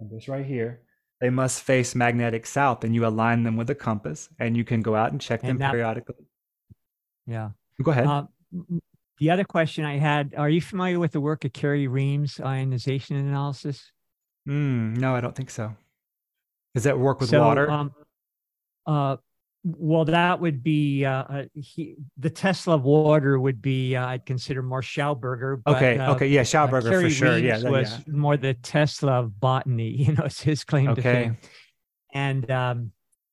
[0.00, 0.82] and this right here,
[1.20, 4.80] they must face magnetic south, and you align them with a compass, and you can
[4.82, 6.26] go out and check And them that- periodically.
[7.26, 7.50] Yeah.
[7.82, 8.06] Go ahead.
[8.06, 8.80] Uh, m-
[9.18, 13.16] the other question I had: Are you familiar with the work of Carey Reams ionization
[13.16, 13.90] analysis?
[14.48, 15.74] Mm, no, I don't think so.
[16.74, 17.70] Does that work with so, water?
[17.70, 17.92] Um,
[18.86, 19.16] uh,
[19.64, 24.24] well, that would be uh, uh, he, the Tesla of water would be uh, I'd
[24.24, 25.60] consider more Schauberger.
[25.64, 27.38] But, okay, uh, okay, yeah, uh, Schauberger for sure.
[27.38, 28.14] Yeah, Reams that- was yeah.
[28.14, 29.88] more the Tesla of botany.
[30.08, 31.02] You know, it's his claim to Okay.
[31.02, 31.36] fame.
[32.14, 32.92] And um,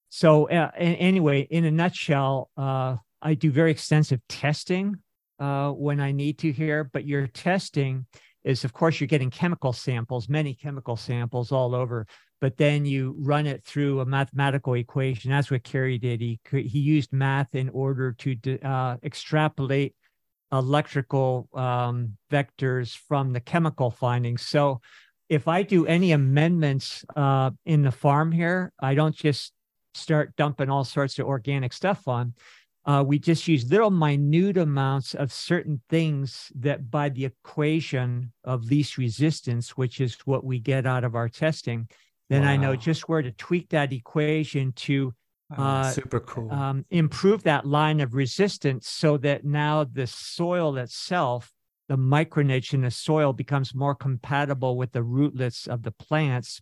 [0.10, 4.98] so, uh, anyway, in a nutshell, uh, I do very extensive testing
[5.40, 6.84] uh, when I need to here.
[6.84, 8.06] But your testing
[8.44, 12.08] is, of course, you're getting chemical samples, many chemical samples all over.
[12.42, 15.32] But then you run it through a mathematical equation.
[15.32, 16.22] That's what Carey did.
[16.22, 19.96] He he used math in order to uh, extrapolate
[20.52, 24.44] electrical um, vectors from the chemical findings.
[24.44, 24.82] So
[25.30, 29.54] if I do any amendments uh, in the farm here, I don't just
[29.96, 32.34] start dumping all sorts of organic stuff on.
[32.86, 38.66] Uh, we just use little minute amounts of certain things that by the equation of
[38.66, 41.88] least resistance, which is what we get out of our testing,
[42.30, 45.14] then I know just where to tweak that equation to
[45.56, 46.52] uh, super cool.
[46.52, 51.52] um, improve that line of resistance so that now the soil itself,
[51.88, 56.62] the micronage in the soil becomes more compatible with the rootlets of the plants.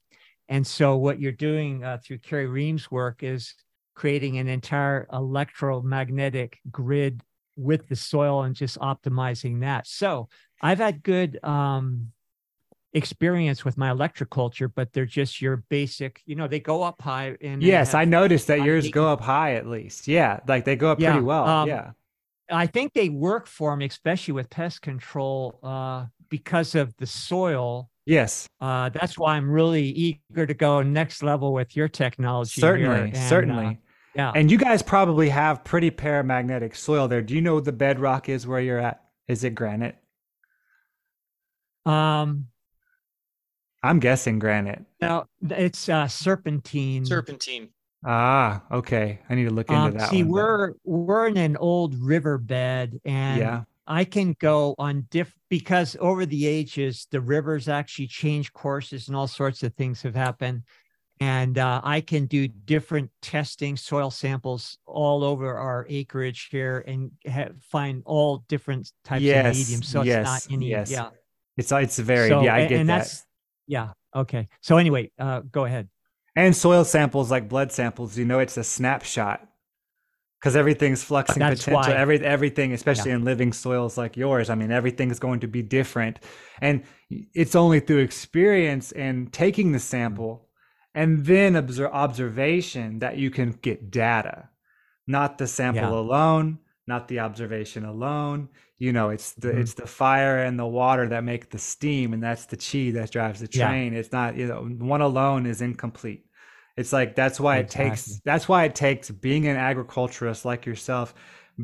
[0.49, 3.55] And so what you're doing uh, through Carey Reams' work is
[3.95, 7.21] creating an entire electromagnetic grid
[7.55, 9.87] with the soil and just optimizing that.
[9.87, 10.29] So
[10.61, 12.11] I've had good um,
[12.93, 17.35] experience with my electroculture, but they're just your basic, you know, they go up high
[17.41, 20.07] and yes, I noticed that yours go up high at least.
[20.07, 21.45] Yeah, like they go up Yeah, pretty well.
[21.45, 21.91] um, yeah.
[22.49, 27.89] I think they work for me, especially with pest control, uh, because of the soil.
[28.05, 32.59] Yes, Uh, that's why I'm really eager to go next level with your technology.
[32.59, 33.79] certainly, And, uh, certainly.
[34.13, 34.31] yeah.
[34.35, 37.21] And you guys probably have pretty paramagnetic soil there.
[37.21, 39.01] Do you know what the bedrock is where you're at?
[39.27, 39.95] Is it granite?
[41.85, 42.47] um,
[43.81, 44.85] I'm guessing granite.
[45.01, 47.05] no, it's uh, serpentine.
[47.05, 47.69] Serpentine.
[48.05, 49.19] Ah, okay.
[49.29, 50.31] I need to look into Um, that see, one.
[50.31, 56.25] we're we're in an old riverbed, and yeah, I can go on diff because over
[56.25, 60.63] the ages the rivers actually change courses and all sorts of things have happened.
[61.19, 67.11] And uh, I can do different testing, soil samples all over our acreage here, and
[67.61, 69.87] find all different types Yes, of mediums.
[69.87, 70.91] So yes, it's not any, yes.
[70.91, 71.09] yeah.
[71.55, 72.55] it's it's very So, yeah.
[72.55, 72.99] I get and that.
[72.99, 73.25] that's
[73.67, 73.89] yeah.
[74.15, 74.47] Okay.
[74.61, 75.87] So anyway, uh, go ahead.
[76.35, 79.47] And soil samples like blood samples, you know, it's a snapshot
[80.43, 81.93] because everything's fluxing That's potential.
[81.93, 85.61] why- Every everything, especially in living soils like yours, I mean, everything's going to be
[85.61, 86.19] different,
[86.61, 86.83] and
[87.33, 90.49] it's only through experience and taking the sample
[90.93, 94.49] and then obser- observation that you can get data,
[95.07, 95.99] not the sample Yeah.
[96.05, 98.49] alone, not the observation alone.
[98.77, 99.59] You know, it's the Mhm.
[99.61, 103.11] it's the fire and the water that make the steam, and that's the chi that
[103.11, 103.67] drives the Yeah.
[103.69, 103.93] train.
[103.93, 104.61] It's not you know
[104.95, 106.25] one alone is incomplete.
[106.75, 111.13] It's like that's why it takes that's why it takes being an agriculturist like yourself,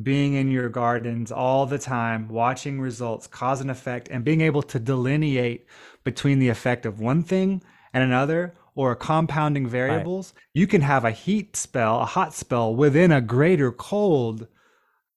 [0.03, 4.61] being in your gardens all the time, watching results, cause and effect, and being able
[4.64, 5.65] to delineate
[6.03, 7.64] between the effect of one thing
[7.94, 10.34] and another or compounding variables.
[10.53, 14.48] You can have a heat spell, a hot spell within a greater cold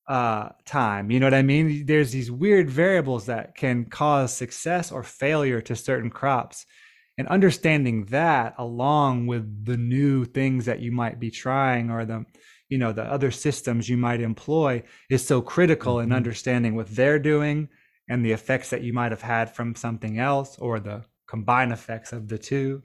[0.09, 1.11] uh time.
[1.11, 1.85] You know what i mean?
[1.87, 6.67] There's these weird variables that can cause success or failure to certain crops
[7.19, 12.25] and understanding that along with the new things that you might be trying or the
[12.69, 16.17] you know the other systems you might employ is so critical in Mhm.
[16.17, 17.69] understanding what they're doing
[18.09, 22.13] and the effects that you might have had from something else or the combined effects
[22.13, 22.83] of the two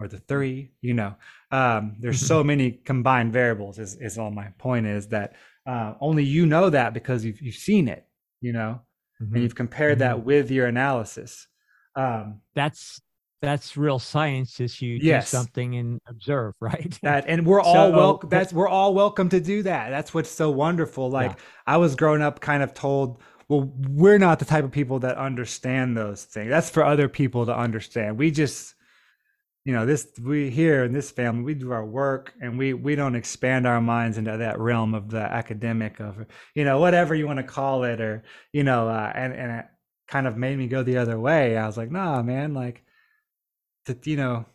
[0.00, 1.16] or the three, you know.
[1.50, 5.34] Um, there's so many combined variables is, is all my point is that
[5.66, 8.06] uh, only you know that because you've, you've seen it,
[8.40, 8.80] you know,
[9.20, 9.34] Mhm.
[9.34, 11.48] and you've compared that with your analysis.
[11.96, 13.00] Um, That's
[13.40, 14.60] that's real science.
[14.60, 15.30] Is you Yes.
[15.30, 16.98] do something and observe, right?
[17.02, 20.30] that and we're all So, welcome that's we're all welcome to do that that's what's
[20.30, 21.36] so wonderful like Yeah.
[21.66, 25.16] i was growing up kind of told well we're not the type of people that
[25.16, 28.74] understand those things that's for other people to understand we just
[29.64, 32.94] you know this we here in this family we do our work and we we
[32.94, 36.24] don't expand our minds into that realm of the academic of
[36.54, 39.66] you know whatever you want to call it or you know uh, and and it
[40.08, 42.82] kind of made me go the other way i was like nah man like
[43.88, 44.46] to you know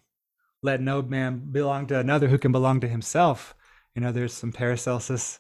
[0.64, 3.56] let no man belong to another who can belong to himself.
[3.96, 5.40] You know, there's some Paracelsus,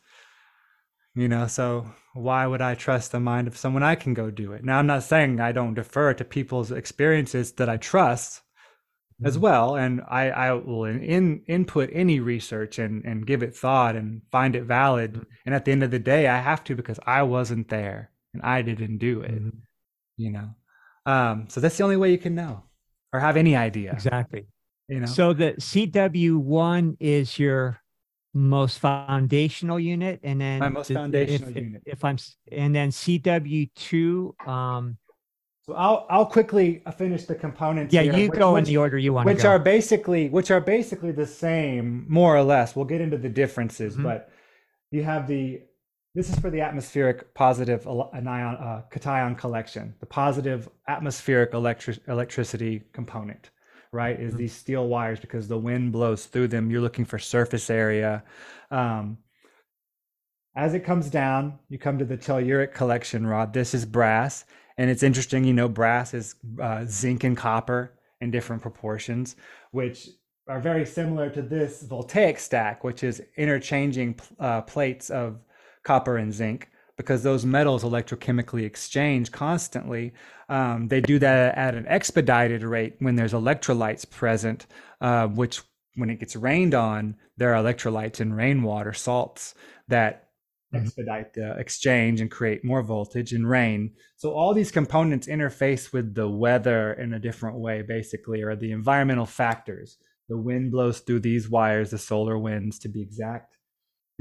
[1.15, 4.53] you know, so why would I trust the mind of someone I can go do
[4.53, 4.63] it?
[4.63, 8.41] Now, I'm not saying I don't defer to people's experiences that I trust
[9.23, 9.41] as Mhm.
[9.41, 9.75] well.
[9.77, 14.23] And I, I will in, in, input any research and, and give it thought and
[14.31, 15.13] find it valid.
[15.15, 15.25] Mhm.
[15.45, 18.41] And at the end of the day, I have to because I wasn't there and
[18.43, 19.61] I didn't do it, Mhm.
[20.17, 20.55] you know.
[21.05, 22.63] Um, so that's the only way you can know
[23.13, 24.47] or have any idea, Exactly.
[24.89, 25.05] you know.
[25.05, 27.79] So the CW1 is your
[28.33, 31.83] most foundational unit, and then My most foundational if, if- unit.
[31.85, 32.17] If I'm,
[32.51, 34.47] and then CW2.
[34.47, 34.97] Um,
[35.67, 37.93] So I'll I'll quickly uh, finish the components.
[37.93, 39.49] yeah, here, you which- go in the order you want to which go.
[39.49, 42.75] are basically which are basically the same, more or less.
[42.75, 44.03] We'll get into the differences, Mhm.
[44.03, 44.29] but
[44.91, 45.61] you have the
[46.15, 52.83] this is for the atmospheric positive anion uh, cation collection, the positive atmospheric electric electricity
[52.93, 53.49] component,
[53.91, 54.19] right?
[54.19, 54.37] Is Mhm.
[54.37, 56.69] these steel wires because the wind blows through them.
[56.69, 58.23] You're looking for surface area.
[58.69, 59.17] Um,
[60.55, 63.53] as it comes down, you come to the telluric collection rod.
[63.53, 64.45] This is brass,
[64.77, 65.43] and it's interesting.
[65.45, 69.35] You know, brass is uh, zinc and copper in different proportions,
[69.71, 70.09] which
[70.47, 75.39] are very similar to this voltaic stack, which is interchanging uh, plates of
[75.83, 80.13] copper and zinc because those metals electrochemically exchange constantly.
[80.47, 84.67] Um, they do that at an expedited rate when there's electrolytes present,
[85.01, 85.61] uh, which
[85.95, 89.55] when it gets rained on, there are electrolytes in rainwater, salts
[89.87, 90.29] that
[90.73, 90.81] Mhm.
[90.81, 93.91] expedite the exchange and create more voltage and rain.
[94.15, 98.71] So all these components interface with the weather in a different way, basically, or the
[98.71, 99.97] environmental factors.
[100.29, 103.52] The wind blows through these wires, the solar winds to be exact.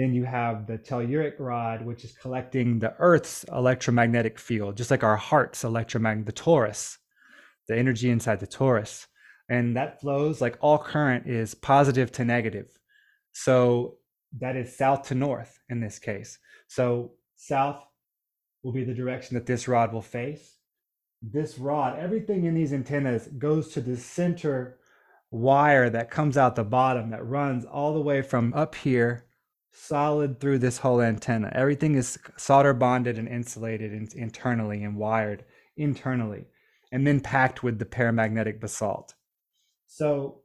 [0.03, 5.05] Then you have the telluric rod, which is collecting the Earth's electromagnetic field, just like
[5.05, 6.99] our heart's electromagnetic, the torus,
[7.69, 9.07] the energy inside the torus.
[9.49, 12.77] And that flows like all current is positive to negative.
[13.31, 13.99] So
[14.41, 16.37] that is south to north in this case.
[16.67, 17.81] So south
[18.65, 20.57] will be the direction that this rod will face.
[21.23, 24.81] This rod, everything in these antennas goes to the center
[25.31, 29.27] wire that comes out the bottom that runs all the way from up here
[29.73, 31.51] solid through this whole antenna.
[31.55, 35.45] Everything is solder bonded and insulated in- internally and wired
[35.77, 36.47] internally
[36.93, 39.15] and then packed with the paramagnetic basalt.
[39.87, 40.43] So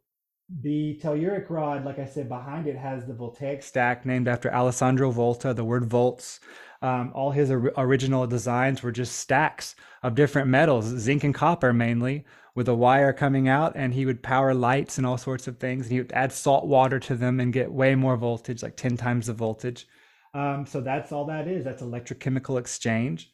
[0.61, 5.11] the telluric rod, like I said, behind it has the voltaic stack named after Alessandro
[5.11, 6.39] Volta, the word volts.
[6.81, 11.73] Um, all his or- original designs were just stacks of different metals, zinc and copper
[11.73, 12.23] mainly,
[12.57, 15.85] with a wire coming out, and he would power lights and all sorts of things.
[15.85, 18.97] And he would add salt water to them and get way more voltage, like 10
[18.97, 19.87] times the voltage.
[20.33, 21.63] Um, so that's all that is.
[21.63, 23.31] That's electrochemical exchange.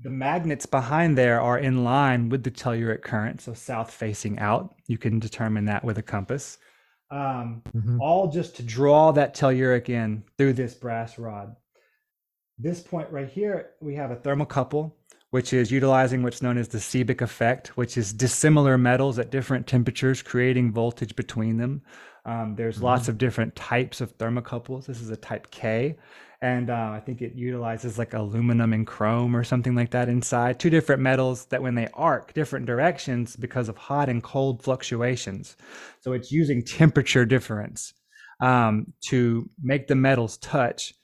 [0.00, 4.74] The magnets behind there are in line with the telluric current, so south facing out.
[4.86, 6.56] You can determine that with a compass.
[7.10, 7.98] Um, Mhm.
[8.00, 11.56] all just to draw that telluric in through this brass rod.
[12.58, 14.92] This point right here, we have a thermocouple,
[15.36, 19.66] which is utilizing what's known as the Seebeck effect, which is dissimilar metals at different
[19.66, 21.82] temperatures, creating voltage between them.
[22.24, 24.86] Um, there's lots of different types of thermocouples.
[24.86, 25.98] This is a type K,
[26.40, 30.58] and uh, I think it utilizes like aluminum and chrome or something like that inside.
[30.58, 35.54] Two different metals that, when they arc different directions because of hot and cold fluctuations,
[36.00, 37.92] so it's using temperature difference
[38.40, 40.94] um, to make the metals touch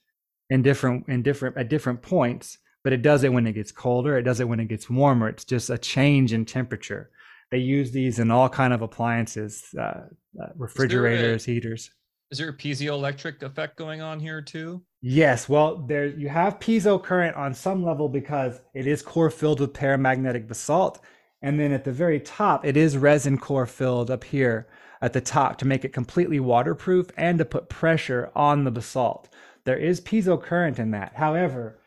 [0.48, 4.18] in different in different at different points but it does it when it gets colder
[4.18, 7.10] it does it when it gets warmer it's just a change in temperature.
[7.50, 11.90] They use these in all kind of appliances uh, uh, refrigerators heaters.
[12.30, 14.82] Is there a piezoelectric effect going on here too?
[15.04, 19.58] yes well there you have piezo current on some level because it is core filled
[19.58, 21.00] with paramagnetic basalt
[21.42, 24.68] and then at the very top it is resin core filled up here
[25.02, 29.28] at the top to make it completely waterproof and to put pressure on the basalt.
[29.64, 31.14] There is piezo current in that.
[31.16, 31.80] However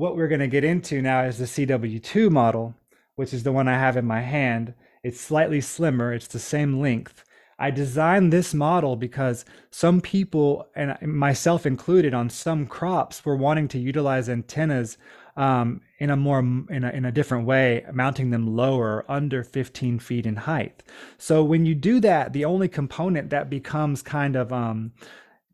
[0.00, 2.74] what we're going to get into now is the CW2 model,
[3.16, 4.72] which is the one I have in my hand.
[5.02, 7.24] It's slightly slimmer, it's the same length,
[7.60, 13.68] I designed this model because some people, and myself included, on some crops were wanting
[13.68, 14.96] to utilize antennas
[15.36, 19.98] um, in a more in a, in a different way, mounting them lower, under 15
[19.98, 20.82] feet in height.
[21.18, 24.92] So when you do that, the only component that becomes kind of um,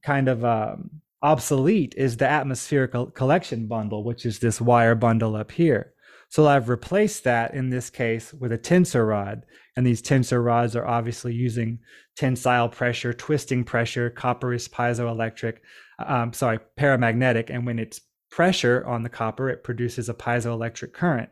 [0.02, 5.50] kind of um, obsolete is the atmospheric collection bundle, which is this wire bundle up
[5.50, 5.92] here.
[6.28, 9.44] So I've replaced that in this case with a tensor rod.
[9.76, 11.80] And these tensor rods are obviously using
[12.16, 15.58] tensile pressure, twisting pressure, copper is piezoelectric,
[15.98, 17.50] um, sorry, paramagnetic.
[17.50, 18.00] And when it's
[18.30, 21.30] pressure on the copper, it produces a piezoelectric current.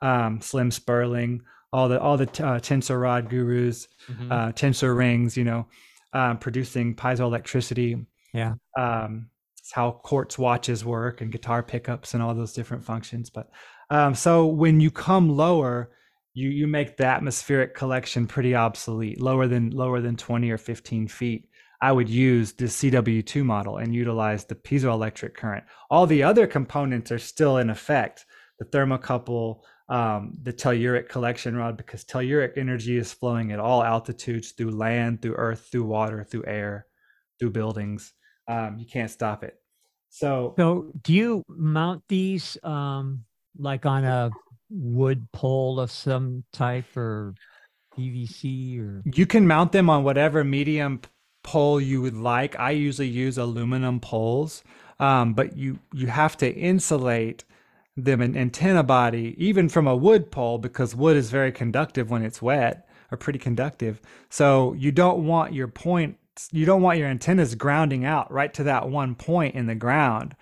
[0.00, 1.42] Um, Slim Sperling,
[1.72, 4.32] all the all the uh, tensor rod gurus, mm-hmm.
[4.32, 5.66] uh, tensor rings, you know,
[6.12, 8.04] um, producing piezoelectricity.
[8.32, 8.54] Yeah.
[8.76, 9.28] Um,
[9.72, 13.30] how quartz watches work and guitar pickups and all those different functions.
[13.30, 13.50] But
[13.90, 15.90] um, so when you come lower,
[16.34, 21.08] you you make the atmospheric collection pretty obsolete, lower than lower than 20 or 15
[21.08, 21.48] feet.
[21.82, 25.64] I would use the CW2 model and utilize the piezoelectric current.
[25.90, 28.24] All the other components are still in effect.
[28.60, 34.52] The thermocouple, um, the telluric collection rod, because telluric energy is flowing at all altitudes
[34.52, 36.86] through land, through earth, through water, through air,
[37.40, 38.12] through buildings.
[38.48, 39.56] Um, you can't stop it.
[40.12, 43.24] So, so do you mount these um,
[43.58, 44.30] like on a
[44.68, 47.34] wood pole of some type or
[47.96, 51.00] PVC or you can mount them on whatever medium
[51.42, 52.58] pole you would like.
[52.60, 54.62] I usually use aluminum poles,
[55.00, 57.44] um, but you you have to insulate
[57.96, 62.22] them an antenna body even from a wood pole because wood is very conductive when
[62.22, 63.98] it's wet or pretty conductive.
[64.28, 66.18] So you don't want your point
[66.50, 70.34] you don't want your antennas grounding out right to that one point in the ground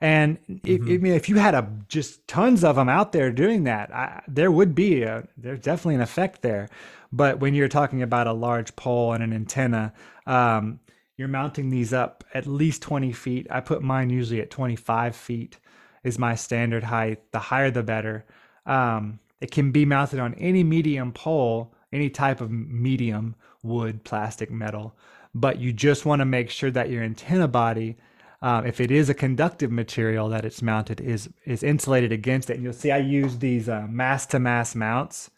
[0.00, 0.66] and mm-hmm.
[0.66, 3.92] if, I mean, if you had a just tons of them out there doing that,
[3.92, 6.68] I, there would be a there's definitely an effect there.
[7.10, 9.92] But when you're talking about a large pole and an antenna,
[10.26, 10.78] um,
[11.16, 13.46] you're mounting these up at least 20 feet.
[13.50, 15.58] I put mine usually at 25 feet
[16.04, 17.32] is my standard height.
[17.32, 18.24] The higher, the better.
[18.66, 24.50] Um, it can be mounted on any medium pole, any type of medium wood, plastic,
[24.50, 24.94] metal.
[25.40, 27.96] But you just want to make sure that your antenna body
[28.40, 32.54] um, if it is a conductive material that it's mounted is is insulated against it.
[32.54, 35.30] And you'll see I use these mass to mass mounts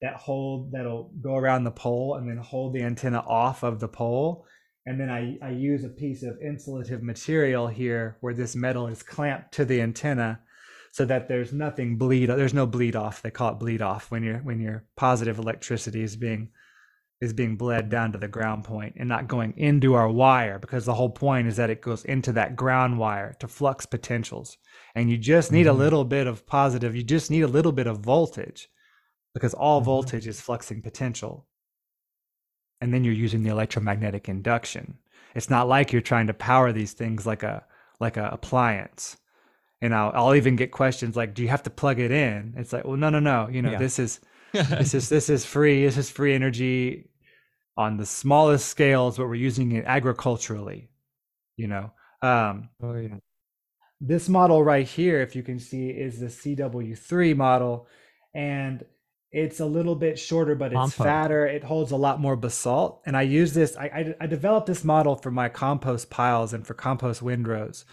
[0.00, 3.88] that hold that'll go around the pole and then hold the antenna off of the
[3.88, 4.44] pole.
[4.84, 9.04] And then I, I use a piece of insulative material here where this metal is
[9.04, 10.40] clamped to the antenna
[10.90, 14.22] so that there's nothing bleed there's no bleed off they call it bleed off when
[14.22, 16.50] your when your positive electricity is being
[17.22, 20.84] is being bled down to the ground point and not going into our wire because
[20.84, 24.58] the whole point is that it goes into that ground wire to flux potentials.
[24.96, 25.76] And you just need mm-hmm.
[25.76, 28.68] a little bit of positive, you just need a little bit of voltage
[29.34, 29.84] because all mm-hmm.
[29.84, 31.46] voltage is fluxing potential.
[32.80, 34.98] And then you're using the electromagnetic induction.
[35.36, 37.64] It's not like you're trying to power these things like a
[38.00, 39.16] like a appliance.
[39.80, 42.54] And I'll I'll even get questions like, do you have to plug it in?
[42.56, 43.48] It's like, well, no, no, no.
[43.48, 43.78] You know, yeah.
[43.78, 44.18] this is
[44.52, 45.84] this is this is free.
[45.84, 47.08] This is free energy
[47.76, 50.90] on the smallest scales, but we're using it agriculturally,
[51.56, 51.92] you know.
[52.20, 53.16] Um, oh yeah.
[54.00, 57.86] This model right here, if you can see, is the CW3 model,
[58.34, 58.84] and
[59.30, 60.98] it's a little bit shorter, but it's compost.
[60.98, 61.46] fatter.
[61.46, 63.76] It holds a lot more basalt, and I use this.
[63.76, 67.84] I, I I developed this model for my compost piles and for compost windrows.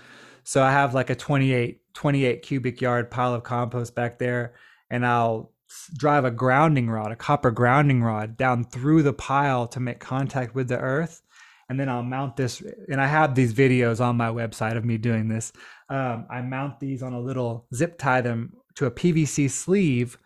[0.43, 4.55] So I have like a 28 28 cubic yard pile of compost back there,
[4.89, 5.53] and I'll
[5.95, 10.55] drive a grounding rod, a copper grounding rod down through the pile to make contact
[10.55, 11.21] with the earth.
[11.69, 14.97] And then I'll mount this, and I have these videos on my website of me
[14.97, 15.53] doing this.
[15.89, 20.17] Um, I mount these on a little zip tie them to a PVC sleeve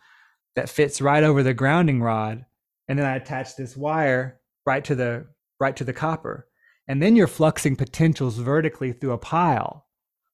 [0.56, 2.46] that fits right over the grounding rod,
[2.88, 5.26] and then I attach this wire right to the
[5.60, 6.48] right to the copper.
[6.88, 9.88] And then you're fluxing potentials vertically through a pile.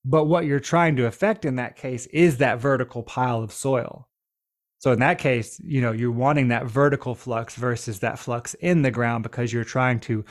[0.03, 4.08] But what you're trying to affect in that case is that vertical pile of soil.
[4.79, 8.81] So in that case, you know, you're wanting that vertical flux versus that flux in
[8.81, 10.23] the ground because you're trying to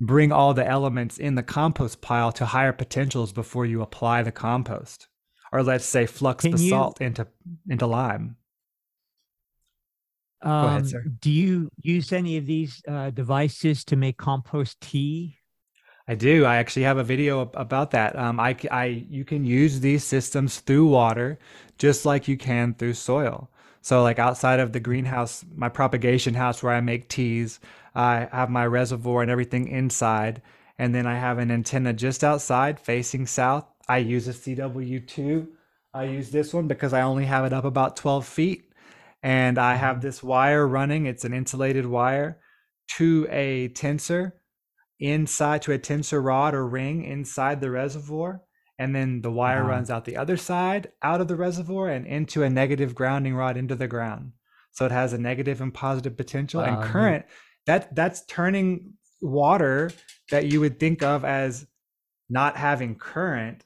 [0.00, 4.32] bring all the elements in the compost pile to higher potentials before you apply the
[4.32, 5.08] compost.
[5.52, 7.26] Or let's say flux Can basalt you, into
[7.68, 8.36] into lime.
[10.42, 11.04] Um, Go ahead, um, sir.
[11.20, 15.38] Do you use any of these uh, devices to make compost tea?
[16.06, 16.44] I do.
[16.44, 18.16] I actually have a video about that.
[18.16, 21.38] Um, I, I, you can use these systems through water,
[21.76, 23.50] just like you can through soil.
[23.88, 27.58] So like outside of the greenhouse, my propagation house where I make teas,
[27.94, 30.42] I have my reservoir and everything inside.
[30.78, 33.64] And then I have an antenna just outside facing south.
[33.88, 35.48] I use a CW2.
[35.94, 38.74] I use this one because I only have it up about 12 feet.
[39.22, 40.06] And I have mm-hmm.
[40.06, 41.06] this wire running.
[41.06, 42.40] It's an insulated wire
[42.98, 44.32] to a tensor
[45.00, 48.42] inside to a tensor rod or ring inside the reservoir
[48.78, 49.70] and then the wire Wow.
[49.70, 53.56] runs out the other side out of the reservoir and into a negative grounding rod
[53.56, 54.32] into the ground.
[54.72, 57.26] So it has a negative and positive potential Wow, and current
[57.66, 59.90] that that's turning water
[60.30, 61.66] that you would think of as
[62.30, 63.64] not having current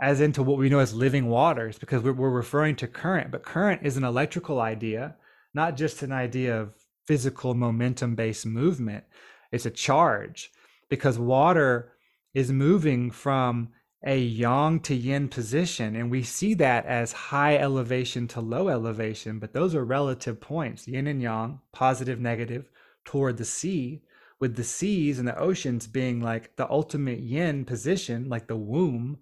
[0.00, 3.30] as into what we know as living waters because we're, we're referring to current.
[3.30, 5.16] But current is an electrical idea
[5.54, 6.74] not just an idea of
[7.06, 9.04] physical momentum based movement.
[9.52, 10.50] It's a charge
[10.88, 11.92] because water
[12.34, 13.70] is moving from
[14.02, 19.38] a yang to yin position and we see that as high elevation to low elevation
[19.38, 22.70] but those are relative points yin and yang positive negative
[23.04, 24.02] toward the sea
[24.38, 29.18] with the seas and the oceans being like the ultimate yin position like the womb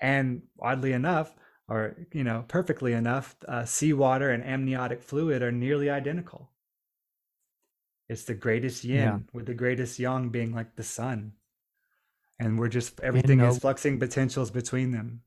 [0.00, 1.34] and oddly enough
[1.68, 6.50] or you know perfectly enough uh, seawater and amniotic fluid are nearly identical
[8.10, 9.18] it's the greatest yin Yeah.
[9.32, 11.32] with the greatest yang being like the sun
[12.38, 15.20] and we're just everything is fluxing potentials between them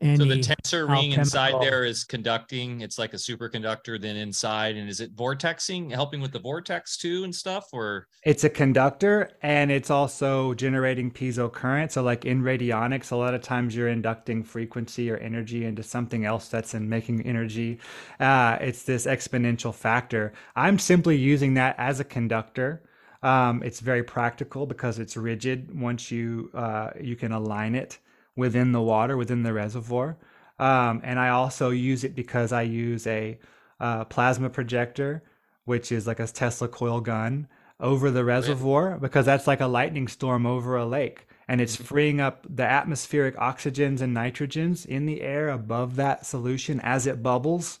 [0.00, 2.82] So the tensor ring inside there is conducting.
[2.82, 4.76] It's like a superconductor then inside.
[4.76, 7.64] And is it vortexing, helping with the vortex too and stuff?
[7.72, 13.16] Or it's a conductor and it's also generating piezo current so like in radionics a
[13.16, 17.78] lot of times you're inducting frequency or energy into something else that's in making energy
[18.20, 22.82] uh, it's this exponential factor i'm simply using that as a conductor
[23.22, 27.98] um, it's very practical because it's rigid once you uh, you can align it
[28.36, 30.16] within the water within the reservoir.
[30.60, 33.38] Um, and i also use it because i use a
[33.78, 35.22] uh, plasma projector
[35.66, 37.46] which is like a tesla coil gun
[37.80, 41.26] over the reservoir because that's like a lightning storm over a lake.
[41.46, 46.80] And it's freeing up the atmospheric oxygens and nitrogens in the air above that solution
[46.80, 47.78] as it bubbles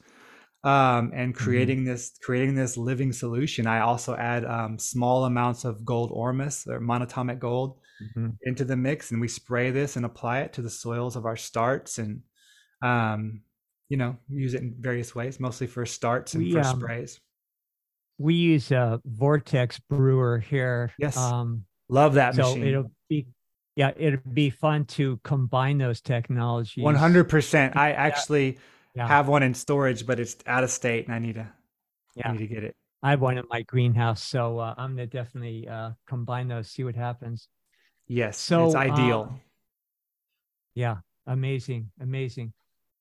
[0.64, 5.84] um, and creating this creating this living solution i also add um, small amounts of
[5.84, 8.36] gold ormus or monatomic gold Mhm.
[8.42, 11.36] into the mix and we spray this and apply it to the soils of our
[11.36, 12.22] starts and
[12.82, 13.42] um,
[13.88, 17.20] you know use it in various ways mostly for starts and We, for um, sprays
[18.18, 20.92] we use a vortex brewer here.
[20.98, 21.16] Yes.
[21.16, 23.26] Um, love that so machine it'll be,
[23.76, 26.84] yeah, it'll be fun to combine those technologies.
[26.84, 28.58] 100% i actually Yeah.
[29.06, 31.50] Have one in storage but it's out of state and i need to I
[32.16, 32.32] Yeah.
[32.32, 35.68] need to get it I have one in my greenhouse, so uh, I'm gonna definitely
[35.68, 37.46] uh, combine those, see what happens.
[38.08, 39.40] yes So, it's ideal um,
[40.74, 40.96] Yeah,
[41.26, 42.52] amazing, amazing.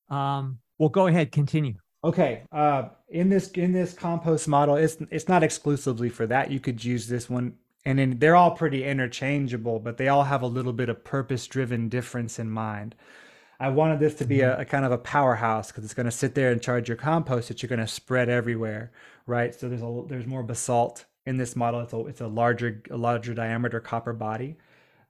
[0.09, 1.73] Um, well, go ahead, continue.
[2.03, 2.43] Okay.
[2.51, 6.51] Uh, in this in this compost model, it's it's not exclusively for that.
[6.51, 7.55] You could use this one,
[7.85, 11.89] and then they're all pretty interchangeable, but they all have a little bit of purpose-driven
[11.89, 12.95] difference in mind.
[13.59, 16.11] I wanted this to be a, a kind of a powerhouse because it's going to
[16.11, 18.91] sit there and charge your compost that you're going to spread everywhere,
[19.25, 19.53] right?
[19.53, 21.81] So there's a there's more basalt in this model.
[21.81, 24.57] It's a it's a larger a larger diameter copper body.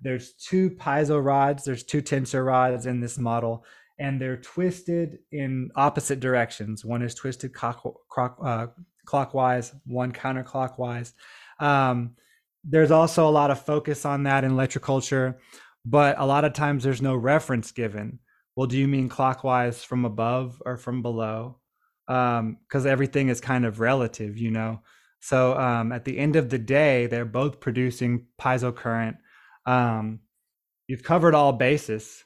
[0.02, 1.66] There's two piezo rods.
[1.66, 3.66] There's two tensor rods in this model,
[4.00, 6.86] and they're twisted in opposite directions.
[6.86, 8.68] One is twisted cock, croc, uh,
[9.06, 11.14] clockwise, one counterclockwise.
[11.60, 12.16] Um,
[12.64, 15.36] there's also a lot of focus on that in electroculture,
[15.86, 18.20] but a lot of times there's no reference given.
[18.58, 21.60] Well, do you mean clockwise from above or from below?
[22.08, 24.82] Because everything is kind of relative, you know.
[25.22, 29.18] So um, at the end of the day, they're both producing piezo current.
[29.66, 30.22] Um,
[30.88, 32.26] you've covered all bases.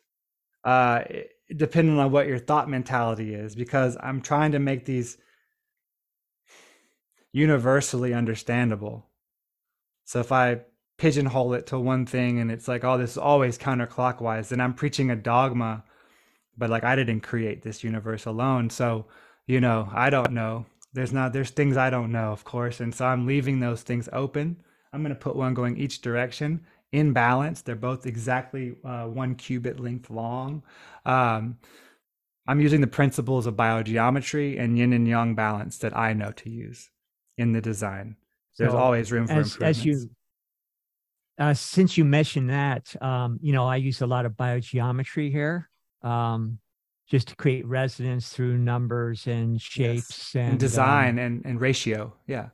[0.63, 1.03] Uh,
[1.55, 5.17] depending on what your thought mentality is because i'm trying to make these
[7.33, 9.09] universally understandable
[10.05, 10.59] so if i
[10.97, 14.73] pigeonhole it to one thing and it's like oh this is always counterclockwise then i'm
[14.73, 15.83] preaching a dogma
[16.57, 19.05] but like i didn't create this universe alone so
[19.47, 20.65] you know i don't know.
[20.93, 24.09] There's not there's things i don't know of course and so i'm leaving those things
[24.13, 24.57] open.
[24.93, 27.61] I'm going to put one going each direction in balance.
[27.61, 30.63] They're both exactly uh, one cubit length long.
[31.05, 31.57] Um,
[32.47, 36.49] I'm using the principles of biogeometry and yin and yang balance that I know to
[36.49, 36.89] use
[37.37, 38.17] in the design.
[38.57, 39.79] There's So, always room for as improvements.
[39.79, 40.09] as you
[41.37, 45.70] uh, since you mentioned that, um, you know, I use a lot of biogeometry here,
[46.03, 46.59] um,
[47.07, 52.13] just to create resonance through numbers and shapes and, and um, design and, and ratio.
[52.27, 52.49] Yeah.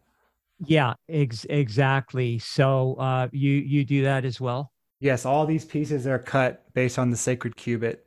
[0.60, 2.40] yeah, ex- exactly.
[2.40, 4.72] So uh, you you do that as well.
[5.00, 8.06] Yes, all these pieces are cut based on the sacred cubit.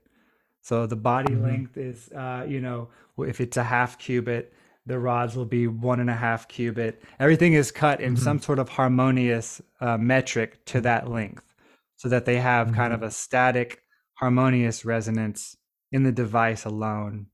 [0.62, 1.42] So the body Mhm.
[1.42, 2.88] length is, uh, you know,
[3.18, 4.52] if it's a half cubit,
[4.86, 7.02] the rods will be one and a half cubit.
[7.18, 8.18] Everything is cut in Mhm.
[8.18, 11.54] some sort of harmonious uh, metric to that length
[11.96, 13.82] so that they have kind of a static,
[14.20, 15.56] harmonious resonance
[15.90, 17.26] in the device alone.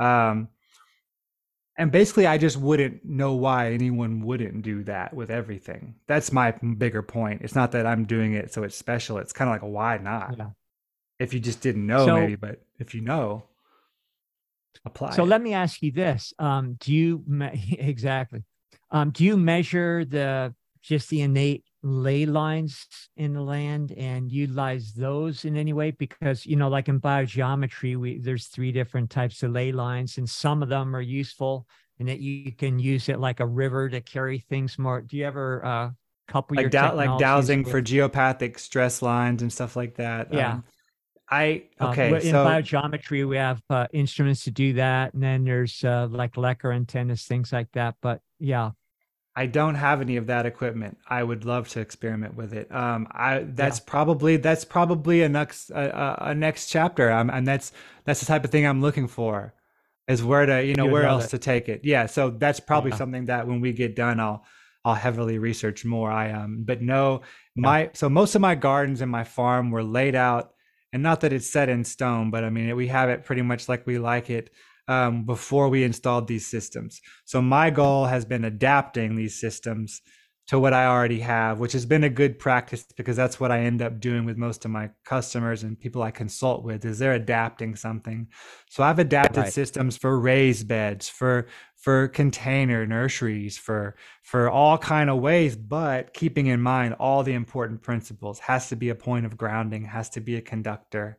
[0.00, 0.48] Um,
[1.78, 6.50] and basically i just wouldn't know why anyone wouldn't do that with everything that's my
[6.76, 9.62] bigger point it's not that i'm doing it so it's special it's kind of like
[9.62, 10.48] why not yeah.
[11.18, 13.44] if you just didn't know so, maybe but if you know
[14.84, 15.26] apply so it.
[15.26, 17.24] let me ask you this um, do you
[17.78, 18.44] exactly
[18.90, 20.52] um, do you measure the
[20.82, 22.86] just the innate ley lines
[23.16, 27.96] in the land and utilize those in any way because you know like in biogeometry
[27.96, 31.66] we there's three different types of ley lines and some of them are useful
[32.00, 35.24] and that you can use it like a river to carry things more do you
[35.24, 35.90] ever uh
[36.26, 37.70] couple like like dowsing with...
[37.70, 40.64] for geopathic stress lines and stuff like that yeah um,
[41.30, 42.10] I uh, okay.
[42.10, 46.08] Uh, in so, biogeometry, we have uh, instruments to do that, and then there's uh,
[46.10, 47.96] like Lecher antennas, things like that.
[48.00, 48.70] But yeah,
[49.38, 50.98] I don't have any of that equipment.
[51.06, 52.74] I would love to experiment with it.
[52.74, 53.84] Um, I that's yeah.
[53.86, 57.08] probably that's probably a next a, a next chapter.
[57.12, 57.70] Um, and that's
[58.04, 59.54] that's the type of thing I'm looking for,
[60.08, 61.28] is where to you know you where else it.
[61.28, 61.82] to take it.
[61.84, 62.96] Yeah, so that's probably yeah.
[62.96, 64.44] something that when we get done, I'll
[64.84, 66.10] I'll heavily research more.
[66.10, 67.20] I um, but no,
[67.54, 67.88] my yeah.
[67.94, 70.52] so most of my gardens and my farm were laid out,
[70.92, 73.68] and not that it's set in stone, but I mean we have it pretty much
[73.68, 74.50] like we like it
[74.88, 77.00] um, before we installed these systems.
[77.24, 80.00] So my goal has been adapting these systems
[80.48, 83.60] to what I already have, which has been a good practice because that's what I
[83.60, 87.12] end up doing with most of my customers and people I consult with is they're
[87.12, 88.28] adapting something.
[88.70, 89.52] So I've adapted right.
[89.52, 96.14] systems for raised beds, for for container nurseries, for for all kind of ways, but
[96.14, 98.38] keeping in mind all the important principles.
[98.38, 101.18] Has to be a point of grounding, has to be a conductor,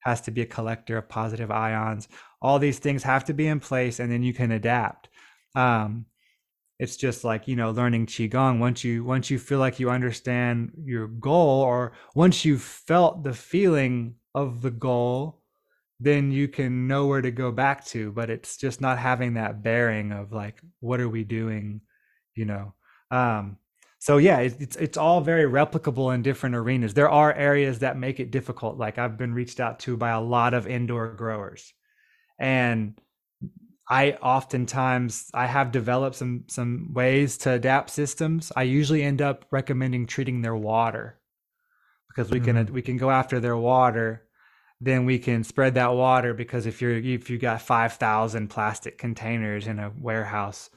[0.00, 2.08] has to be a collector of positive ions
[2.46, 5.08] all these things have to be in place and then you can adapt.
[5.56, 6.06] Um,
[6.78, 8.60] it's just like you know learning qigong.
[8.60, 13.34] Once you once you feel like you understand your goal or once you've felt the
[13.34, 15.40] feeling of the goal
[15.98, 18.12] then you can know where to go back to.
[18.12, 21.80] But it's just not having that bearing of like what are we doing
[22.36, 22.74] you know?
[23.10, 23.56] Um
[23.98, 26.94] so yeah it's it's all very replicable in different arenas.
[26.94, 28.78] There are areas that make it difficult.
[28.78, 31.72] Like i've been reached out to by a lot of indoor growers
[32.38, 33.00] and
[33.88, 38.52] I oftentimes I have developed some some ways to adapt systems.
[38.56, 41.18] I usually end up recommending treating their water
[42.08, 42.64] because we mm-hmm.
[42.64, 44.26] can we can go after their water
[44.80, 49.66] then we can spread that water because if you're if you got 5000 plastic containers
[49.66, 50.70] in a warehouse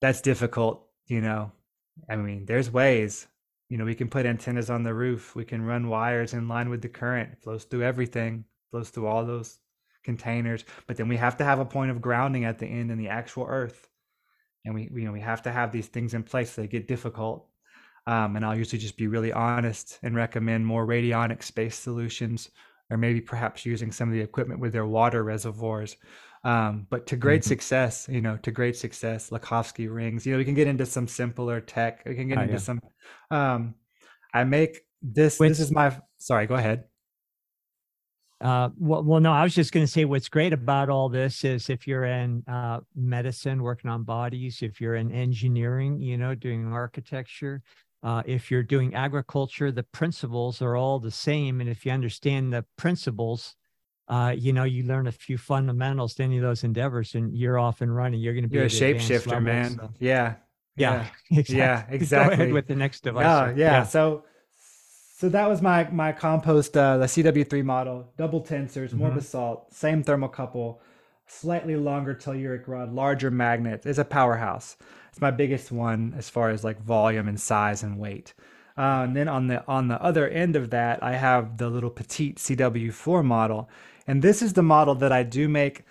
[0.00, 1.52] that's difficult you know
[2.08, 3.26] i mean there's ways
[3.68, 6.68] you know we can put antennas on the roof we can run wires in line
[6.68, 9.58] with the current it flows through everything flows through all those
[10.04, 12.98] containers, but then we have to have a point of grounding at the end in
[12.98, 13.88] the actual earth.
[14.64, 16.52] And we, you know, we have to have these things in place.
[16.52, 17.48] So they get difficult.
[18.06, 22.50] Um, and I'll usually just be really honest and recommend more radionic space solutions,
[22.90, 25.96] or maybe perhaps using some of the equipment with their water reservoirs.
[26.44, 27.48] Um, but to great mm-hmm.
[27.48, 30.26] success, you know, to great success, Lakhovsky rings.
[30.26, 32.02] You know, we can get into some simpler tech.
[32.04, 32.58] We can get oh, into yeah.
[32.58, 32.80] some.
[33.30, 33.74] Um,
[34.34, 35.38] I make this.
[35.38, 35.96] Which, this is my.
[36.18, 36.84] Sorry, go ahead.
[38.42, 41.44] Uh, well, well, no, I was just going to say what's great about all this
[41.44, 46.34] is if you're in uh, medicine, working on bodies, if you're in engineering, you know,
[46.34, 47.62] doing architecture,
[48.02, 51.60] uh, if you're doing agriculture, the principles are all the same.
[51.60, 53.54] And if you understand the principles,
[54.08, 57.60] uh, you know, you learn a few fundamentals to any of those endeavors and you're
[57.60, 58.20] off and running.
[58.20, 59.76] You're going to be you're a shapeshifter, man.
[59.76, 59.90] So.
[60.00, 60.34] Yeah.
[60.76, 61.06] Yeah.
[61.30, 61.38] Yeah.
[61.38, 61.56] Exactly.
[61.56, 61.84] Yeah.
[61.90, 62.36] Exactly.
[62.36, 63.24] Go ahead with the next device.
[63.24, 63.54] Yeah.
[63.56, 63.82] yeah.
[63.84, 64.24] So,
[65.22, 68.98] so that was my my compost, uh, the CW3 model, double tensors, mm-hmm.
[68.98, 70.78] more basalt, same thermocouple,
[71.28, 73.86] slightly longer telluric rod, larger magnet.
[73.86, 74.76] It's a powerhouse.
[75.10, 78.34] It's my biggest one as far as like volume and size and weight.
[78.76, 81.90] Uh, and then on the on the other end of that, I have the little
[81.90, 83.70] petite CW4 model,
[84.08, 85.84] and this is the model that I do make.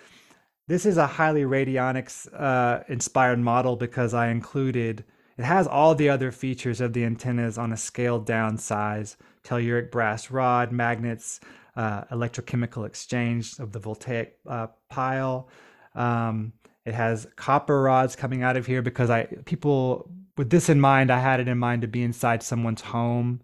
[0.68, 5.06] This is a highly radionics uh, inspired model because I included
[5.42, 9.90] it has all the other features of the antennas on a scaled down size telluric
[9.90, 11.40] brass rod, magnets,
[11.76, 15.50] uh, electrochemical exchange of the voltaic uh, pile.
[15.96, 16.54] Um,
[16.86, 21.10] it has copper rods coming out of here because I people with this in mind,
[21.10, 23.42] I had it in mind to be inside someone's home,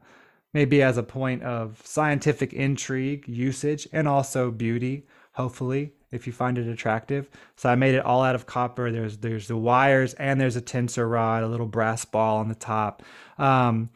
[0.53, 5.07] maybe as a point of scientific intrigue, usage, and also beauty.
[5.41, 7.29] Hopefully, if you find it attractive.
[7.55, 8.91] So I made it all out of copper.
[8.91, 12.55] There's there's the wires and there's a tensor rod, a little brass ball on the
[12.73, 13.03] top.
[13.37, 13.89] Um,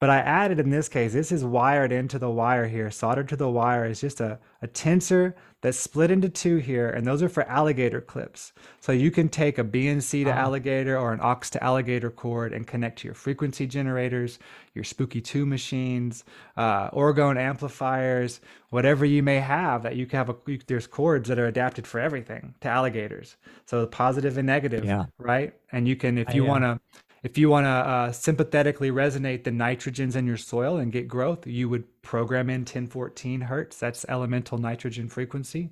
[0.00, 3.36] But I added in this case, this is wired into the wire here, soldered to
[3.36, 7.28] the wire is just a, a tensor that's split into two here, and those are
[7.28, 8.52] for alligator clips.
[8.80, 10.36] So you can take a BNC to Ah.
[10.44, 14.38] alligator or an aux to alligator cord and connect to your frequency generators,
[14.74, 16.24] your Spooky 2 machines,
[16.56, 18.40] uh, orgone amplifiers,
[18.70, 20.28] whatever you may have that you can have.
[20.30, 23.36] A, you, there's cords that are adapted for everything to alligators.
[23.66, 25.06] So the positive and negative, Yeah.
[25.18, 25.54] right?
[25.72, 26.80] And you can, if you uh, want to,
[27.22, 31.46] if you want to uh, sympathetically resonate the nitrogens in your soil and get growth,
[31.46, 33.78] you would program in 1014 hertz.
[33.78, 35.70] That's elemental nitrogen frequency,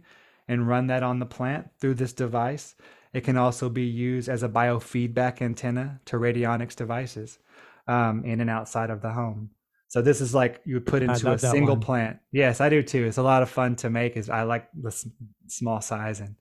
[0.49, 2.75] and run that on the plant through this device.
[3.13, 7.39] It can also be used as a biofeedback antenna to radionics devices
[7.87, 9.51] um, in and outside of the home.
[9.89, 11.81] So this is like you would put into a single one.
[11.81, 12.19] plant.
[12.33, 13.05] Yes, I do too.
[13.05, 14.17] It's a lot of fun to make.
[14.17, 15.09] Is I like the s-
[15.47, 16.35] small size and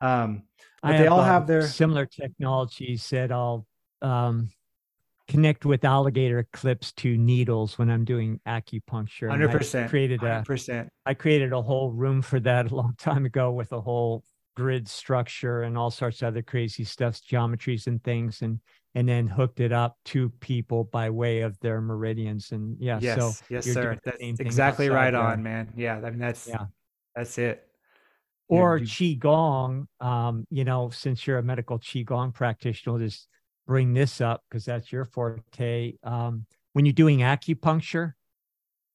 [0.00, 0.44] um,
[0.82, 3.66] but I they all uh, have their similar technologies that I'll
[4.02, 4.50] um,
[5.28, 9.28] connect with alligator clips to needles when I'm doing acupuncture.
[9.30, 10.88] hundred percent created a percent.
[11.06, 14.24] I created a whole room for that a long time ago with a whole
[14.54, 18.60] grid structure and all sorts of other crazy stuff, geometries and things, and
[18.94, 22.52] and then hooked it up to people by way of their meridians.
[22.52, 23.98] And yeah, Yes, so yes, sir.
[24.04, 25.20] That's exactly right there.
[25.22, 25.72] on, man.
[25.76, 26.66] Yeah, I mean that's Yeah.
[27.14, 27.66] that's it.
[28.48, 33.28] Or you- qigong um you know since you're a medical qigong practitioner just
[33.66, 38.12] bring this up because that's your forte um when you're doing acupuncture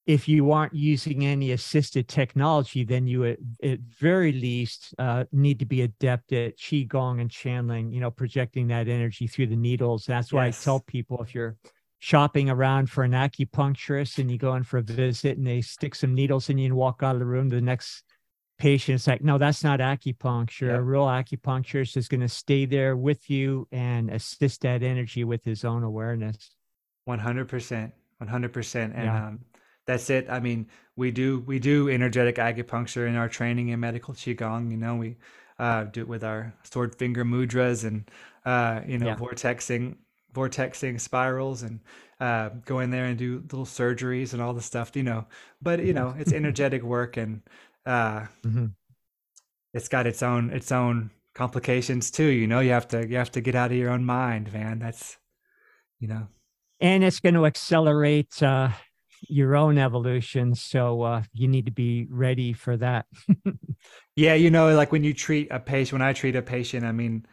[0.06, 5.60] if you aren't using any assisted technology then you at, at very least uh, need
[5.60, 10.06] to be adept at qigong and channeling you know projecting that energy through the needles
[10.06, 10.62] that's why Yes.
[10.62, 11.58] i tell people if you're
[12.00, 15.96] shopping around for an acupuncturist and you go in for a visit and they stick
[15.96, 18.04] some needles in you and walk out of the room to the next
[18.58, 20.78] patient it's like no that's not acupuncture Yeah.
[20.78, 25.44] a real acupuncturist is going to stay there with you and assist that energy with
[25.44, 26.52] his own awareness
[27.06, 29.28] One hundred percent, one hundred percent, and Yeah.
[29.28, 29.46] um,
[29.86, 30.30] that's it.
[30.30, 30.68] I mean,
[30.98, 34.72] we do we do energetic acupuncture in our training in medical qigong.
[34.72, 35.16] You know, we
[35.58, 38.10] uh, do it with our sword finger mudras and
[38.46, 39.16] uh, you know Yeah.
[39.16, 39.96] vortexing
[40.34, 41.80] vortexing spirals and
[42.20, 44.94] uh, go in there and do little surgeries and all the stuff.
[44.96, 45.26] You know,
[45.62, 47.42] but you know it's energetic work and
[47.88, 48.74] uh, Mhm.
[49.74, 52.26] it's got its own its own complications too.
[52.28, 54.80] You know, you have to you have to get out of your own mind, man.
[54.80, 55.18] That's
[56.00, 56.28] you know.
[56.80, 58.70] and it's going to accelerate uh,
[59.28, 63.06] your own evolution so uh, you need to be ready for that
[64.16, 66.92] Yeah, you know, like when you treat a patient, when I treat a patient, I
[66.92, 67.26] mean,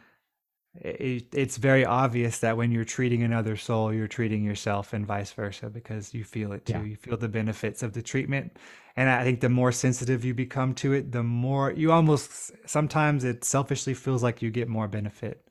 [0.81, 5.31] it, it's very obvious that when you're treating another soul, you're treating yourself and vice
[5.31, 6.73] versa because you feel it too.
[6.73, 6.83] Yeah.
[6.83, 8.57] You feel the benefits of the treatment.
[8.97, 13.23] And I think the more sensitive you become to it, the more you almost sometimes
[13.23, 15.45] it selfishly feels like you get more benefit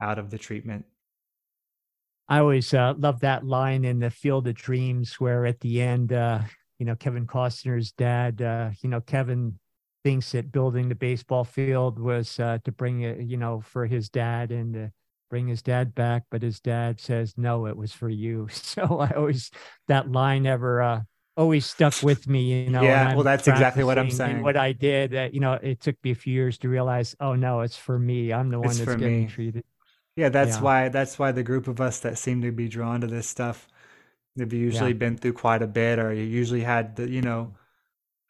[0.00, 0.84] out of the treatment.
[2.28, 6.12] I always uh, love that line in the Field of Dreams where at the end,
[6.12, 6.40] uh,
[6.78, 9.58] you know, Kevin Costner's dad, uh, you know, Kevin
[10.04, 14.08] thinks that building the baseball field was uh, to bring it, you know, for his
[14.08, 14.92] dad and to
[15.30, 18.48] bring his dad back, but his dad says no, it was for you.
[18.52, 19.50] So I always
[19.88, 21.00] that line ever uh,
[21.36, 22.64] always stuck with me.
[22.64, 24.40] You know, Yeah, well, that's exactly what I'm saying.
[24.42, 27.34] What I did, that you know, it took me a few years to realize, oh
[27.34, 28.32] no, it's for me.
[28.32, 29.26] I'm the one It's that's getting me.
[29.26, 29.64] treated.
[30.16, 30.62] Yeah, that's Yeah.
[30.62, 33.68] why that's why the group of us that seem to be drawn to this stuff
[34.38, 37.54] have usually been through quite a bit or you usually had the, you know,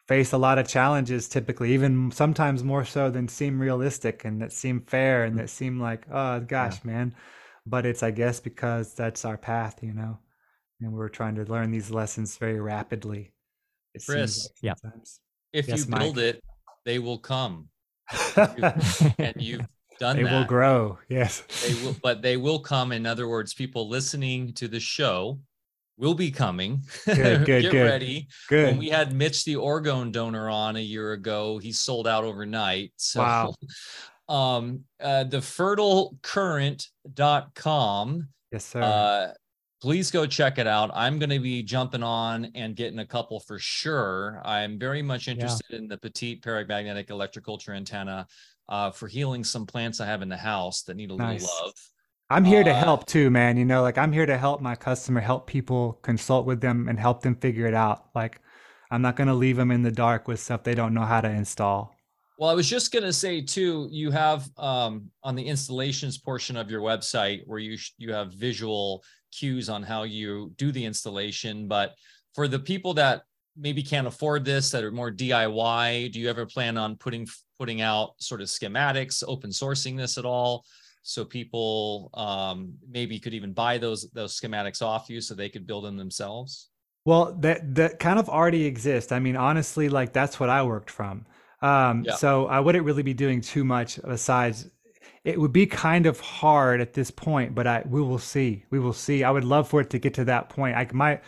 [0.08, 4.52] face a lot of challenges typically, even sometimes more so than seem realistic and that
[4.52, 7.14] seem fair and that seem like, oh gosh, man.
[7.66, 10.18] But it's I guess because that's our path, you know.
[10.80, 13.32] And we're trying to learn these lessons very rapidly.
[13.94, 14.44] It Chris.
[14.44, 14.74] seems Yeah.
[14.82, 14.94] like.
[15.52, 16.00] If Yes, you Mike.
[16.00, 16.42] build it,
[16.84, 17.68] they will come.
[19.18, 19.66] And you've
[20.00, 20.32] done they that.
[20.32, 20.98] will grow.
[21.08, 21.42] Yes.
[21.66, 22.92] They will, but they will come.
[22.92, 25.40] In other words, people listening to the show
[25.98, 26.80] will be coming.
[27.04, 27.16] Good,
[27.46, 27.84] good, Get good.
[27.84, 28.28] ready.
[28.48, 28.66] Good.
[28.66, 32.92] When we had Mitch the orgone donor on a year ago, he sold out overnight.
[32.98, 33.54] So Wow.
[34.28, 35.38] um uh the
[37.16, 38.82] fertilecurrent.com yes, sir.
[38.82, 39.32] uh
[39.80, 43.40] please go check it out i'm going to be jumping on and getting a couple
[43.40, 48.26] for sure i'm very much interested in the petite paramagnetic electroculture antenna
[48.68, 51.40] uh, for healing some plants i have in the house that need a Nice.
[51.42, 51.74] little love
[52.30, 53.56] I'm here to Uh, help too, man.
[53.56, 56.98] You know, like I'm here to help my customer, help people, consult with them, and
[56.98, 58.08] help them figure it out.
[58.14, 58.40] Like,
[58.90, 61.20] I'm not going to leave them in the dark with stuff they don't know how
[61.20, 61.94] to install.
[62.38, 66.56] Well, I was just going to say too, you have um, on the installations portion
[66.56, 69.02] of your website where you you have visual
[69.32, 71.66] cues on how you do the installation.
[71.66, 71.94] But
[72.34, 73.22] for the people that
[73.56, 77.26] maybe can't afford this, that are more DIY, do you ever plan on putting
[77.58, 80.64] putting out sort of schematics, open sourcing this at all,
[81.08, 85.66] so people um, maybe could even buy those those schematics off you so they could
[85.66, 86.68] build them themselves?
[87.06, 89.10] Well that that kind of already exists.
[89.10, 91.24] I mean honestly like that's what i worked from.
[91.62, 92.14] Um, yeah.
[92.14, 94.68] so i wouldn't really be doing too much besides
[95.24, 98.64] it would be kind of hard at this point but i we will see.
[98.70, 99.24] We will see.
[99.24, 100.76] I would love for it to get to that point.
[100.76, 101.22] I might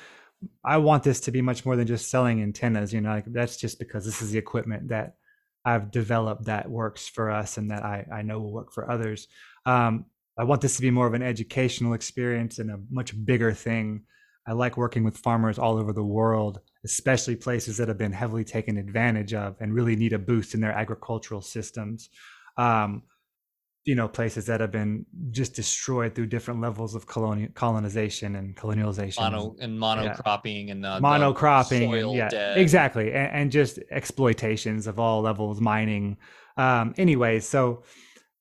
[0.62, 3.59] i want this to be much more than just selling antennas you know like that's
[3.59, 5.16] just because this is the equipment that
[5.65, 9.28] I've developed that works for us and that I, I know will work for others.
[9.66, 10.07] Um,
[10.39, 14.03] I want this to be more of an educational experience and a much bigger thing.
[14.47, 18.45] I like working with farmers all over the world, especially places that have been heavily
[18.45, 22.09] taken advantage of and really need a boost in their agricultural systems.
[22.57, 23.03] Um,
[23.85, 28.55] you know places that have been just destroyed through different levels of colonial colonization and
[28.55, 30.73] colonialization Mono, and monocropping yeah.
[30.73, 32.59] and uh, monocropping and, yeah dead.
[32.59, 36.19] exactly and, and, just exploitations of all levels mining
[36.57, 37.82] um anyways so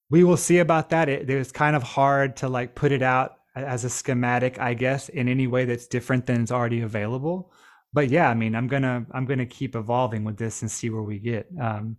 [0.10, 1.10] we will see about that.
[1.10, 5.10] It, it's kind of hard to like put it out as a schematic i guess
[5.10, 7.52] in any way that's different than it's already available.
[7.91, 11.03] But yeah i mean i'm gonna i'm gonna keep evolving with this and see where
[11.03, 11.48] we get.
[11.60, 11.98] Um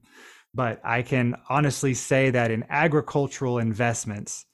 [0.53, 4.47] but I can honestly say that in agricultural investments,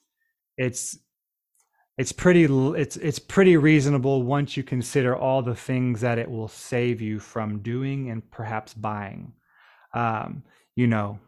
[0.57, 0.97] it's
[1.97, 6.47] it's pretty it's it's pretty reasonable once you consider all the things that it will
[6.47, 9.33] save you from doing and perhaps buying.
[9.93, 10.43] Um,
[10.75, 11.19] you know,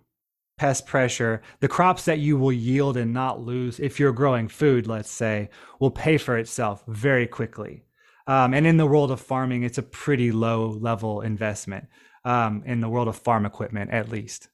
[0.60, 4.88] pest pressure, the crops that you will yield and not lose if you're growing food,
[4.88, 5.49] let's say,
[5.80, 7.86] will pay for itself very quickly.
[8.27, 11.88] Um, and in the world of farming, it's a pretty low level investment
[12.26, 14.49] um, in the world of farm equipment, at least.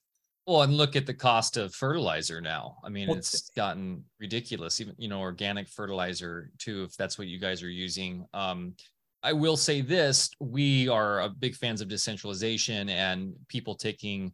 [0.46, 2.78] Well, and look at the cost of fertilizer now.
[2.84, 4.80] I mean, it's gotten ridiculous.
[4.80, 8.28] Even you know, organic fertilizer too, if that's what you guys are using.
[8.32, 8.76] Um,
[9.24, 14.34] I will say this: we are a big fans of decentralization and people taking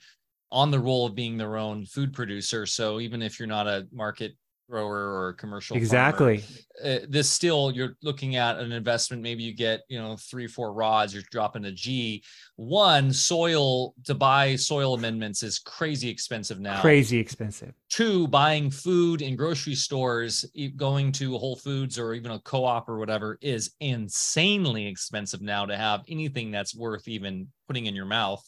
[0.52, 2.66] on the role of being their own food producer.
[2.66, 4.34] So even if you're not a market
[4.72, 6.38] grower or commercial exactly.
[6.38, 9.22] farmer, uh, this still you're looking at an investment.
[9.22, 12.24] Maybe you get you know three four rods you're dropping a g.
[12.56, 16.82] One soil to buy soil amendments is crazy expensive now.
[16.82, 17.74] Crazy expensive.
[17.90, 20.46] Two buying food in grocery stores
[20.78, 25.76] going to whole foods or even a co-op or whatever is insanely expensive now to
[25.76, 28.44] have anything that's worth even putting in your mouth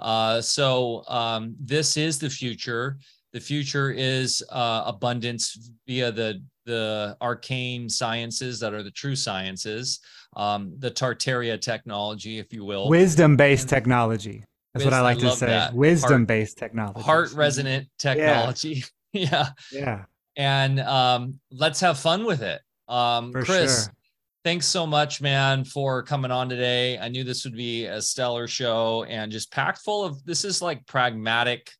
[0.00, 2.98] uh, so um, this is the future
[3.32, 9.98] the future is uh, abundance via the the arcane sciences that are the true sciences,
[10.36, 12.88] um, the Tartaria technology, if you will.
[12.88, 14.44] Wisdom based technology.
[14.72, 15.68] That's what I like I to say.
[15.72, 17.02] Wisdom based technology.
[17.02, 18.84] Heart resonant technology.
[19.12, 19.48] Yeah.
[19.72, 19.80] yeah.
[19.80, 20.04] Yeah.
[20.36, 22.60] And um, let's have fun with it.
[22.88, 23.94] Um, For Chris, sure.
[24.44, 26.98] Thanks so much, man, for coming on today.
[26.98, 30.62] I knew this would be a stellar show and just packed full of this is
[30.62, 31.70] like pragmatic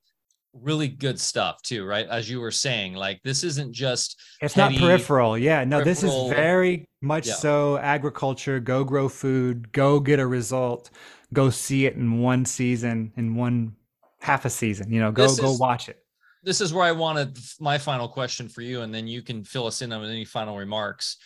[0.54, 2.06] really good stuff too, right?
[2.08, 5.38] As you were saying, like this isn't just it's not peripheral.
[5.38, 7.34] Yeah, no, this is very much yeah.
[7.34, 8.60] so agriculture.
[8.60, 9.72] Go grow food.
[9.72, 10.90] Go get a result.
[11.32, 13.74] Go see it in one season, in one
[14.20, 14.92] half a season.
[14.92, 15.98] You know, go this go is, watch it.
[16.44, 19.66] This is where I wanted my final question for you, and then you can fill
[19.66, 21.16] us in on any final remarks.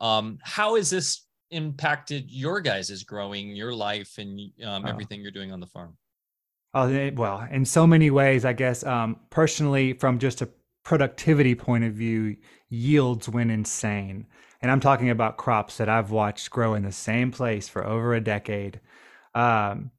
[0.00, 4.88] Um, how has this impacted your guys' growing, your life, and um, oh.
[4.88, 5.96] everything you're doing on the farm?
[6.74, 10.48] Uh, well, in so many ways, I guess um, personally, from just a
[10.84, 12.36] productivity point of view,
[12.68, 14.26] yields went insane.
[14.60, 18.14] And I'm talking about crops that I've watched grow in the same place for over
[18.14, 18.80] a decade.
[19.34, 19.90] Um,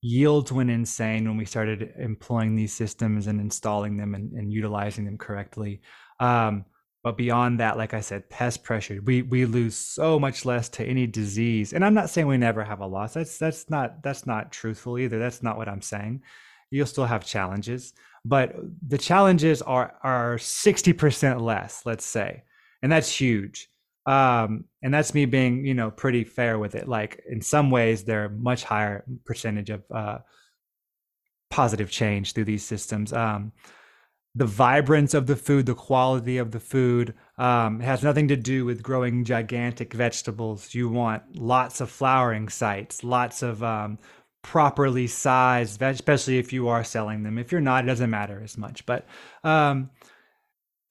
[0.00, 5.04] yields went insane when we started employing these systems and installing them and, and utilizing
[5.04, 5.82] them correctly.
[6.20, 6.64] Um,
[7.04, 10.84] but beyond that, like I said, pest pressure, we we lose so much less to
[10.84, 11.74] any disease.
[11.74, 13.12] And I'm not saying we never have a loss.
[13.12, 15.18] That's that's not that's not truthful either.
[15.18, 16.22] That's not what I'm saying.
[16.70, 17.92] You'll still have challenges,
[18.24, 18.56] but
[18.88, 22.42] the challenges are are 60% less, let's say.
[22.82, 23.68] And that's huge.
[24.06, 26.88] Um, and that's me being, you know, pretty fair with it.
[26.88, 30.18] Like in some ways, they're much higher percentage of uh,
[31.50, 33.12] positive change through these systems.
[33.12, 33.52] Um,
[34.34, 37.14] the vibrance of the food, the quality of the food.
[37.38, 40.74] Um, has nothing to do with growing gigantic vegetables.
[40.74, 43.98] You want lots of flowering sites, lots of um,
[44.42, 47.38] properly sized, especially if you are selling them.
[47.38, 48.86] If you're not, it doesn't matter as much.
[48.86, 49.06] But
[49.42, 49.90] um,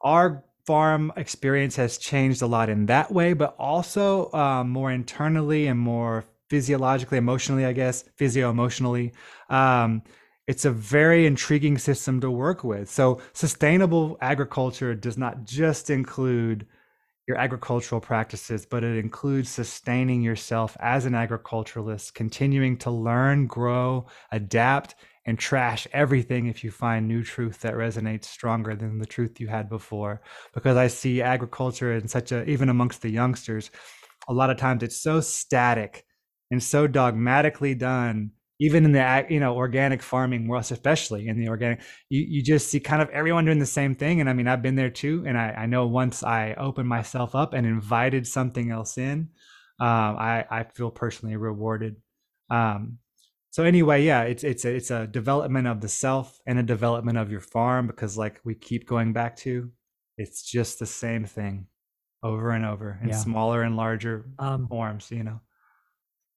[0.02, 5.68] our farm experience has changed a lot in that way, but also um, more internally
[5.68, 9.14] and more physiologically, emotionally, I guess, physio emotionally.
[9.49, 10.03] Um,
[10.48, 12.90] it's a very intriguing system to work with.
[12.90, 16.68] So, sustainable agriculture does not just include
[17.28, 24.06] your agricultural practices, but it includes sustaining yourself as an agriculturalist, continuing to learn, grow,
[24.32, 24.95] adapt,
[25.26, 29.48] and trash everything if you find new truth that resonates stronger than the truth you
[29.48, 30.22] had before.
[30.53, 33.72] Because I see agriculture in such a, even amongst the youngsters,
[34.28, 36.06] a lot of times it's so static
[36.52, 38.32] and so dogmatically done
[38.64, 42.69] even in the you know organic farming world especially in the organic you, you just
[42.69, 44.22] see kind of everyone doing the same thing.
[44.22, 45.23] And i mean i've been there too.
[45.27, 49.30] And i, I know once i opened myself up and invited something else in
[49.80, 51.98] um, I, I feel personally rewarded.
[52.49, 52.99] Um,
[53.53, 57.18] so anyway yeah it's it's a, it's a development of the self and a development
[57.18, 59.72] of your farm because like we keep going back to
[60.18, 61.68] it's just the same thing
[62.23, 63.15] over and over in yeah.
[63.15, 65.40] smaller and larger um, forms you know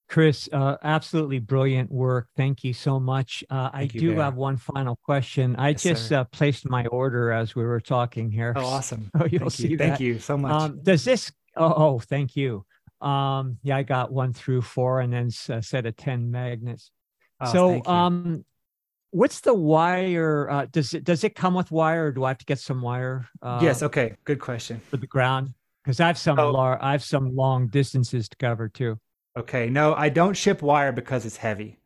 [0.08, 2.28] Chris, uh, absolutely brilliant work.
[2.36, 3.42] Thank you so much.
[3.50, 4.24] Uh, I you, do Bear.
[4.24, 5.56] have one final question.
[5.56, 8.52] I yes, just uh, placed my order as we were talking here.
[8.56, 9.10] Oh, awesome.
[9.20, 9.76] Oh, you'll thank see you.
[9.78, 9.88] that.
[9.88, 10.52] Thank you so much.
[10.52, 11.32] Um, does this?
[11.56, 12.64] Oh, oh, thank you.
[13.00, 16.90] Um, yeah, I got one through four and then a set of 10 magnets.
[17.40, 18.44] Oh, so, um,
[19.10, 20.48] what's the wire?
[20.48, 22.80] Uh, does it, does it come with wire or do I have to get some
[22.80, 23.26] wire?
[23.42, 23.82] Uh, yes.
[23.82, 24.14] Okay.
[24.24, 24.80] Good question.
[24.88, 25.54] For the ground.
[25.84, 26.50] Cause I have some, oh.
[26.50, 28.98] lar- I have some long distances to cover too.
[29.36, 29.68] Okay.
[29.68, 31.78] No, I don't ship wire because it's heavy.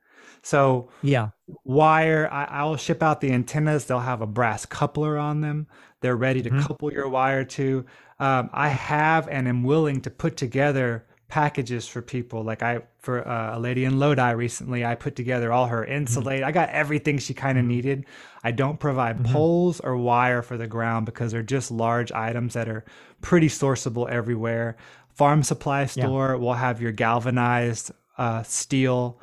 [0.43, 1.31] So yeah,
[1.65, 2.29] wire.
[2.33, 3.85] I, will ship out the antennas.
[3.85, 5.67] They'll have a brass coupler on them.
[6.01, 6.63] They're ready to mm-hmm.
[6.63, 7.85] couple your wire to.
[8.19, 12.43] Um, I have and am willing to put together packages for people.
[12.43, 16.41] Like I for uh, a lady in Lodi recently, I put together all her insulate.
[16.41, 16.49] Mm-hmm.
[16.49, 17.73] I got everything she kind of mm-hmm.
[17.73, 18.07] needed.
[18.43, 19.33] I don't provide mm-hmm.
[19.33, 22.85] poles or wire for the ground because they're just large items that are
[23.21, 24.77] pretty sourceable everywhere
[25.21, 26.35] farm supply store yeah.
[26.37, 29.21] will have your galvanized uh, steel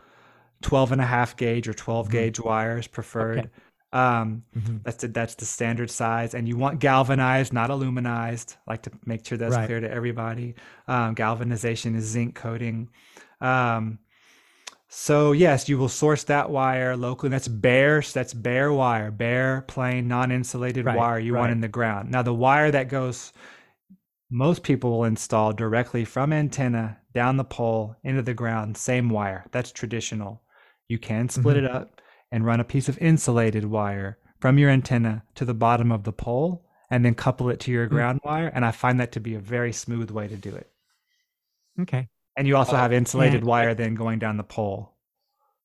[0.61, 2.11] 12 and a half gauge or 12 mm-hmm.
[2.11, 3.49] gauge wires preferred okay.
[3.93, 4.77] um, mm-hmm.
[4.83, 9.25] that's the, that's the standard size and you want galvanized not aluminized like to make
[9.25, 9.65] sure that's right.
[9.65, 10.53] clear to everybody
[10.87, 12.87] um, galvanization is zinc coating
[13.41, 13.97] um,
[14.89, 20.07] so yes you will source that wire locally that's bare that's bare wire bare plain
[20.07, 20.95] non-insulated right.
[20.95, 21.39] wire you right.
[21.39, 23.33] want in the ground now the wire that goes
[24.29, 29.45] most people will install directly from antenna down the pole into the ground, same wire.
[29.51, 30.41] That's traditional.
[30.87, 31.65] You can split mm-hmm.
[31.65, 32.01] it up
[32.31, 36.11] and run a piece of insulated wire from your antenna to the bottom of the
[36.11, 37.89] pole and then couple it to your mm.
[37.89, 38.29] ground mm-hmm.
[38.29, 38.51] wire.
[38.53, 40.69] And I find that to be a very smooth way to do it.
[41.81, 42.07] Okay.
[42.35, 44.93] And you also uh, have insulated wire then going down the pole.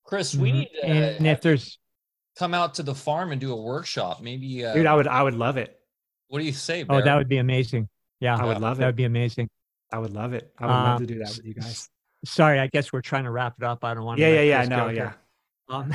[0.05, 0.59] Chris, we mm-hmm.
[0.59, 1.79] need to and if there's
[2.39, 4.21] come out to the farm and do a workshop.
[4.23, 5.79] Maybe uh, dude, I would I would love it.
[6.29, 6.83] What do you say?
[6.83, 6.99] Bear?
[6.99, 7.89] Oh, that would be amazing.
[8.23, 8.81] Yeah, I would love it.
[8.81, 9.49] That would be amazing.
[9.91, 10.53] I would love it.
[10.57, 11.89] I would um, love to do that with you guys.
[12.25, 13.85] Sorry, I guess we're trying to wrap it up.
[13.85, 14.23] I don't want to.
[14.23, 14.69] Yeah, yeah, yeah.
[14.69, 15.13] No, yeah.
[15.69, 15.93] Um,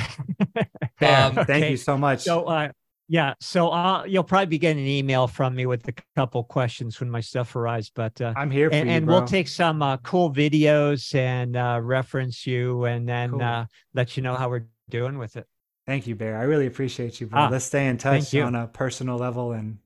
[1.38, 2.24] um, Thank you so much.
[2.24, 2.70] So, uh,
[3.08, 7.00] yeah, so uh, you'll probably be getting an email from me with a couple questions
[7.00, 7.90] when my stuff arrives.
[7.96, 11.80] But uh, I'm here and, you, and we'll take some uh, cool videos and uh,
[11.82, 13.42] reference you, and then cool.
[13.42, 15.48] uh, let you know how we're doing with it.
[15.86, 16.38] Thank you, Bear.
[16.38, 17.40] I really appreciate you, bro.
[17.40, 19.78] Ah, Let's stay in touch on a personal level and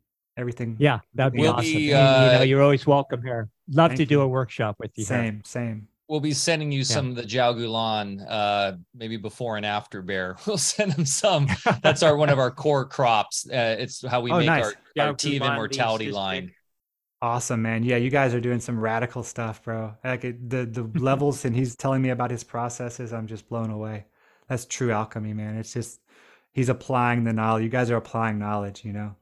[0.41, 0.75] everything.
[0.79, 1.73] Yeah, that'd be we'll awesome.
[1.73, 3.49] Be, uh, you know, you're always welcome here.
[3.71, 4.21] Love to do you.
[4.21, 5.05] a workshop with you.
[5.05, 5.41] Same, here.
[5.45, 5.87] same.
[6.09, 6.85] We'll be sending you yeah.
[6.85, 10.35] some of the Jiaogulan, uh, maybe before and after bear.
[10.45, 11.47] We'll send them some.
[11.81, 13.47] That's our one of our core crops.
[13.49, 14.73] Uh, it's how we oh, make nice.
[14.97, 16.51] our, our Tevan mortality line.
[17.21, 17.83] Awesome, man.
[17.83, 19.93] Yeah, you guys are doing some radical stuff, bro.
[20.03, 23.13] Like it, the the levels, and he's telling me about his processes.
[23.13, 24.05] I'm just blown away.
[24.49, 25.55] That's true alchemy, man.
[25.55, 26.01] It's just
[26.51, 27.63] he's applying the knowledge.
[27.63, 29.15] You guys are applying knowledge, you know.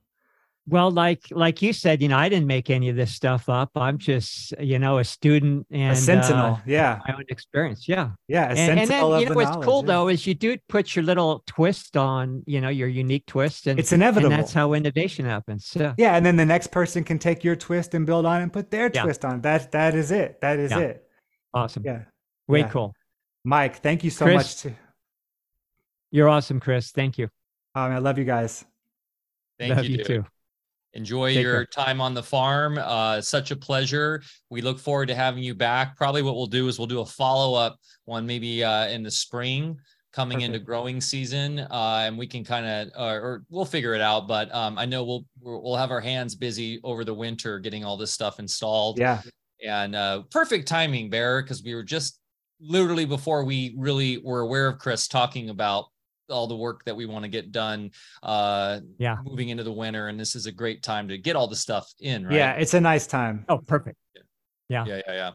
[0.70, 3.72] Well, like like you said, you know, I didn't make any of this stuff up.
[3.76, 6.54] I'm just, you know, a student and a sentinel.
[6.54, 7.88] Uh, yeah, my own experience.
[7.88, 8.50] Yeah, yeah.
[8.50, 9.88] and, and then you know what's cool yeah.
[9.88, 13.80] though is you do put your little twist on, you know, your unique twist, and
[13.80, 14.32] it's inevitable.
[14.32, 15.66] And that's how innovation happens.
[15.66, 15.96] So.
[15.98, 18.70] Yeah, and then the next person can take your twist and build on and put
[18.70, 19.02] their yeah.
[19.04, 19.42] twist on.
[19.42, 20.40] That that is it.
[20.42, 20.80] That is yeah.
[20.80, 21.08] it.
[21.52, 21.84] Awesome.
[21.84, 22.04] Yeah.
[22.48, 22.94] Way cool.
[23.44, 24.56] Mike, thank you so Chris, much.
[24.62, 24.80] To...
[26.12, 26.92] You're awesome, Chris.
[26.92, 27.26] Thank you.
[27.74, 28.66] Um, I love you guys.
[29.58, 30.26] Thank love you, you too.
[30.94, 31.66] Enjoy Take your care.
[31.66, 32.80] time on the farm.
[32.80, 34.24] Uh, such a pleasure.
[34.50, 35.96] We look forward to having you back.
[35.96, 39.12] Probably what we'll do is we'll do a follow up one maybe uh, in the
[39.12, 39.78] spring
[40.12, 40.56] coming Perfect.
[40.56, 44.28] into growing season uh, and we can kind of uh, or we'll figure it out
[44.28, 47.96] but um, i know we'll we'll have our hands busy over the winter getting all
[47.96, 49.22] this stuff installed yeah
[49.66, 52.20] and uh, perfect timing bear because we were just
[52.60, 55.86] literally before we really were aware of chris talking about
[56.30, 57.92] all the work that we want to get done
[58.24, 59.18] uh yeah.
[59.24, 61.92] moving into the winter and this is a great time to get all the stuff
[62.00, 62.36] in right?
[62.36, 63.46] Yeah it's a nice time.
[63.50, 63.98] Oh perfect.
[64.70, 64.86] Yeah.
[64.86, 65.02] Yeah.
[65.08, 65.32] Yeah yeah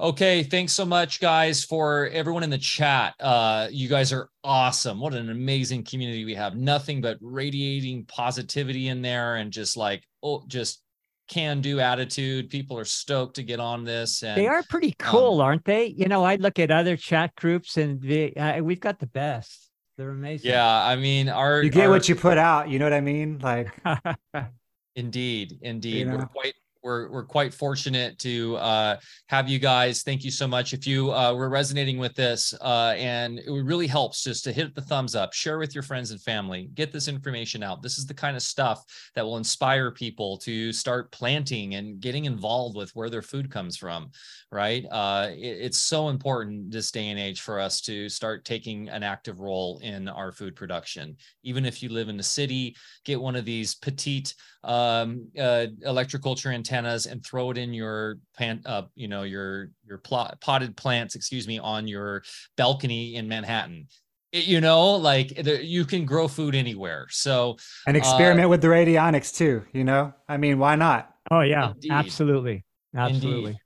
[0.00, 3.14] okay thanks so much guys for everyone in the chat.
[3.20, 5.00] Uh you guys are awesome.
[5.00, 6.56] What an amazing community we have.
[6.56, 10.82] Nothing but radiating positivity in there and just like oh just
[11.28, 12.50] can do attitude.
[12.50, 15.86] People are stoked to get on this and they are pretty cool um, aren't they?
[15.86, 19.71] You know i look at other chat groups and they, uh, we've got the best
[19.96, 20.50] They're amazing.
[20.50, 22.68] Yeah, I mean, our you get our, what you put out.
[22.68, 23.38] You know what I mean?
[23.38, 23.78] Like,
[24.96, 26.16] indeed, indeed, know?
[26.16, 28.96] we're quite we're we're quite fortunate to uh,
[29.28, 30.02] have you guys.
[30.02, 30.72] Thank you so much.
[30.72, 34.74] If you uh, were resonating with this, uh, and it really helps just to hit
[34.74, 37.82] the thumbs up, share with your friends and family, get this information out.
[37.82, 38.82] This is the kind of stuff
[39.14, 43.76] that will inspire people to start planting and getting involved with where their food comes
[43.76, 44.10] from.
[44.52, 44.84] Right?
[44.90, 49.02] Uh, it, it's so important this day and age for us to start taking an
[49.02, 51.16] active role in our food production.
[51.42, 52.76] Even if you live in the city,
[53.06, 58.60] get one of these petite um, uh, electroculture antennas and throw it in your pan,
[58.66, 62.22] uh, you know, your your plot, potted plants, excuse me, on your
[62.58, 63.88] balcony in Manhattan.
[64.32, 67.06] It, you know, like the, you can grow food anywhere.
[67.08, 67.56] So
[67.86, 69.64] and uh, experiment with the radionics too.
[69.72, 71.10] You know, I mean, why not?
[71.30, 71.90] Oh yeah, Indeed.
[71.90, 72.64] absolutely,
[72.94, 73.50] absolutely.
[73.52, 73.58] Indeed.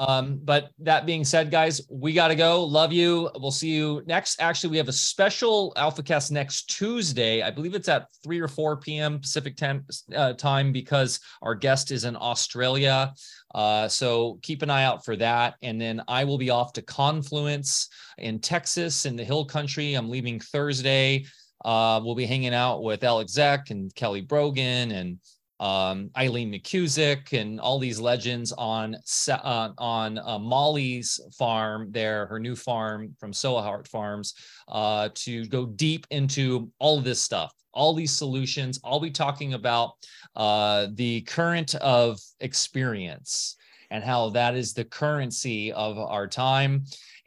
[0.00, 2.64] Um, but that being said, guys, we got to go.
[2.64, 3.28] Love you.
[3.36, 4.40] We'll see you next.
[4.40, 7.42] Actually, we have a special Alfacast next Tuesday.
[7.42, 9.18] I believe it's at 3 or 4 p.m.
[9.18, 9.84] Pacific time,
[10.16, 13.12] uh, time because our guest is in Australia.
[13.54, 15.56] Uh, so keep an eye out for that.
[15.60, 19.92] And then I will be off to Confluence in Texas in the Hill Country.
[19.92, 21.26] I'm leaving Thursday.
[21.62, 25.18] Uh, we'll be hanging out with Alec Zeck and Kelly Brogan and
[25.60, 28.96] um, Eileen McKusick and all these legends on
[29.28, 34.34] uh, on uh, Molly's farm there, her new farm from Soahart Farms,
[34.68, 38.80] uh, to go deep into all of this stuff, all these solutions.
[38.82, 39.92] I'll be talking about
[40.34, 43.56] uh, the current of experience
[43.90, 46.84] and how that is the currency of our time,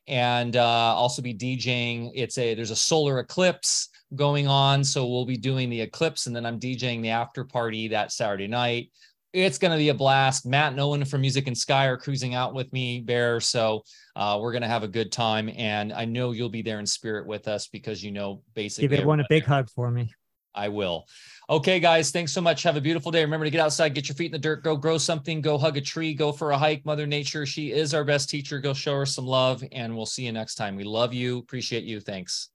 [0.07, 0.63] and uh,
[0.95, 2.09] also be DJing.
[2.15, 4.83] It's a there's a solar eclipse going on.
[4.83, 8.47] So we'll be doing the eclipse and then I'm DJing the after party that Saturday
[8.47, 8.91] night.
[9.33, 10.45] It's going to be a blast.
[10.45, 13.39] Matt and Owen from Music and Sky are cruising out with me, Bear.
[13.39, 13.83] So
[14.15, 15.49] uh, we're going to have a good time.
[15.55, 18.89] And I know you'll be there in spirit with us because you know basically.
[18.89, 20.13] Give everyone a big hug for me.
[20.55, 21.07] I will.
[21.49, 22.63] Okay, guys, thanks so much.
[22.63, 23.21] Have a beautiful day.
[23.21, 25.77] Remember to get outside, get your feet in the dirt, go grow something, go hug
[25.77, 26.85] a tree, go for a hike.
[26.85, 28.59] Mother Nature, she is our best teacher.
[28.59, 30.75] Go show her some love, and we'll see you next time.
[30.75, 31.99] We love you, appreciate you.
[31.99, 32.49] Thanks.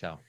[0.00, 0.25] Ciao.